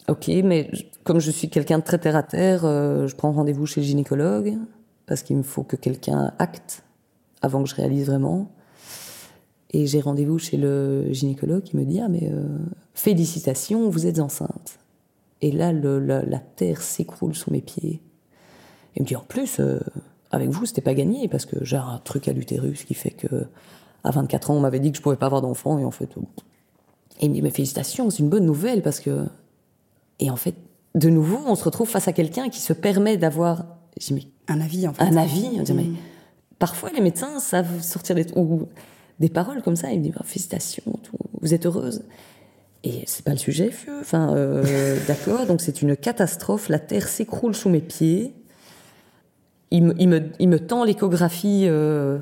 Ok, 0.08 0.28
mais 0.28 0.70
comme 1.04 1.18
je 1.20 1.30
suis 1.30 1.48
quelqu'un 1.50 1.78
de 1.78 1.84
très 1.84 1.98
terre 1.98 2.16
à 2.16 2.22
terre, 2.22 2.64
euh, 2.64 3.06
je 3.06 3.14
prends 3.14 3.32
rendez-vous 3.32 3.66
chez 3.66 3.80
le 3.80 3.86
gynécologue 3.86 4.56
parce 5.06 5.22
qu'il 5.22 5.36
me 5.36 5.42
faut 5.42 5.62
que 5.62 5.76
quelqu'un 5.76 6.32
acte 6.38 6.82
avant 7.42 7.62
que 7.62 7.68
je 7.68 7.74
réalise 7.74 8.06
vraiment. 8.06 8.50
Et 9.72 9.86
j'ai 9.86 10.00
rendez-vous 10.00 10.38
chez 10.38 10.56
le 10.56 11.12
gynécologue 11.12 11.62
qui 11.62 11.76
me 11.76 11.84
dit 11.84 12.00
ah 12.00 12.08
mais 12.08 12.28
euh, 12.32 12.44
félicitations, 12.94 13.88
vous 13.88 14.06
êtes 14.06 14.18
enceinte. 14.18 14.78
Et 15.42 15.52
là 15.52 15.72
le- 15.72 15.98
la, 16.00 16.38
terre 16.38 16.82
s'écroule 16.82 17.34
sous 17.34 17.50
mes 17.52 17.60
pieds. 17.62 18.00
Il 18.96 19.02
me 19.02 19.06
dit 19.06 19.16
en 19.16 19.22
plus 19.24 19.60
euh, 19.60 19.78
avec 20.30 20.48
vous 20.50 20.66
c'était 20.66 20.80
pas 20.80 20.94
gagné 20.94 21.28
parce 21.28 21.44
que 21.46 21.64
j'ai 21.64 21.76
un 21.76 22.00
truc 22.04 22.28
à 22.28 22.32
l'utérus 22.32 22.84
qui 22.84 22.94
fait 22.94 23.10
que 23.10 23.46
à 24.04 24.10
24 24.10 24.50
ans 24.50 24.54
on 24.56 24.60
m'avait 24.60 24.80
dit 24.80 24.90
que 24.92 24.96
je 24.98 25.02
pouvais 25.02 25.16
pas 25.16 25.26
avoir 25.26 25.42
d'enfant 25.42 25.78
et 25.78 25.84
en 25.84 25.90
fait 25.90 26.10
et 27.20 27.24
il 27.26 27.30
me 27.30 27.34
dit 27.34 27.42
mais 27.42 27.50
félicitations 27.50 28.08
c'est 28.10 28.20
une 28.20 28.28
bonne 28.30 28.46
nouvelle 28.46 28.82
parce 28.82 29.00
que 29.00 29.26
et 30.20 30.30
en 30.30 30.36
fait 30.36 30.54
de 30.94 31.08
nouveau 31.10 31.38
on 31.46 31.54
se 31.54 31.64
retrouve 31.64 31.88
face 31.88 32.08
à 32.08 32.12
quelqu'un 32.12 32.48
qui 32.48 32.60
se 32.60 32.72
permet 32.72 33.16
d'avoir 33.16 33.64
Un 34.48 34.60
avis, 34.60 34.88
en 34.88 34.92
fait. 34.94 35.02
un 35.02 35.16
avis. 35.16 35.48
On 35.58 35.62
dit, 35.62 35.72
mais 35.72 35.84
Mm. 35.84 35.96
parfois, 36.58 36.90
les 36.90 37.00
médecins 37.00 37.38
savent 37.40 37.80
sortir 37.82 38.14
des, 38.16 38.26
ou 38.36 38.66
des 39.20 39.28
paroles 39.28 39.62
comme 39.62 39.76
ça. 39.76 39.92
Ils 39.92 39.98
me 39.98 40.04
disent, 40.04 40.14
Ah, 40.16 40.24
félicitations, 40.24 40.82
tout, 41.02 41.16
vous 41.40 41.54
êtes 41.54 41.66
heureuse. 41.66 42.02
Et 42.82 43.02
c'est 43.06 43.24
pas 43.24 43.32
le 43.32 43.36
sujet, 43.38 43.68
vieux. 43.68 43.98
Enfin, 44.00 44.34
euh, 44.34 44.96
d'accord. 45.06 45.46
Donc 45.46 45.60
c'est 45.60 45.82
une 45.82 45.96
catastrophe. 45.96 46.68
La 46.68 46.78
terre 46.78 47.08
s'écroule 47.08 47.54
sous 47.54 47.68
mes 47.68 47.80
pieds. 47.80 48.34
Il 49.70 49.84
me, 49.84 49.94
il 50.00 50.08
me, 50.08 50.30
il 50.38 50.48
me 50.48 50.58
tend 50.58 50.84
l'échographie. 50.84 51.66
euh, 51.68 52.18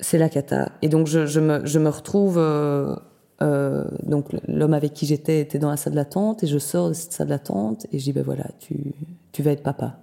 c'est 0.00 0.18
la 0.18 0.28
cata. 0.28 0.72
Et 0.82 0.88
donc 0.88 1.06
je, 1.06 1.26
je 1.26 1.40
me, 1.40 1.64
je 1.66 1.78
me 1.78 1.88
retrouve. 1.90 2.38
euh, 2.38 2.94
euh, 3.42 3.84
donc 4.02 4.28
l'homme 4.48 4.74
avec 4.74 4.92
qui 4.92 5.06
j'étais 5.06 5.40
était 5.40 5.58
dans 5.58 5.70
la 5.70 5.78
salle 5.78 5.94
d'attente 5.94 6.42
et 6.42 6.46
je 6.46 6.58
sors 6.58 6.88
de 6.90 6.94
cette 6.94 7.12
salle 7.12 7.28
d'attente 7.28 7.86
et 7.90 7.98
je 7.98 8.04
dis 8.04 8.12
ben 8.12 8.22
voilà 8.22 8.44
tu, 8.58 8.92
tu 9.32 9.42
vas 9.42 9.52
être 9.52 9.62
papa. 9.62 9.98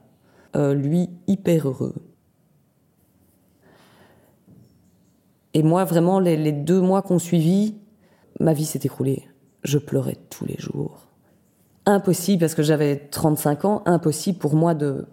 Lui 0.56 1.12
hyper 1.28 1.67
heureux. 1.67 1.93
Et 5.54 5.62
moi 5.62 5.84
vraiment 5.86 6.20
les, 6.20 6.36
les 6.36 6.52
deux 6.52 6.82
mois 6.82 7.04
qu'on 7.04 7.20
suivit, 7.20 7.76
ma 8.39 8.54
vie 8.54 8.65
s'est 8.65 8.80
écroulée. 8.84 9.28
Je 9.63 9.78
pleurais 9.78 10.17
tous 10.32 10.46
les 10.46 10.58
jours. 10.58 11.08
Impossible 11.86 12.39
parce 12.39 12.56
que 12.56 12.63
j'avais 12.63 12.98
35 13.12 13.65
ans, 13.65 13.84
impossible 13.86 14.39
pour 14.39 14.56
moi 14.56 14.74
de 14.74 15.06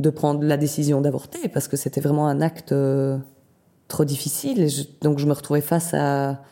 de 0.00 0.10
prendre 0.10 0.42
la 0.44 0.56
décision 0.56 1.00
d'avorter 1.00 1.48
parce 1.48 1.68
que 1.68 1.76
c'était 1.76 2.00
vraiment 2.00 2.26
un 2.28 2.40
acte 2.40 2.72
euh, 2.72 3.18
trop 3.88 4.04
difficile. 4.04 4.60
Et 4.62 4.68
je- 4.68 4.84
donc 5.02 5.18
je 5.18 5.26
me 5.26 5.32
retrouvais 5.32 5.60
face 5.60 5.94
à 5.94 6.42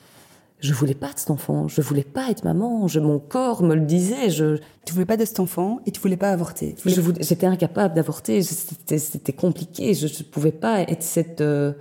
je 0.61 0.73
voulais 0.73 0.95
pas 0.95 1.13
de 1.13 1.19
cet 1.19 1.31
enfant, 1.31 1.69
je 1.69 1.83
voulais 1.83 2.05
pas 2.05 2.31
être 2.31 2.43
maman, 2.45 2.89
je, 2.89 2.99
mon 2.99 3.19
corps 3.19 3.63
me 3.63 3.75
le 3.75 3.83
disait, 3.83 4.31
je, 4.31 4.57
Tu 4.87 4.95
voulais 4.95 5.05
pas 5.05 5.19
de 5.19 5.25
cet 5.27 5.39
enfant 5.39 5.81
et 5.85 5.91
tu 5.91 6.01
voulais 6.01 6.17
pas 6.17 6.31
avorter. 6.31 6.75
Voulais- 6.85 7.19
j'étais 7.21 7.45
incapable 7.47 7.95
d'avorter, 7.95 8.41
c'était 8.43 9.33
compliqué, 9.35 9.93
je, 9.93 10.07
je 10.07 10.23
pouvais 10.23 10.53
pas 10.53 10.81
être 10.81 11.03
cette, 11.03 11.43
euh, 11.43 11.75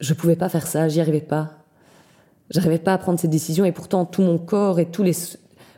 je 0.00 0.12
pouvais 0.12 0.36
pas 0.36 0.50
faire 0.50 0.66
ça, 0.66 0.88
j'y 0.88 1.00
arrivais 1.00 1.20
pas, 1.22 1.52
j'arrivais 2.50 2.78
pas 2.78 2.92
à 2.92 2.98
prendre 2.98 3.18
cette 3.18 3.30
décision. 3.30 3.64
Et 3.64 3.72
pourtant 3.72 4.04
tout 4.04 4.20
mon 4.22 4.36
corps 4.36 4.78
et 4.78 4.86
tous 4.90 5.02
les, 5.02 5.14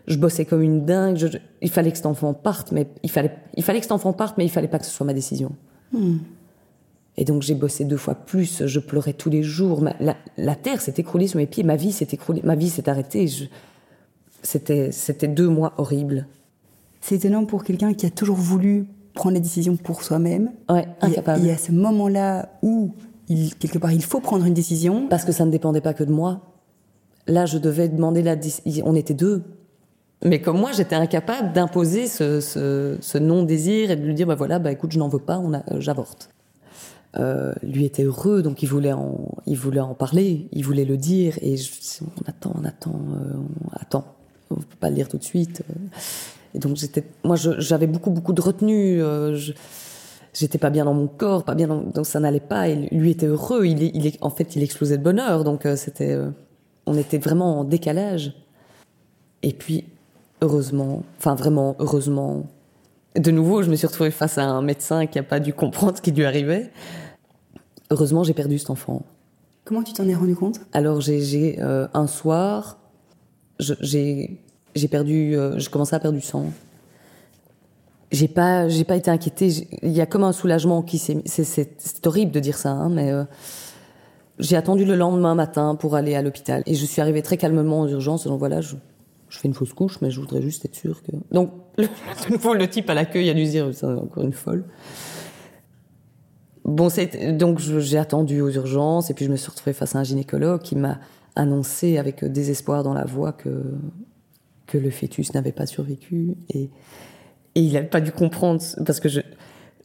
je 0.07 0.17
bossais 0.17 0.45
comme 0.45 0.63
une 0.63 0.85
dingue, 0.85 1.17
je- 1.17 1.39
il 1.63 1.71
fallait 1.71 1.91
que 1.91 1.97
cet 1.97 2.07
enfant 2.07 2.33
parte, 2.35 2.73
mais 2.73 2.87
il 3.03 3.11
fallait, 3.11 3.33
il 3.57 3.63
fallait 3.63 3.79
que 3.81 3.85
cet 3.85 3.93
enfant 3.93 4.13
parte, 4.13 4.39
mais 4.39 4.45
il 4.45 4.51
fallait 4.51 4.69
pas 4.69 4.79
que 4.79 4.85
ce 4.87 4.91
soit 4.93 5.07
ma 5.07 5.15
décision. 5.15 5.53
Et 7.19 7.25
donc 7.25 7.43
j'ai 7.43 7.55
bossé 7.55 7.85
deux 7.85 7.97
fois 7.97 8.15
plus, 8.15 8.67
je 8.67 8.79
pleurais 8.81 9.15
tous 9.15 9.31
les 9.31 9.43
jours, 9.43 9.81
ma- 9.83 9.97
la, 10.01 10.17
la 10.37 10.55
terre 10.55 10.81
s'est 10.81 10.95
écroulée 10.99 11.27
sous 11.29 11.39
mes 11.39 11.47
pieds, 11.47 11.63
ma 11.65 11.77
vie 11.77 11.93
s'est 11.93 12.09
écroulée, 12.13 12.43
ma 12.45 12.55
vie 12.57 12.69
s'est 12.69 12.89
arrêtée, 12.89 13.27
c'était, 14.43 14.93
c'était 14.93 15.29
deux 15.29 15.49
mois 15.49 15.73
horribles. 15.79 16.27
C'est 17.01 17.17
étonnant 17.17 17.45
pour 17.47 17.65
quelqu'un 17.65 17.95
qui 17.95 18.05
a 18.07 18.11
toujours 18.11 18.37
voulu 18.37 18.87
prendre 19.15 19.35
les 19.35 19.41
décisions 19.41 19.77
pour 19.77 20.03
soi-même. 20.03 20.51
Ouais, 20.69 20.87
incapable. 21.01 21.41
Il 21.41 21.47
y 21.47 21.51
a 21.51 21.57
ce 21.57 21.73
moment-là 21.73 22.51
où, 22.63 22.93
il, 23.29 23.55
quelque 23.55 23.79
part, 23.79 23.93
il 23.93 24.03
faut 24.05 24.21
prendre 24.21 24.45
une 24.45 24.55
décision. 24.55 25.07
Parce 25.09 25.25
que 25.25 25.33
ça 25.33 25.45
ne 25.47 25.51
dépendait 25.51 25.81
pas 25.81 25.95
que 25.95 26.05
de 26.05 26.13
moi. 26.13 26.43
Là, 27.27 27.47
je 27.47 27.59
devais 27.59 27.89
demander 27.89 28.23
la 28.23 28.37
décision. 28.37 28.85
On 28.87 28.95
était 28.95 29.15
deux. 29.15 29.43
Mais 30.25 30.41
comme 30.41 30.59
moi, 30.59 30.73
j'étais 30.73 30.97
incapable 30.97 31.53
d'imposer 31.53 32.07
ce, 32.07 33.19
non-désir 33.19 33.91
et 33.91 33.97
de 33.97 34.03
lui 34.03 34.15
dire, 34.15 34.27
bah 34.27 34.35
voilà, 34.35 34.59
bah 34.59 34.73
écoute, 34.73 34.93
je 34.93 34.99
n'en 34.99 35.09
veux 35.09 35.19
pas, 35.19 35.37
a, 35.37 35.79
j'avorte. 35.79 36.31
Euh, 37.19 37.53
lui 37.63 37.85
était 37.85 38.03
heureux, 38.03 38.43
donc 38.43 38.63
il 38.63 38.67
voulait 38.67 38.93
en, 38.93 39.29
il 39.47 39.57
voulait 39.57 39.81
en 39.81 39.95
parler, 39.95 40.49
il 40.53 40.65
voulait 40.65 40.85
le 40.85 40.99
dire, 40.99 41.39
et 41.41 41.57
je, 41.57 41.71
on 42.03 42.29
attend, 42.29 42.53
on 42.61 42.65
attend, 42.65 42.95
euh, 42.95 43.33
on 43.65 43.77
attend, 43.81 44.05
on 44.51 44.57
peut 44.57 44.77
pas 44.79 44.91
le 44.91 44.97
dire 44.97 45.09
tout 45.09 45.17
de 45.17 45.25
suite. 45.25 45.63
euh. 45.71 45.75
Et 46.55 46.59
donc 46.59 46.79
moi, 47.25 47.37
j'avais 47.37 47.87
beaucoup, 47.87 48.11
beaucoup 48.11 48.33
de 48.33 48.41
retenue. 48.41 49.03
euh, 49.03 49.39
J'étais 50.33 50.59
pas 50.59 50.69
bien 50.69 50.85
dans 50.85 50.93
mon 50.93 51.07
corps, 51.07 51.45
pas 51.45 51.55
bien, 51.55 51.67
donc 51.67 52.05
ça 52.07 52.21
n'allait 52.21 52.41
pas. 52.41 52.69
Et 52.69 52.89
lui 52.93 53.11
était 53.11 53.27
heureux. 53.27 53.65
Il, 53.65 54.13
en 54.21 54.29
fait, 54.31 54.55
il 54.55 54.63
explosait 54.63 54.99
de 54.99 55.03
bonheur. 55.03 55.45
Donc 55.45 55.65
euh, 55.65 55.77
c'était, 55.77 56.13
euh, 56.13 56.29
on 56.85 56.97
était 56.97 57.17
vraiment 57.17 57.61
en 57.61 57.65
décalage. 57.65 58.35
Et 59.43 59.55
puis, 59.55 59.85
heureusement, 60.43 61.03
enfin 61.19 61.35
vraiment 61.35 61.77
heureusement, 61.79 62.45
de 63.17 63.31
nouveau, 63.31 63.63
je 63.63 63.71
me 63.71 63.77
suis 63.77 63.87
retrouvée 63.87 64.11
face 64.11 64.39
à 64.39 64.45
un 64.45 64.63
médecin 64.63 65.07
qui 65.07 65.19
a 65.19 65.23
pas 65.23 65.41
dû 65.41 65.53
comprendre 65.55 65.97
ce 65.97 66.03
qui 66.03 66.13
lui 66.13 66.25
arrivait. 66.25 66.71
Heureusement, 67.91 68.25
j'ai 68.25 68.35
perdu 68.35 68.59
cet 68.59 68.71
enfant. 68.71 69.03
Comment 69.65 69.83
tu 69.83 69.93
t'en 69.93 70.07
es 70.09 70.15
rendu 70.15 70.37
compte? 70.37 70.61
Alors 70.73 71.01
j'ai, 71.01 71.57
euh, 71.61 71.89
un 71.95 72.07
soir, 72.07 72.79
je- 73.59 73.75
j'ai, 73.81 74.39
perdu, 74.91 75.37
euh, 75.37 75.59
j'ai 75.59 75.71
commencé 75.71 75.95
à 75.97 75.99
perdre 76.01 76.17
du 76.19 76.25
sang. 76.25 76.47
J'ai 78.13 78.29
pas, 78.29 78.69
j'ai 78.69 78.85
pas 78.85 78.97
été 78.97 79.11
inquiétée. 79.11 79.49
Il 79.83 79.91
y 79.91 80.01
a 80.01 80.07
comme 80.07 80.23
un 80.23 80.33
soulagement 80.33 80.83
qui 80.83 80.99
s'est, 80.99 81.23
c'est 81.25 82.07
horrible 82.07 82.31
de 82.31 82.39
dire 82.39 82.57
ça, 82.57 82.71
hein, 82.71 82.89
mais 82.89 83.11
euh, 83.11 83.25
j'ai 84.39 84.57
attendu 84.57 84.85
le 84.85 84.95
lendemain 84.95 85.35
matin 85.35 85.75
pour 85.75 85.97
aller 85.97 86.15
à 86.15 86.23
l'hôpital 86.23 86.63
et 86.67 86.75
je 86.75 86.85
suis 86.87 87.01
arrivée 87.03 87.23
très 87.23 87.37
calmement 87.37 87.81
aux 87.81 87.89
urgences. 87.89 88.27
Donc 88.27 88.39
voilà, 88.39 88.61
je, 88.61 88.77
je 89.29 89.39
fais 89.39 89.49
une 89.49 89.55
fausse 89.55 89.73
couche, 89.73 90.01
mais 90.01 90.11
je 90.11 90.21
voudrais 90.21 90.43
juste 90.43 90.65
être 90.65 90.75
sûre 90.75 91.03
que. 91.03 91.13
Donc 91.31 91.53
le, 91.79 91.85
de 92.29 92.33
nouveau 92.33 92.55
le 92.55 92.69
type 92.69 92.89
à 92.91 92.95
l'accueil 92.95 93.29
a 93.31 93.35
dû 93.35 93.45
dire 93.45 93.69
c'est 93.73 93.87
encore 93.87 94.25
une 94.25 94.33
folle. 94.33 94.65
Bon, 96.65 96.89
donc 97.35 97.61
j'ai 97.61 97.99
attendu 97.99 98.41
aux 98.41 98.51
urgences 98.51 99.11
et 99.11 99.15
puis 99.15 99.25
je 99.25 99.31
me 99.31 99.37
suis 99.37 99.51
retrouvée 99.51 99.73
face 99.73 99.95
à 99.95 100.01
un 100.01 100.05
gynécologue 100.05 100.63
qui 100.63 100.75
m'a 100.75 100.99
annoncé 101.37 101.97
avec 101.97 102.25
désespoir 102.25 102.83
dans 102.83 102.95
la 102.95 103.05
voix 103.05 103.33
que 103.33 103.63
que 104.67 104.79
le 104.79 104.91
fœtus 104.91 105.33
n'avait 105.33 105.53
pas 105.53 105.67
survécu 105.67 106.35
et 106.51 106.71
il 107.55 107.73
n'avait 107.73 107.87
pas 107.87 108.01
dû 108.01 108.11
comprendre 108.11 108.61
parce 108.85 108.99
que 108.99 109.09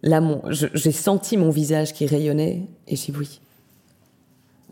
là 0.02 0.22
j'ai 0.50 0.92
senti 0.92 1.38
mon 1.38 1.52
visage 1.52 1.94
qui 1.94 2.08
rayonnait 2.08 2.68
et 2.88 2.96
j'ai 2.96 3.12
dit 3.12 3.20
oui 3.20 3.42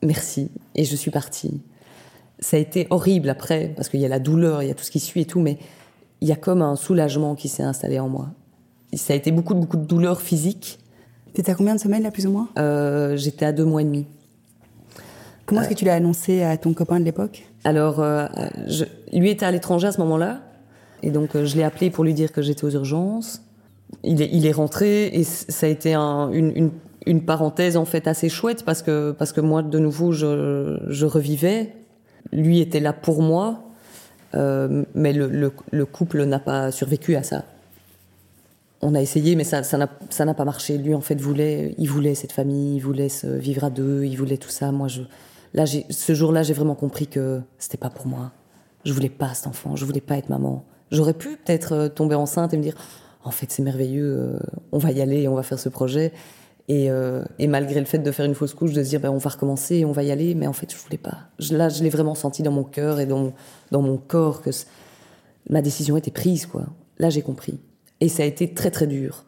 merci 0.02 0.50
et 0.74 0.84
je 0.84 0.96
suis 0.96 1.12
partie. 1.12 1.62
Ça 2.40 2.58
a 2.58 2.60
été 2.60 2.88
horrible 2.90 3.30
après 3.30 3.74
parce 3.76 3.90
qu'il 3.90 4.00
y 4.00 4.06
a 4.06 4.10
la 4.10 4.20
douleur, 4.20 4.64
il 4.64 4.68
y 4.70 4.72
a 4.72 4.74
tout 4.74 4.84
ce 4.84 4.92
qui 4.92 5.00
suit 5.00 5.22
et 5.22 5.26
tout, 5.26 5.40
mais 5.42 5.58
il 6.22 6.28
y 6.28 6.32
a 6.32 6.36
comme 6.36 6.62
un 6.62 6.76
soulagement 6.76 7.36
qui 7.36 7.48
s'est 7.50 7.64
installé 7.64 8.00
en 8.00 8.08
moi. 8.10 8.30
Ça 8.94 9.14
a 9.14 9.16
été 9.16 9.32
beaucoup 9.32 9.56
beaucoup 9.56 9.78
de 9.78 9.86
douleur 9.86 10.22
physique. 10.22 10.80
T'étais 11.34 11.52
à 11.52 11.56
combien 11.56 11.76
de 11.76 11.80
semaines 11.80 12.04
là, 12.04 12.12
plus 12.12 12.26
ou 12.28 12.32
moins 12.32 12.50
Euh, 12.58 13.16
J'étais 13.18 13.46
à 13.46 13.52
deux 13.52 13.66
mois 13.66 13.82
et 13.82 13.86
demi. 13.86 14.06
Comment 15.46 15.62
est-ce 15.62 15.70
que 15.70 15.74
tu 15.76 15.86
l'as 15.86 15.96
annoncé 15.96 16.44
à 16.44 16.58
ton 16.58 16.74
copain 16.74 17.00
de 17.00 17.06
l'époque? 17.06 17.44
Alors, 17.64 18.00
euh, 18.00 18.28
je, 18.68 18.86
lui 19.14 19.30
était 19.32 19.46
à 19.46 19.52
l'étranger 19.52 19.88
à 19.88 19.92
ce 19.92 20.00
moment-là, 20.02 20.42
et 21.04 21.10
donc 21.12 21.36
euh, 21.36 21.46
je 21.46 21.56
l'ai 21.56 21.64
appelé 21.64 21.90
pour 21.90 22.04
lui 22.04 22.14
dire 22.14 22.32
que 22.32 22.42
j'étais 22.42 22.66
aux 22.66 22.70
urgences. 22.72 23.42
Il 24.04 24.22
est, 24.22 24.30
il 24.32 24.46
est 24.46 24.52
rentré, 24.52 25.08
et 25.08 25.24
ça 25.24 25.66
a 25.66 25.70
été 25.70 25.94
un- 25.96 26.30
une, 26.32 26.52
une, 26.56 26.72
une 27.08 27.26
parenthèse 27.26 27.78
en 27.78 27.86
fait 27.86 28.08
assez 28.08 28.30
chouette 28.30 28.64
parce 28.64 28.82
que 28.84 29.12
parce 29.12 29.32
que 29.34 29.42
moi 29.42 29.64
de 29.64 29.80
nouveau 29.80 30.12
je, 30.12 30.78
je 30.88 31.06
revivais. 31.06 31.74
Lui 32.32 32.60
était 32.60 32.80
là 32.80 32.94
pour 32.94 33.22
moi, 33.22 33.64
euh, 34.36 34.84
mais 34.94 35.14
le, 35.14 35.28
le, 35.28 35.52
le 35.72 35.86
couple 35.86 36.24
n'a 36.24 36.40
pas 36.40 36.72
survécu 36.72 37.16
à 37.16 37.24
ça. 37.24 37.46
On 38.82 38.96
a 38.96 39.02
essayé, 39.02 39.36
mais 39.36 39.44
ça 39.44 39.62
n'a 39.78 40.34
pas 40.34 40.46
marché. 40.46 40.78
Lui 40.78 40.94
en 40.94 41.02
fait 41.02 41.20
voulait, 41.20 41.76
il 41.78 41.90
voulait 41.90 42.16
cette 42.16 42.32
famille, 42.32 42.78
il 42.78 42.80
voulait 42.80 43.10
vivre 43.24 43.66
à 43.66 43.70
deux, 43.70 44.06
il 44.06 44.16
voulait 44.16 44.38
tout 44.38 44.50
ça. 44.50 44.72
Moi 44.72 44.88
je 44.88 45.02
Là, 45.54 45.66
ce 45.66 46.14
jour-là, 46.14 46.44
j'ai 46.44 46.54
vraiment 46.54 46.76
compris 46.76 47.08
que 47.08 47.42
c'était 47.58 47.78
pas 47.78 47.90
pour 47.90 48.08
moi. 48.08 48.32
Je 48.86 48.94
voulais 48.94 49.10
pas 49.10 49.34
cet 49.34 49.48
enfant, 49.48 49.76
je 49.76 49.84
voulais 49.86 50.02
pas 50.02 50.18
être 50.18 50.30
maman. 50.30 50.64
J'aurais 50.92 51.14
pu 51.14 51.38
peut-être 51.38 51.74
euh, 51.74 51.90
tomber 51.90 52.16
enceinte 52.16 52.54
et 52.54 52.58
me 52.58 52.64
dire, 52.64 52.76
en 53.24 53.32
fait, 53.32 53.52
c'est 53.52 53.62
merveilleux, 53.64 54.18
euh, 54.18 54.40
on 54.72 54.78
va 54.78 54.92
y 54.92 55.02
aller, 55.02 55.28
on 55.28 55.36
va 55.36 55.44
faire 55.44 55.60
ce 55.60 55.70
projet. 55.70 56.14
Et, 56.70 56.92
euh, 56.92 57.24
et 57.40 57.48
malgré 57.48 57.80
le 57.80 57.88
fait 57.88 57.98
de 57.98 58.12
faire 58.12 58.26
une 58.26 58.36
fausse 58.36 58.54
couche, 58.54 58.74
de 58.74 58.84
se 58.84 58.90
dire, 58.90 59.00
ben, 59.00 59.10
on 59.10 59.18
va 59.18 59.32
recommencer, 59.32 59.86
on 59.86 59.92
va 59.92 60.04
y 60.04 60.12
aller, 60.12 60.36
mais 60.36 60.46
en 60.46 60.54
fait, 60.54 60.72
je 60.72 60.78
voulais 60.78 61.00
pas. 61.00 61.18
Là, 61.50 61.68
je 61.68 61.82
l'ai 61.82 61.90
vraiment 61.90 62.14
senti 62.14 62.44
dans 62.44 62.52
mon 62.52 62.64
cœur 62.64 63.00
et 63.00 63.08
dans 63.08 63.18
mon, 63.18 63.34
dans 63.72 63.82
mon 63.82 63.98
corps 63.98 64.44
que 64.44 64.52
ma 65.50 65.64
décision 65.64 65.98
était 65.98 66.12
prise, 66.12 66.46
quoi. 66.46 66.68
Là, 67.00 67.10
j'ai 67.10 67.24
compris. 67.24 67.60
Et 68.02 68.08
ça 68.08 68.22
a 68.22 68.28
été 68.28 68.54
très, 68.54 68.70
très 68.70 68.86
dur. 68.86 69.26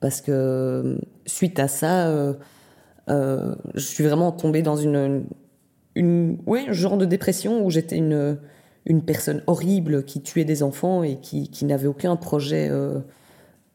Parce 0.00 0.20
que 0.20 0.30
euh, 0.30 0.98
suite 1.24 1.58
à 1.58 1.66
ça, 1.66 2.08
euh, 2.08 2.34
je 3.74 3.80
suis 3.80 4.04
vraiment 4.04 4.30
tombée 4.30 4.60
dans 4.60 4.76
une, 4.76 5.24
une, 5.94 6.38
ouais, 6.44 6.66
un 6.68 6.72
genre 6.72 6.98
de 6.98 7.06
dépression 7.06 7.64
où 7.64 7.70
j'étais 7.70 7.96
une, 7.96 8.36
une 8.84 9.02
personne 9.02 9.42
horrible 9.46 10.04
qui 10.04 10.20
tuait 10.20 10.44
des 10.44 10.62
enfants 10.62 11.02
et 11.02 11.16
qui, 11.16 11.48
qui 11.48 11.64
n'avait 11.64 11.88
aucun 11.88 12.16
projet 12.16 12.70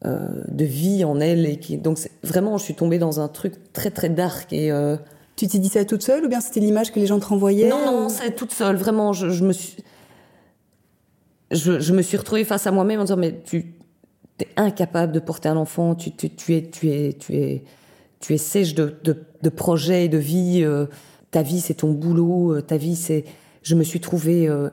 de 0.04 0.64
vie 0.64 1.04
en 1.04 1.20
elle. 1.20 1.46
Et 1.46 1.56
qui, 1.58 1.78
donc 1.78 1.98
vraiment, 2.22 2.58
je 2.58 2.64
suis 2.64 2.74
tombée 2.74 2.98
dans 2.98 3.20
un 3.20 3.28
truc 3.28 3.54
très 3.72 3.90
très 3.90 4.08
dark. 4.08 4.52
Et, 4.52 4.70
euh, 4.72 4.96
Tu 5.36 5.46
t'es 5.46 5.58
dit 5.58 5.68
ça 5.68 5.84
toute 5.84 6.02
seule 6.02 6.24
ou 6.24 6.28
bien 6.28 6.40
c'était 6.40 6.60
l'image 6.60 6.92
que 6.92 7.00
les 7.00 7.06
gens 7.06 7.18
te 7.20 7.26
renvoyaient 7.26 7.68
non, 7.68 7.84
non, 7.86 8.08
c'est 8.08 8.34
toute 8.36 8.52
seule. 8.52 8.76
Vraiment, 8.76 9.12
je, 9.12 9.30
je 9.30 9.44
me 9.44 9.52
suis, 9.52 9.76
je, 11.50 11.80
je 11.80 11.92
me 11.92 12.02
suis 12.02 12.16
retrouvée 12.16 12.44
face 12.44 12.66
à 12.66 12.70
moi-même 12.70 13.00
en 13.00 13.04
disant 13.04 13.16
mais 13.16 13.40
tu 13.44 13.74
es 14.40 14.46
incapable 14.56 15.12
de 15.12 15.20
porter 15.20 15.48
un 15.48 15.56
enfant. 15.56 15.94
Tu, 15.94 16.10
tu, 16.12 16.30
tu 16.30 16.54
es, 16.54 16.70
tu 16.70 16.90
es, 16.90 17.12
tu 17.14 17.36
es, 17.36 17.64
tu 18.20 18.34
es 18.34 18.38
sèche 18.38 18.74
de, 18.74 18.94
de, 19.04 19.16
de 19.42 19.48
de 20.08 20.18
vie. 20.18 20.62
euh, 20.62 20.86
ta 21.30 21.42
vie, 21.42 21.60
c'est 21.60 21.74
ton 21.74 21.92
boulot. 21.92 22.54
euh, 22.54 22.62
ta 22.62 22.76
vie, 22.76 22.96
c'est. 22.96 23.24
Je 23.62 23.74
me 23.74 23.84
suis 23.84 24.00
trouvée 24.00 24.48
euh, 24.48 24.68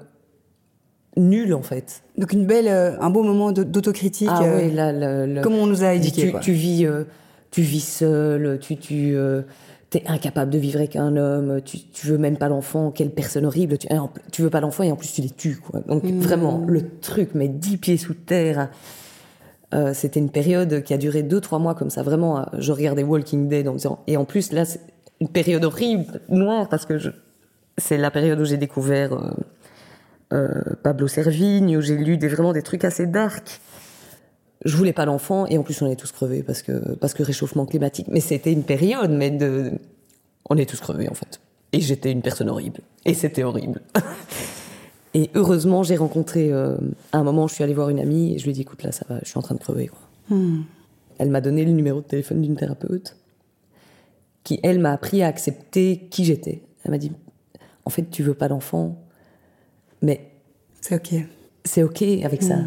nulle 1.19 1.53
en 1.53 1.61
fait. 1.61 2.01
Donc 2.17 2.33
une 2.33 2.45
belle, 2.45 2.67
euh, 2.67 2.99
un 2.99 3.09
beau 3.09 3.23
moment 3.23 3.51
d'autocritique, 3.51 4.29
Ah 4.31 4.43
euh, 4.43 4.57
ouais, 4.57 4.69
là, 4.71 5.41
comme 5.41 5.55
on 5.55 5.67
nous 5.67 5.83
a 5.83 5.93
éduqué. 5.93 6.21
tu, 6.23 6.31
quoi. 6.31 6.39
tu 6.39 6.51
vis, 6.53 6.85
euh, 6.85 7.03
tu 7.51 7.61
vis 7.61 7.79
seul, 7.83 8.59
tu, 8.59 8.77
tu, 8.77 9.15
euh, 9.15 9.41
t'es 9.89 10.03
incapable 10.07 10.51
de 10.51 10.57
vivre 10.57 10.77
avec 10.77 10.95
un 10.95 11.15
homme, 11.17 11.61
tu, 11.63 11.79
tu 11.79 12.07
veux 12.07 12.17
même 12.17 12.37
pas 12.37 12.47
l'enfant, 12.49 12.91
quelle 12.91 13.09
personne 13.11 13.45
horrible, 13.45 13.77
tu, 13.77 13.87
tu 14.31 14.41
veux 14.41 14.49
pas 14.49 14.59
l'enfant 14.61 14.83
et 14.83 14.91
en 14.91 14.95
plus 14.95 15.11
tu 15.13 15.21
les 15.21 15.29
tues, 15.29 15.57
quoi. 15.57 15.81
Donc 15.87 16.03
Mmh. 16.03 16.19
vraiment, 16.19 16.63
le 16.67 16.83
truc, 17.01 17.29
mais 17.35 17.47
dix 17.47 17.77
pieds 17.77 17.97
sous 17.97 18.13
terre. 18.13 18.69
Euh, 19.73 19.93
c'était 19.93 20.19
une 20.19 20.31
période 20.31 20.81
qui 20.83 20.95
a 20.95 20.97
duré 20.97 21.21
deux, 21.21 21.39
trois 21.41 21.59
mois 21.59 21.75
comme 21.75 21.91
ça, 21.91 22.01
vraiment. 22.01 22.39
euh, 22.39 22.43
je 22.57 22.71
regardais 22.71 23.03
Walking 23.03 23.47
Dead 23.47 23.67
en 23.67 23.73
disant, 23.73 23.99
et 24.07 24.17
en 24.17 24.25
plus 24.25 24.51
là, 24.51 24.65
c'est 24.65 24.79
une 25.21 25.27
période 25.29 25.63
horrible, 25.63 26.21
noire, 26.29 26.67
parce 26.69 26.85
que 26.87 26.97
je, 26.97 27.09
c'est 27.77 27.97
la 27.97 28.09
période 28.09 28.39
où 28.39 28.45
j'ai 28.45 28.57
découvert 28.57 29.13
euh, 29.13 29.17
euh, 29.17 29.31
Pablo 30.83 31.07
Servigne, 31.07 31.77
où 31.77 31.81
j'ai 31.81 31.97
lu 31.97 32.17
des, 32.17 32.27
vraiment 32.27 32.53
des 32.53 32.61
trucs 32.61 32.83
assez 32.83 33.07
dark. 33.07 33.59
Je 34.65 34.75
voulais 34.75 34.93
pas 34.93 35.05
d'enfant 35.05 35.47
et 35.47 35.57
en 35.57 35.63
plus 35.63 35.81
on 35.81 35.89
est 35.89 35.95
tous 35.95 36.11
crevés 36.11 36.43
parce 36.43 36.61
que 36.61 36.95
parce 36.95 37.13
que 37.13 37.23
réchauffement 37.23 37.65
climatique. 37.65 38.07
Mais 38.09 38.19
c'était 38.19 38.51
une 38.51 38.63
période 38.63 39.11
mais 39.11 39.31
de 39.31 39.71
on 40.49 40.57
est 40.57 40.69
tous 40.69 40.79
crevés 40.81 41.07
en 41.09 41.13
fait. 41.13 41.39
Et 41.71 41.79
j'étais 41.79 42.11
une 42.11 42.21
personne 42.21 42.49
horrible. 42.49 42.81
Et 43.05 43.13
c'était 43.13 43.43
horrible. 43.43 43.81
Et 45.13 45.29
heureusement 45.33 45.81
j'ai 45.81 45.95
rencontré 45.95 46.51
euh, 46.51 46.75
à 47.13 47.19
un 47.19 47.23
moment 47.23 47.47
je 47.47 47.55
suis 47.55 47.63
allée 47.63 47.73
voir 47.73 47.89
une 47.89 47.99
amie 47.99 48.35
et 48.35 48.37
je 48.37 48.43
lui 48.43 48.51
ai 48.51 48.53
dit 48.53 48.61
écoute 48.61 48.83
là 48.83 48.91
ça 48.91 49.05
va 49.09 49.19
je 49.23 49.29
suis 49.29 49.39
en 49.39 49.41
train 49.41 49.55
de 49.55 49.59
crever 49.59 49.87
quoi. 49.87 49.99
Hmm. 50.29 50.61
elle 51.17 51.31
m'a 51.31 51.41
donné 51.41 51.65
le 51.65 51.71
numéro 51.71 52.01
de 52.01 52.05
téléphone 52.05 52.43
d'une 52.43 52.55
thérapeute 52.55 53.15
qui 54.43 54.59
elle 54.61 54.77
m'a 54.77 54.91
appris 54.91 55.23
à 55.23 55.27
accepter 55.27 56.07
qui 56.11 56.25
j'étais. 56.25 56.61
Elle 56.83 56.91
m'a 56.91 56.99
dit 56.99 57.11
en 57.85 57.89
fait 57.89 58.11
tu 58.11 58.21
veux 58.21 58.35
pas 58.35 58.49
d'enfant 58.49 59.01
mais 60.01 60.31
C'est 60.81 60.95
ok. 60.95 61.25
c'est 61.65 61.83
ok 61.83 62.01
avec 62.23 62.43
ça. 62.43 62.57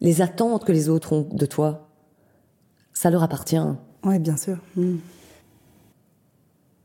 Les 0.00 0.20
attentes 0.20 0.64
que 0.64 0.72
les 0.72 0.88
autres 0.88 1.12
ont 1.12 1.28
de 1.32 1.46
toi, 1.46 1.88
ça 2.92 3.10
leur 3.10 3.22
appartient. 3.22 3.58
Ouais, 4.04 4.18
bien 4.18 4.36
sûr. 4.36 4.58
Hmm. 4.76 4.96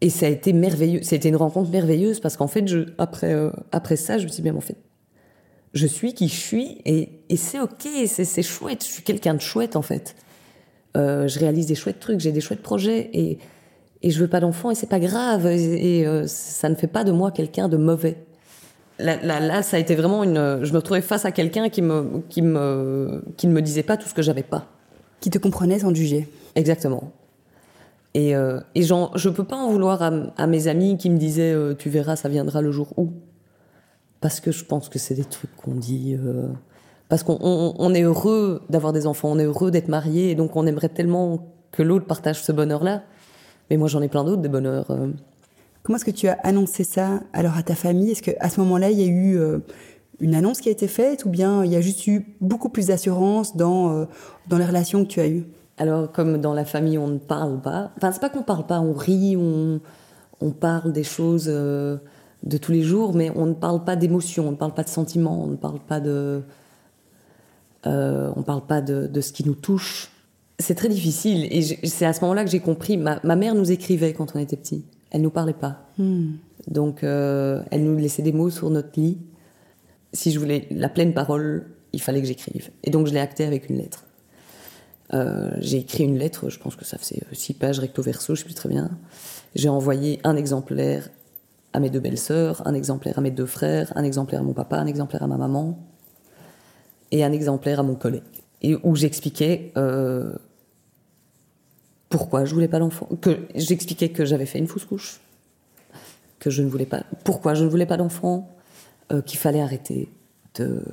Et 0.02 0.10
ça 0.10 0.26
a 0.26 0.30
été 0.30 0.54
merveilleux. 0.54 1.02
C'était 1.04 1.30
une 1.30 1.36
rencontre 1.36 1.70
merveilleuse 1.70 2.20
parce 2.20 2.36
qu'en 2.36 2.48
fait, 2.48 2.68
je, 2.68 2.80
après, 2.98 3.34
euh, 3.34 3.52
après 3.72 3.96
ça, 3.96 4.18
je 4.18 4.24
me 4.24 4.30
suis 4.30 4.42
dit, 4.42 4.50
mais 4.50 4.58
en 4.58 4.62
fait, 4.62 4.78
je 5.74 5.88
suis 5.88 6.14
qui 6.14 6.28
je 6.28 6.36
suis 6.36 6.82
et, 6.86 7.24
et 7.30 7.38
c'est 7.38 7.60
ok, 7.60 7.88
c'est, 8.08 8.44
chouette. 8.44 8.84
Je 8.84 8.90
suis 8.90 9.04
quelqu'un 9.04 9.36
de 9.36 9.42
chouette 9.42 9.76
en 9.76 9.82
fait. 9.82 10.16
Euh, 10.98 11.28
je 11.28 11.40
réalise 11.40 11.68
des 11.68 11.76
chouettes 11.76 12.00
trucs, 12.00 12.20
j'ai 12.20 12.32
des 12.32 12.42
chouettes 12.42 12.62
projets 12.62 13.10
et, 13.14 13.38
et 14.02 14.12
je 14.12 14.20
veux 14.20 14.28
pas 14.28 14.42
d'enfant 14.42 14.72
et 14.72 14.76
c'est 14.76 14.90
pas 14.90 15.00
grave 15.00 15.48
et, 15.48 16.00
et, 16.00 16.08
euh, 16.08 16.28
ça 16.28 16.68
ne 16.68 16.76
fait 16.76 16.88
pas 16.88 17.06
de 17.06 17.14
moi 17.14 17.32
quelqu'un 17.32 17.70
de 17.70 17.78
mauvais. 17.78 18.26
Là, 19.02 19.18
là, 19.24 19.40
là, 19.40 19.64
ça 19.64 19.78
a 19.78 19.80
été 19.80 19.96
vraiment 19.96 20.24
une. 20.24 20.64
Je 20.64 20.72
me 20.72 20.78
retrouvais 20.78 21.02
face 21.02 21.26
à 21.26 21.32
quelqu'un 21.32 21.70
qui 21.70 21.82
me, 21.82 22.22
qui 22.30 22.42
me, 22.42 23.24
qui 23.38 23.48
ne 23.48 23.54
me 23.54 23.62
disait 23.62 23.84
pas 23.84 23.98
tout 23.98 24.08
ce 24.08 24.14
que 24.14 24.22
j'avais 24.22 24.44
pas. 24.44 24.68
Qui 25.20 25.30
te 25.30 25.38
comprenait 25.38 25.80
sans 25.80 25.94
juger. 25.94 26.28
Exactement. 26.56 27.12
Et, 28.14 28.36
euh, 28.36 28.60
et 28.76 28.82
je 28.84 29.30
peux 29.30 29.44
pas 29.44 29.56
en 29.56 29.70
vouloir 29.70 30.02
à, 30.02 30.12
à 30.38 30.48
mes 30.48 30.68
amis 30.68 30.98
qui 30.98 31.10
me 31.10 31.18
disaient 31.18 31.54
euh, 31.54 31.74
tu 31.74 31.90
verras 31.90 32.18
ça 32.18 32.28
viendra 32.28 32.62
le 32.62 32.70
jour 32.70 32.90
où 32.98 33.14
parce 34.20 34.40
que 34.40 34.52
je 34.52 34.66
pense 34.66 34.90
que 34.90 35.00
c'est 35.00 35.16
des 35.16 35.24
trucs 35.24 35.56
qu'on 35.56 35.74
dit 35.74 36.16
euh, 36.20 36.48
parce 37.10 37.24
qu'on 37.24 37.94
est 37.94 38.04
heureux 38.04 38.62
d'avoir 38.70 38.94
des 38.94 39.08
enfants, 39.08 39.30
on 39.32 39.40
est 39.40 39.46
heureux 39.46 39.72
d'être 39.72 39.90
marié, 39.90 40.32
et 40.32 40.36
donc 40.36 40.56
on 40.56 40.66
aimerait 40.66 40.90
tellement 40.90 41.50
que 41.72 41.84
l'autre 41.84 42.06
partage 42.06 42.42
ce 42.42 42.54
bonheur-là. 42.54 43.04
Mais 43.70 43.76
moi, 43.76 43.90
j'en 43.90 44.02
ai 44.02 44.08
plein 44.08 44.24
d'autres 44.24 44.42
des 44.42 44.48
bonheurs. 44.48 44.90
Euh. 45.82 45.84
Comment 45.84 45.98
est-ce 45.98 46.06
que 46.06 46.12
tu 46.12 46.28
as 46.28 46.38
annoncé 46.44 46.84
ça 46.84 47.22
alors 47.34 47.58
à 47.58 47.64
ta 47.64 47.76
famille? 47.76 48.12
Est-ce 48.12 48.22
qu'à 48.22 48.50
ce, 48.50 48.60
moment-là, 48.62 48.92
il 48.92 49.00
y 49.00 49.04
a 49.04 49.08
eu 49.08 49.38
euh, 49.38 49.60
une 50.20 50.36
annonce 50.36 50.62
qui 50.62 50.70
a 50.70 50.72
été 50.72 50.88
faite, 50.88 51.26
ou 51.26 51.30
bien 51.30 51.64
il 51.66 51.72
y 51.72 51.76
a 51.76 51.82
juste 51.82 52.08
eu 52.08 52.36
beaucoup 52.42 52.70
plus 52.70 52.88
d'assurance 52.88 53.56
dans 53.56 53.92
euh, 53.92 54.06
dans 54.48 54.58
les 54.58 54.66
relations 54.66 55.04
que 55.04 55.10
tu 55.10 55.20
as 55.20 55.28
eues? 55.28 55.46
Alors, 55.78 56.12
comme 56.12 56.40
dans 56.40 56.54
la 56.54 56.66
famille, 56.66 56.98
on 56.98 57.08
ne 57.08 57.18
parle 57.18 57.62
pas. 57.62 57.92
Enfin, 57.98 58.12
c'est 58.12 58.22
pas 58.22 58.30
qu'on 58.30 58.44
parle 58.44 58.66
pas, 58.66 58.80
on 58.80 58.94
rit, 58.94 59.36
on 59.38 59.80
on 60.44 60.50
parle 60.52 60.92
des 60.92 61.04
choses 61.04 61.46
de 61.46 62.58
tous 62.60 62.72
les 62.72 62.82
jours, 62.82 63.14
mais 63.14 63.32
on 63.36 63.46
ne 63.46 63.54
parle 63.54 63.84
pas 63.84 63.96
d'émotions, 63.96 64.48
on 64.48 64.52
ne 64.52 64.56
parle 64.56 64.74
pas 64.74 64.82
de 64.82 64.90
sentiments, 64.90 65.44
on 65.44 65.48
ne 65.48 65.56
parle 65.56 65.80
pas 65.80 66.00
de 66.00 66.42
euh, 67.88 68.32
on 68.36 68.44
parle 68.44 68.66
pas 68.66 68.82
de, 68.82 69.22
ce 69.22 69.32
qui 69.32 69.46
nous 69.46 69.56
touche. 69.56 70.12
C'est 70.60 70.76
très 70.76 70.90
difficile. 70.90 71.48
Et 71.52 71.62
c'est 71.88 72.06
à 72.06 72.14
ce 72.14 72.22
moment-là 72.22 72.44
que 72.44 72.52
j'ai 72.52 72.60
compris. 72.60 72.98
Ma, 72.98 73.20
mère 73.36 73.56
nous 73.56 73.72
écrivait 73.72 74.14
quand 74.14 74.36
on 74.36 74.40
était 74.40 74.58
petit. 74.58 74.86
Elle 75.12 75.22
nous 75.22 75.30
parlait 75.30 75.54
pas. 75.54 75.88
Hmm. 75.98 76.32
Donc, 76.68 77.04
euh, 77.04 77.62
elle 77.72 77.84
nous 77.84 77.98
laissait 77.98 78.22
des 78.22 78.32
mots 78.32 78.50
sur 78.50 78.70
notre 78.70 79.00
lit. 79.00 79.18
Si 80.14 80.32
je 80.32 80.40
voulais 80.40 80.68
la 80.72 80.90
pleine 80.90 81.14
parole, 81.14 81.68
il 81.94 82.02
fallait 82.02 82.22
que 82.22 82.28
j'écrive. 82.28 82.70
Et 82.84 82.90
donc, 82.90 83.08
je 83.08 83.14
l'ai 83.14 83.20
acté 83.20 83.46
avec 83.46 83.70
une 83.70 83.78
lettre. 83.78 84.06
Euh, 85.14 85.52
j'ai 85.60 85.78
écrit 85.78 86.06
une 86.06 86.18
lettre, 86.18 86.50
je 86.50 86.58
pense 86.58 86.76
que 86.76 86.86
ça 86.86 86.98
faisait 86.98 87.20
six 87.34 87.54
pages 87.54 87.80
recto 87.80 88.02
verso, 88.02 88.34
je 88.34 88.40
sais 88.40 88.46
plus 88.46 88.54
très 88.54 88.70
bien. 88.70 88.90
J'ai 89.56 89.68
envoyé 89.68 90.22
un 90.24 90.38
exemplaire 90.38 91.10
à 91.74 91.80
mes 91.80 91.90
deux 91.90 92.00
belles-sœurs, 92.00 92.66
un 92.66 92.74
exemplaire 92.74 93.18
à 93.18 93.22
mes 93.22 93.32
deux 93.32 93.46
frères, 93.46 93.92
un 93.96 94.04
exemplaire 94.04 94.42
à 94.42 94.44
mon 94.44 94.54
papa, 94.54 94.78
un 94.78 94.86
exemplaire 94.86 95.24
à 95.24 95.28
ma 95.28 95.38
maman, 95.38 95.78
et 97.12 97.24
un 97.24 97.32
exemplaire 97.32 97.80
à 97.82 97.84
mon 97.84 97.96
collègue. 97.96 98.24
Et 98.62 98.76
où 98.84 98.96
j'expliquais 98.96 99.74
euh, 99.78 100.34
pourquoi 102.12 102.46
je 102.46 102.54
voulais 102.54 102.68
pas 102.68 102.78
l'enfant. 102.78 103.10
Que 103.22 103.40
j'expliquais 103.56 104.10
que 104.10 104.26
j'avais 104.26 104.46
fait 104.46 104.60
une 104.60 104.68
fausse 104.68 104.86
couche, 104.86 105.22
que 106.40 106.52
je 106.52 106.62
ne 106.62 106.70
voulais 106.70 106.86
pas. 106.86 107.04
Pourquoi 107.24 107.56
je 107.56 107.64
ne 107.64 107.70
voulais 107.70 107.88
pas 107.88 107.98
d'enfant, 107.98 108.50
euh, 109.12 109.22
qu'il 109.22 109.40
fallait 109.40 109.62
arrêter 109.62 110.10
de 110.56 110.84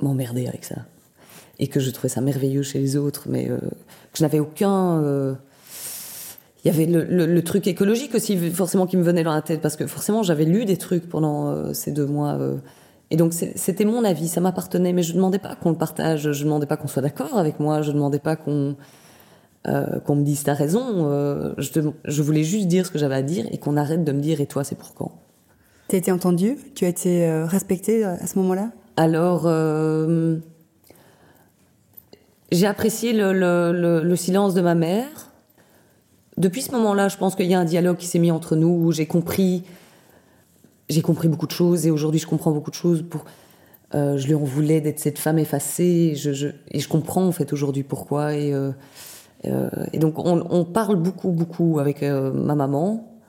m'emmerder 0.00 0.46
avec 0.46 0.64
ça, 0.64 0.76
et 1.58 1.66
que 1.66 1.80
je 1.80 1.90
trouvais 1.90 2.08
ça 2.08 2.20
merveilleux 2.20 2.62
chez 2.62 2.78
les 2.78 2.96
autres, 2.96 3.24
mais 3.28 3.50
euh, 3.50 3.58
que 3.58 4.18
je 4.18 4.22
n'avais 4.22 4.38
aucun. 4.38 5.02
Euh, 5.02 5.34
il 6.64 6.68
y 6.68 6.70
avait 6.70 6.86
le, 6.86 7.26
le, 7.26 7.44
truc 7.44 7.66
écologique 7.66 8.14
aussi, 8.14 8.36
forcément, 8.50 8.86
qui 8.86 8.96
me 8.96 9.02
venait 9.02 9.22
dans 9.22 9.34
la 9.34 9.42
tête, 9.42 9.60
parce 9.60 9.76
que 9.76 9.86
forcément, 9.86 10.22
j'avais 10.22 10.44
lu 10.44 10.64
des 10.64 10.76
trucs 10.76 11.08
pendant 11.08 11.72
ces 11.72 11.92
deux 11.92 12.04
mois 12.04 12.36
et 13.10 13.16
donc 13.16 13.32
c'était 13.32 13.84
mon 13.84 14.04
avis, 14.04 14.28
ça 14.28 14.40
m'appartenait, 14.40 14.92
mais 14.92 15.02
je 15.02 15.12
ne 15.12 15.16
demandais 15.16 15.38
pas 15.38 15.54
qu'on 15.54 15.70
le 15.70 15.76
partage, 15.76 16.32
je 16.32 16.40
ne 16.40 16.44
demandais 16.44 16.66
pas 16.66 16.76
qu'on 16.76 16.88
soit 16.88 17.00
d'accord 17.00 17.38
avec 17.38 17.58
moi, 17.58 17.80
je 17.80 17.90
ne 17.90 17.94
demandais 17.94 18.18
pas 18.18 18.36
qu'on 18.36 18.76
euh, 19.68 20.00
qu'on 20.00 20.14
me 20.14 20.22
dise 20.22 20.44
t'as 20.44 20.54
raison. 20.54 21.10
Euh, 21.10 21.52
je, 21.58 21.80
je, 22.04 22.22
voulais 22.22 22.44
juste 22.44 22.68
dire 22.68 22.86
ce 22.86 22.90
que 22.90 22.98
j'avais 22.98 23.16
à 23.16 23.22
dire 23.22 23.44
et 23.50 23.58
qu'on 23.58 23.76
arrête 23.76 24.02
de 24.02 24.12
me 24.12 24.20
dire 24.20 24.40
et 24.40 24.46
toi 24.46 24.64
c'est 24.64 24.76
pour 24.76 24.94
quand? 24.94 25.12
Tu 25.88 25.96
as 25.96 25.98
été 25.98 26.10
entendu? 26.10 26.56
Tu 26.74 26.86
as 26.86 26.88
été 26.88 27.26
euh, 27.26 27.44
respecté 27.44 28.02
à 28.04 28.26
ce 28.26 28.38
moment-là? 28.38 28.70
Alors 28.96 29.42
j'ai 32.50 32.66
apprécié 32.66 33.12
le, 33.12 33.32
le, 33.34 34.02
le, 34.02 34.16
silence 34.16 34.54
de 34.54 34.62
ma 34.62 34.74
mère. 34.74 35.30
Depuis 36.38 36.62
ce 36.62 36.72
moment-là, 36.72 37.08
je 37.08 37.18
pense 37.18 37.34
qu'il 37.34 37.46
y 37.46 37.54
a 37.54 37.60
un 37.60 37.66
dialogue 37.66 37.98
qui 37.98 38.06
s'est 38.06 38.18
mis 38.18 38.30
entre 38.30 38.56
nous 38.56 38.68
où 38.68 38.92
j'ai 38.92 39.06
compris 39.06 39.64
j'ai 40.88 41.02
compris 41.02 41.28
beaucoup 41.28 41.46
de 41.46 41.52
choses 41.52 41.86
et 41.86 41.90
aujourd'hui 41.90 42.20
je 42.20 42.26
comprends 42.26 42.52
beaucoup 42.52 42.70
de 42.70 42.76
choses. 42.76 43.02
Pour, 43.02 43.26
je 43.92 44.26
lui 44.26 44.34
en 44.34 44.38
voulais 44.38 44.80
d'être 44.80 44.98
cette 44.98 45.18
femme 45.18 45.38
effacée 45.38 46.12
et 46.12 46.14
je, 46.14 46.32
je, 46.32 46.48
et 46.70 46.78
je 46.78 46.88
comprends 46.88 47.26
en 47.26 47.32
fait 47.32 47.52
aujourd'hui 47.52 47.82
pourquoi. 47.82 48.32
Et, 48.32 48.54
et 49.44 49.98
donc 49.98 50.18
on, 50.18 50.44
on, 50.50 50.64
parle 50.64 50.96
beaucoup, 50.96 51.30
beaucoup 51.30 51.78
avec 51.78 52.02
euh, 52.02 52.32
ma 52.32 52.54
maman. 52.54 53.20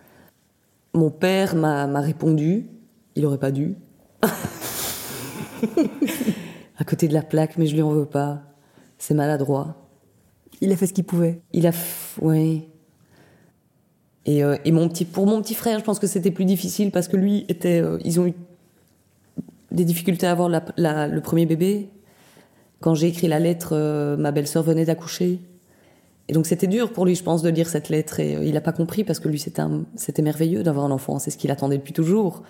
Mon 0.93 1.11
père 1.11 1.55
m'a 1.55 2.01
répondu, 2.01 2.67
il 3.15 3.25
aurait 3.25 3.37
pas 3.37 3.51
dû. 3.51 3.77
à 6.77 6.83
côté 6.83 7.07
de 7.07 7.13
la 7.13 7.21
plaque, 7.21 7.57
mais 7.57 7.67
je 7.67 7.75
lui 7.75 7.81
en 7.81 7.91
veux 7.91 8.05
pas. 8.05 8.41
C'est 8.97 9.13
maladroit. 9.13 9.75
Il 10.61 10.71
a 10.71 10.75
fait 10.75 10.87
ce 10.87 10.93
qu'il 10.93 11.03
pouvait. 11.03 11.41
Il 11.53 11.67
a, 11.67 11.71
oui. 12.21 12.67
Et, 14.25 14.43
euh, 14.43 14.57
et, 14.65 14.71
mon 14.71 14.89
petit, 14.89 15.05
pour 15.05 15.25
mon 15.25 15.41
petit 15.41 15.53
frère, 15.53 15.79
je 15.79 15.83
pense 15.83 15.99
que 15.99 16.07
c'était 16.07 16.31
plus 16.31 16.45
difficile 16.45 16.91
parce 16.91 17.07
que 17.07 17.17
lui 17.17 17.45
était, 17.49 17.81
euh, 17.81 17.97
ils 18.03 18.19
ont 18.19 18.27
eu 18.27 18.33
des 19.71 19.85
difficultés 19.85 20.27
à 20.27 20.31
avoir 20.31 20.49
la, 20.49 20.63
la, 20.77 21.07
le 21.07 21.21
premier 21.21 21.45
bébé. 21.45 21.89
Quand 22.79 22.95
j'ai 22.95 23.07
écrit 23.07 23.27
la 23.27 23.39
lettre, 23.39 23.69
euh, 23.73 24.17
ma 24.17 24.31
belle-sœur 24.31 24.63
venait 24.63 24.85
d'accoucher. 24.85 25.39
Et 26.29 26.31
donc 26.31 26.45
c'était 26.45 26.67
dur 26.67 26.93
pour 26.93 27.07
lui, 27.07 27.15
je 27.15 27.23
pense, 27.23 27.41
de 27.41 27.49
lire 27.49 27.67
cette 27.67 27.89
lettre. 27.89 28.19
Et 28.19 28.33
il 28.33 28.53
n'a 28.53 28.61
pas 28.61 28.71
compris 28.71 29.03
parce 29.03 29.19
que 29.19 29.27
lui, 29.27 29.39
c'était 29.39 30.21
merveilleux 30.21 30.61
d'avoir 30.61 30.85
un 30.85 30.91
enfant. 30.91 31.17
C'est 31.17 31.31
ce 31.31 31.37
qu'il 31.37 31.49
attendait 31.49 31.77
depuis 31.77 31.91
toujours. 31.91 32.43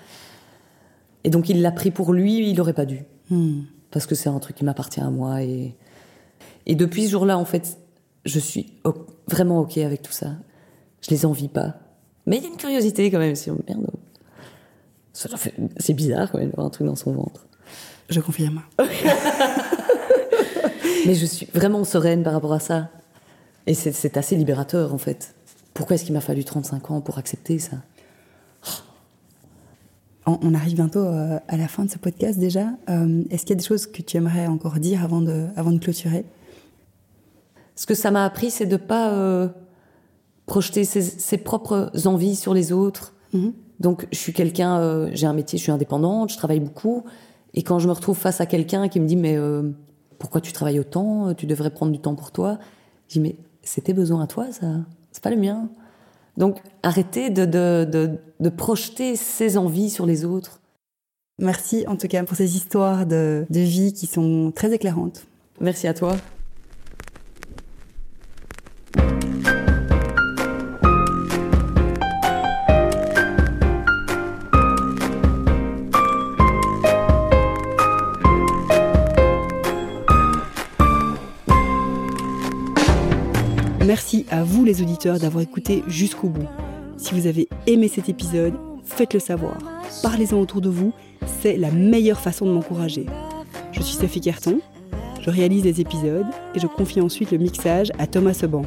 Et 1.23 1.29
donc 1.29 1.47
il 1.47 1.61
l'a 1.61 1.71
pris 1.71 1.89
pour 1.89 2.11
lui, 2.11 2.49
il 2.49 2.57
n'aurait 2.57 2.73
pas 2.73 2.85
dû. 2.85 3.05
Hmm. 3.29 3.61
Parce 3.89 4.05
que 4.05 4.15
c'est 4.15 4.27
un 4.27 4.37
truc 4.39 4.57
qui 4.57 4.65
m'appartient 4.65 4.99
à 4.99 5.09
moi. 5.09 5.43
Et, 5.43 5.77
et 6.65 6.75
depuis 6.75 7.05
ce 7.05 7.11
jour-là, 7.11 7.37
en 7.37 7.45
fait, 7.45 7.77
je 8.25 8.37
suis 8.37 8.73
vraiment 9.29 9.61
OK 9.61 9.77
avec 9.77 10.01
tout 10.01 10.11
ça. 10.11 10.33
Je 11.01 11.09
les 11.11 11.25
envie 11.25 11.47
pas. 11.47 11.75
Mais 12.25 12.35
il 12.37 12.43
y 12.43 12.47
a 12.47 12.49
une 12.49 12.57
curiosité 12.57 13.09
quand 13.09 13.19
même, 13.19 13.35
si 13.35 13.49
on 13.49 13.57
merde. 13.65 13.89
C'est 15.13 15.93
bizarre 15.93 16.29
quand 16.29 16.37
même 16.37 16.49
d'avoir 16.49 16.67
un 16.67 16.69
truc 16.69 16.85
dans 16.85 16.97
son 16.97 17.13
ventre. 17.13 17.47
Je 18.09 18.19
confirme. 18.19 18.61
Mais 21.05 21.15
je 21.15 21.25
suis 21.25 21.47
vraiment 21.53 21.85
sereine 21.85 22.23
par 22.23 22.33
rapport 22.33 22.51
à 22.51 22.59
ça. 22.59 22.89
Et 23.69 23.75
c'est 23.75 24.17
assez 24.17 24.35
libérateur 24.35 24.95
en 24.95 24.97
fait. 24.97 25.35
Pourquoi 25.75 25.93
est-ce 25.93 26.03
qu'il 26.03 26.13
m'a 26.13 26.21
fallu 26.21 26.43
35 26.43 26.89
ans 26.89 27.01
pour 27.01 27.19
accepter 27.19 27.59
ça? 27.59 27.77
On 30.25 30.53
arrive 30.55 30.75
bientôt 30.75 30.99
euh, 30.99 31.39
à 31.47 31.55
la 31.55 31.67
fin 31.67 31.85
de 31.85 31.89
ce 31.91 31.97
podcast 31.97 32.39
déjà. 32.39 32.67
Euh, 32.89 33.23
est-ce 33.29 33.43
qu'il 33.43 33.51
y 33.51 33.53
a 33.53 33.61
des 33.61 33.65
choses 33.65 33.87
que 33.87 34.01
tu 34.01 34.17
aimerais 34.17 34.47
encore 34.47 34.79
dire 34.79 35.03
avant 35.03 35.21
de, 35.21 35.47
avant 35.55 35.71
de 35.71 35.77
clôturer? 35.77 36.25
Ce 37.75 37.85
que 37.85 37.93
ça 37.93 38.09
m'a 38.09 38.25
appris, 38.25 38.49
c'est 38.49 38.65
de 38.65 38.75
pas 38.75 39.13
euh, 39.13 39.47
projeter 40.47 40.83
ses, 40.83 41.37
propres 41.37 41.91
envies 42.05 42.35
sur 42.35 42.55
les 42.55 42.73
autres. 42.73 43.13
Mhm. 43.33 43.53
Donc, 43.79 44.07
je 44.11 44.17
suis 44.17 44.33
quelqu'un, 44.33 44.79
euh, 44.79 45.09
j'ai 45.13 45.27
un 45.27 45.33
métier, 45.33 45.57
je 45.57 45.63
suis 45.63 45.71
indépendante, 45.71 46.31
je 46.31 46.37
travaille 46.37 46.59
beaucoup. 46.59 47.05
Et 47.53 47.61
quand 47.61 47.77
je 47.79 47.87
me 47.87 47.93
retrouve 47.93 48.17
face 48.17 48.41
à 48.41 48.47
quelqu'un 48.47 48.89
qui 48.89 48.99
me 48.99 49.05
dit, 49.07 49.15
mais 49.15 49.37
euh, 49.37 49.69
pourquoi 50.17 50.41
tu 50.41 50.53
travailles 50.53 50.79
autant? 50.79 51.33
Tu 51.35 51.45
devrais 51.45 51.69
prendre 51.69 51.91
du 51.91 51.99
temps 51.99 52.15
pour 52.15 52.31
toi. 52.31 52.59
Je 53.07 53.13
dis, 53.13 53.19
mais 53.21 53.35
c'était 53.63 53.93
besoin 53.93 54.23
à 54.23 54.27
toi, 54.27 54.51
ça 54.51 54.67
C'est 55.11 55.23
pas 55.23 55.29
le 55.29 55.37
mien. 55.37 55.69
Donc, 56.37 56.59
arrêtez 56.83 57.29
de, 57.29 57.45
de, 57.45 58.17
de, 58.39 58.49
projeter 58.49 59.15
ses 59.15 59.57
envies 59.57 59.89
sur 59.89 60.05
les 60.05 60.23
autres. 60.23 60.61
Merci 61.37 61.85
en 61.87 61.97
tout 61.97 62.07
cas 62.07 62.23
pour 62.23 62.37
ces 62.37 62.55
histoires 62.55 63.05
de, 63.05 63.45
de 63.49 63.59
vie 63.59 63.93
qui 63.93 64.07
sont 64.07 64.51
très 64.55 64.73
éclairantes. 64.73 65.25
Merci 65.59 65.87
à 65.87 65.93
toi. 65.93 66.15
Merci 83.89 84.27
à 84.29 84.43
vous 84.43 84.65
les 84.65 84.83
auditeurs 84.83 85.17
d'avoir 85.17 85.41
écouté 85.41 85.83
jusqu'au 85.87 86.27
bout. 86.27 86.45
Si 86.97 87.15
vous 87.15 87.25
avez 87.25 87.49
aimé 87.65 87.87
cet 87.87 88.07
épisode, 88.07 88.53
faites-le 88.83 89.19
savoir. 89.19 89.57
Parlez-en 90.03 90.37
autour 90.37 90.61
de 90.61 90.69
vous, 90.69 90.93
c'est 91.41 91.57
la 91.57 91.71
meilleure 91.71 92.19
façon 92.19 92.45
de 92.45 92.51
m'encourager. 92.51 93.07
Je 93.71 93.81
suis 93.81 93.95
Sophie 93.95 94.21
Carton, 94.21 94.59
je 95.19 95.31
réalise 95.31 95.63
les 95.63 95.81
épisodes 95.81 96.27
et 96.53 96.59
je 96.59 96.67
confie 96.67 97.01
ensuite 97.01 97.31
le 97.31 97.39
mixage 97.39 97.91
à 97.97 98.05
Thomas 98.05 98.35
Seban. 98.35 98.61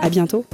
À 0.00 0.08
bientôt. 0.08 0.46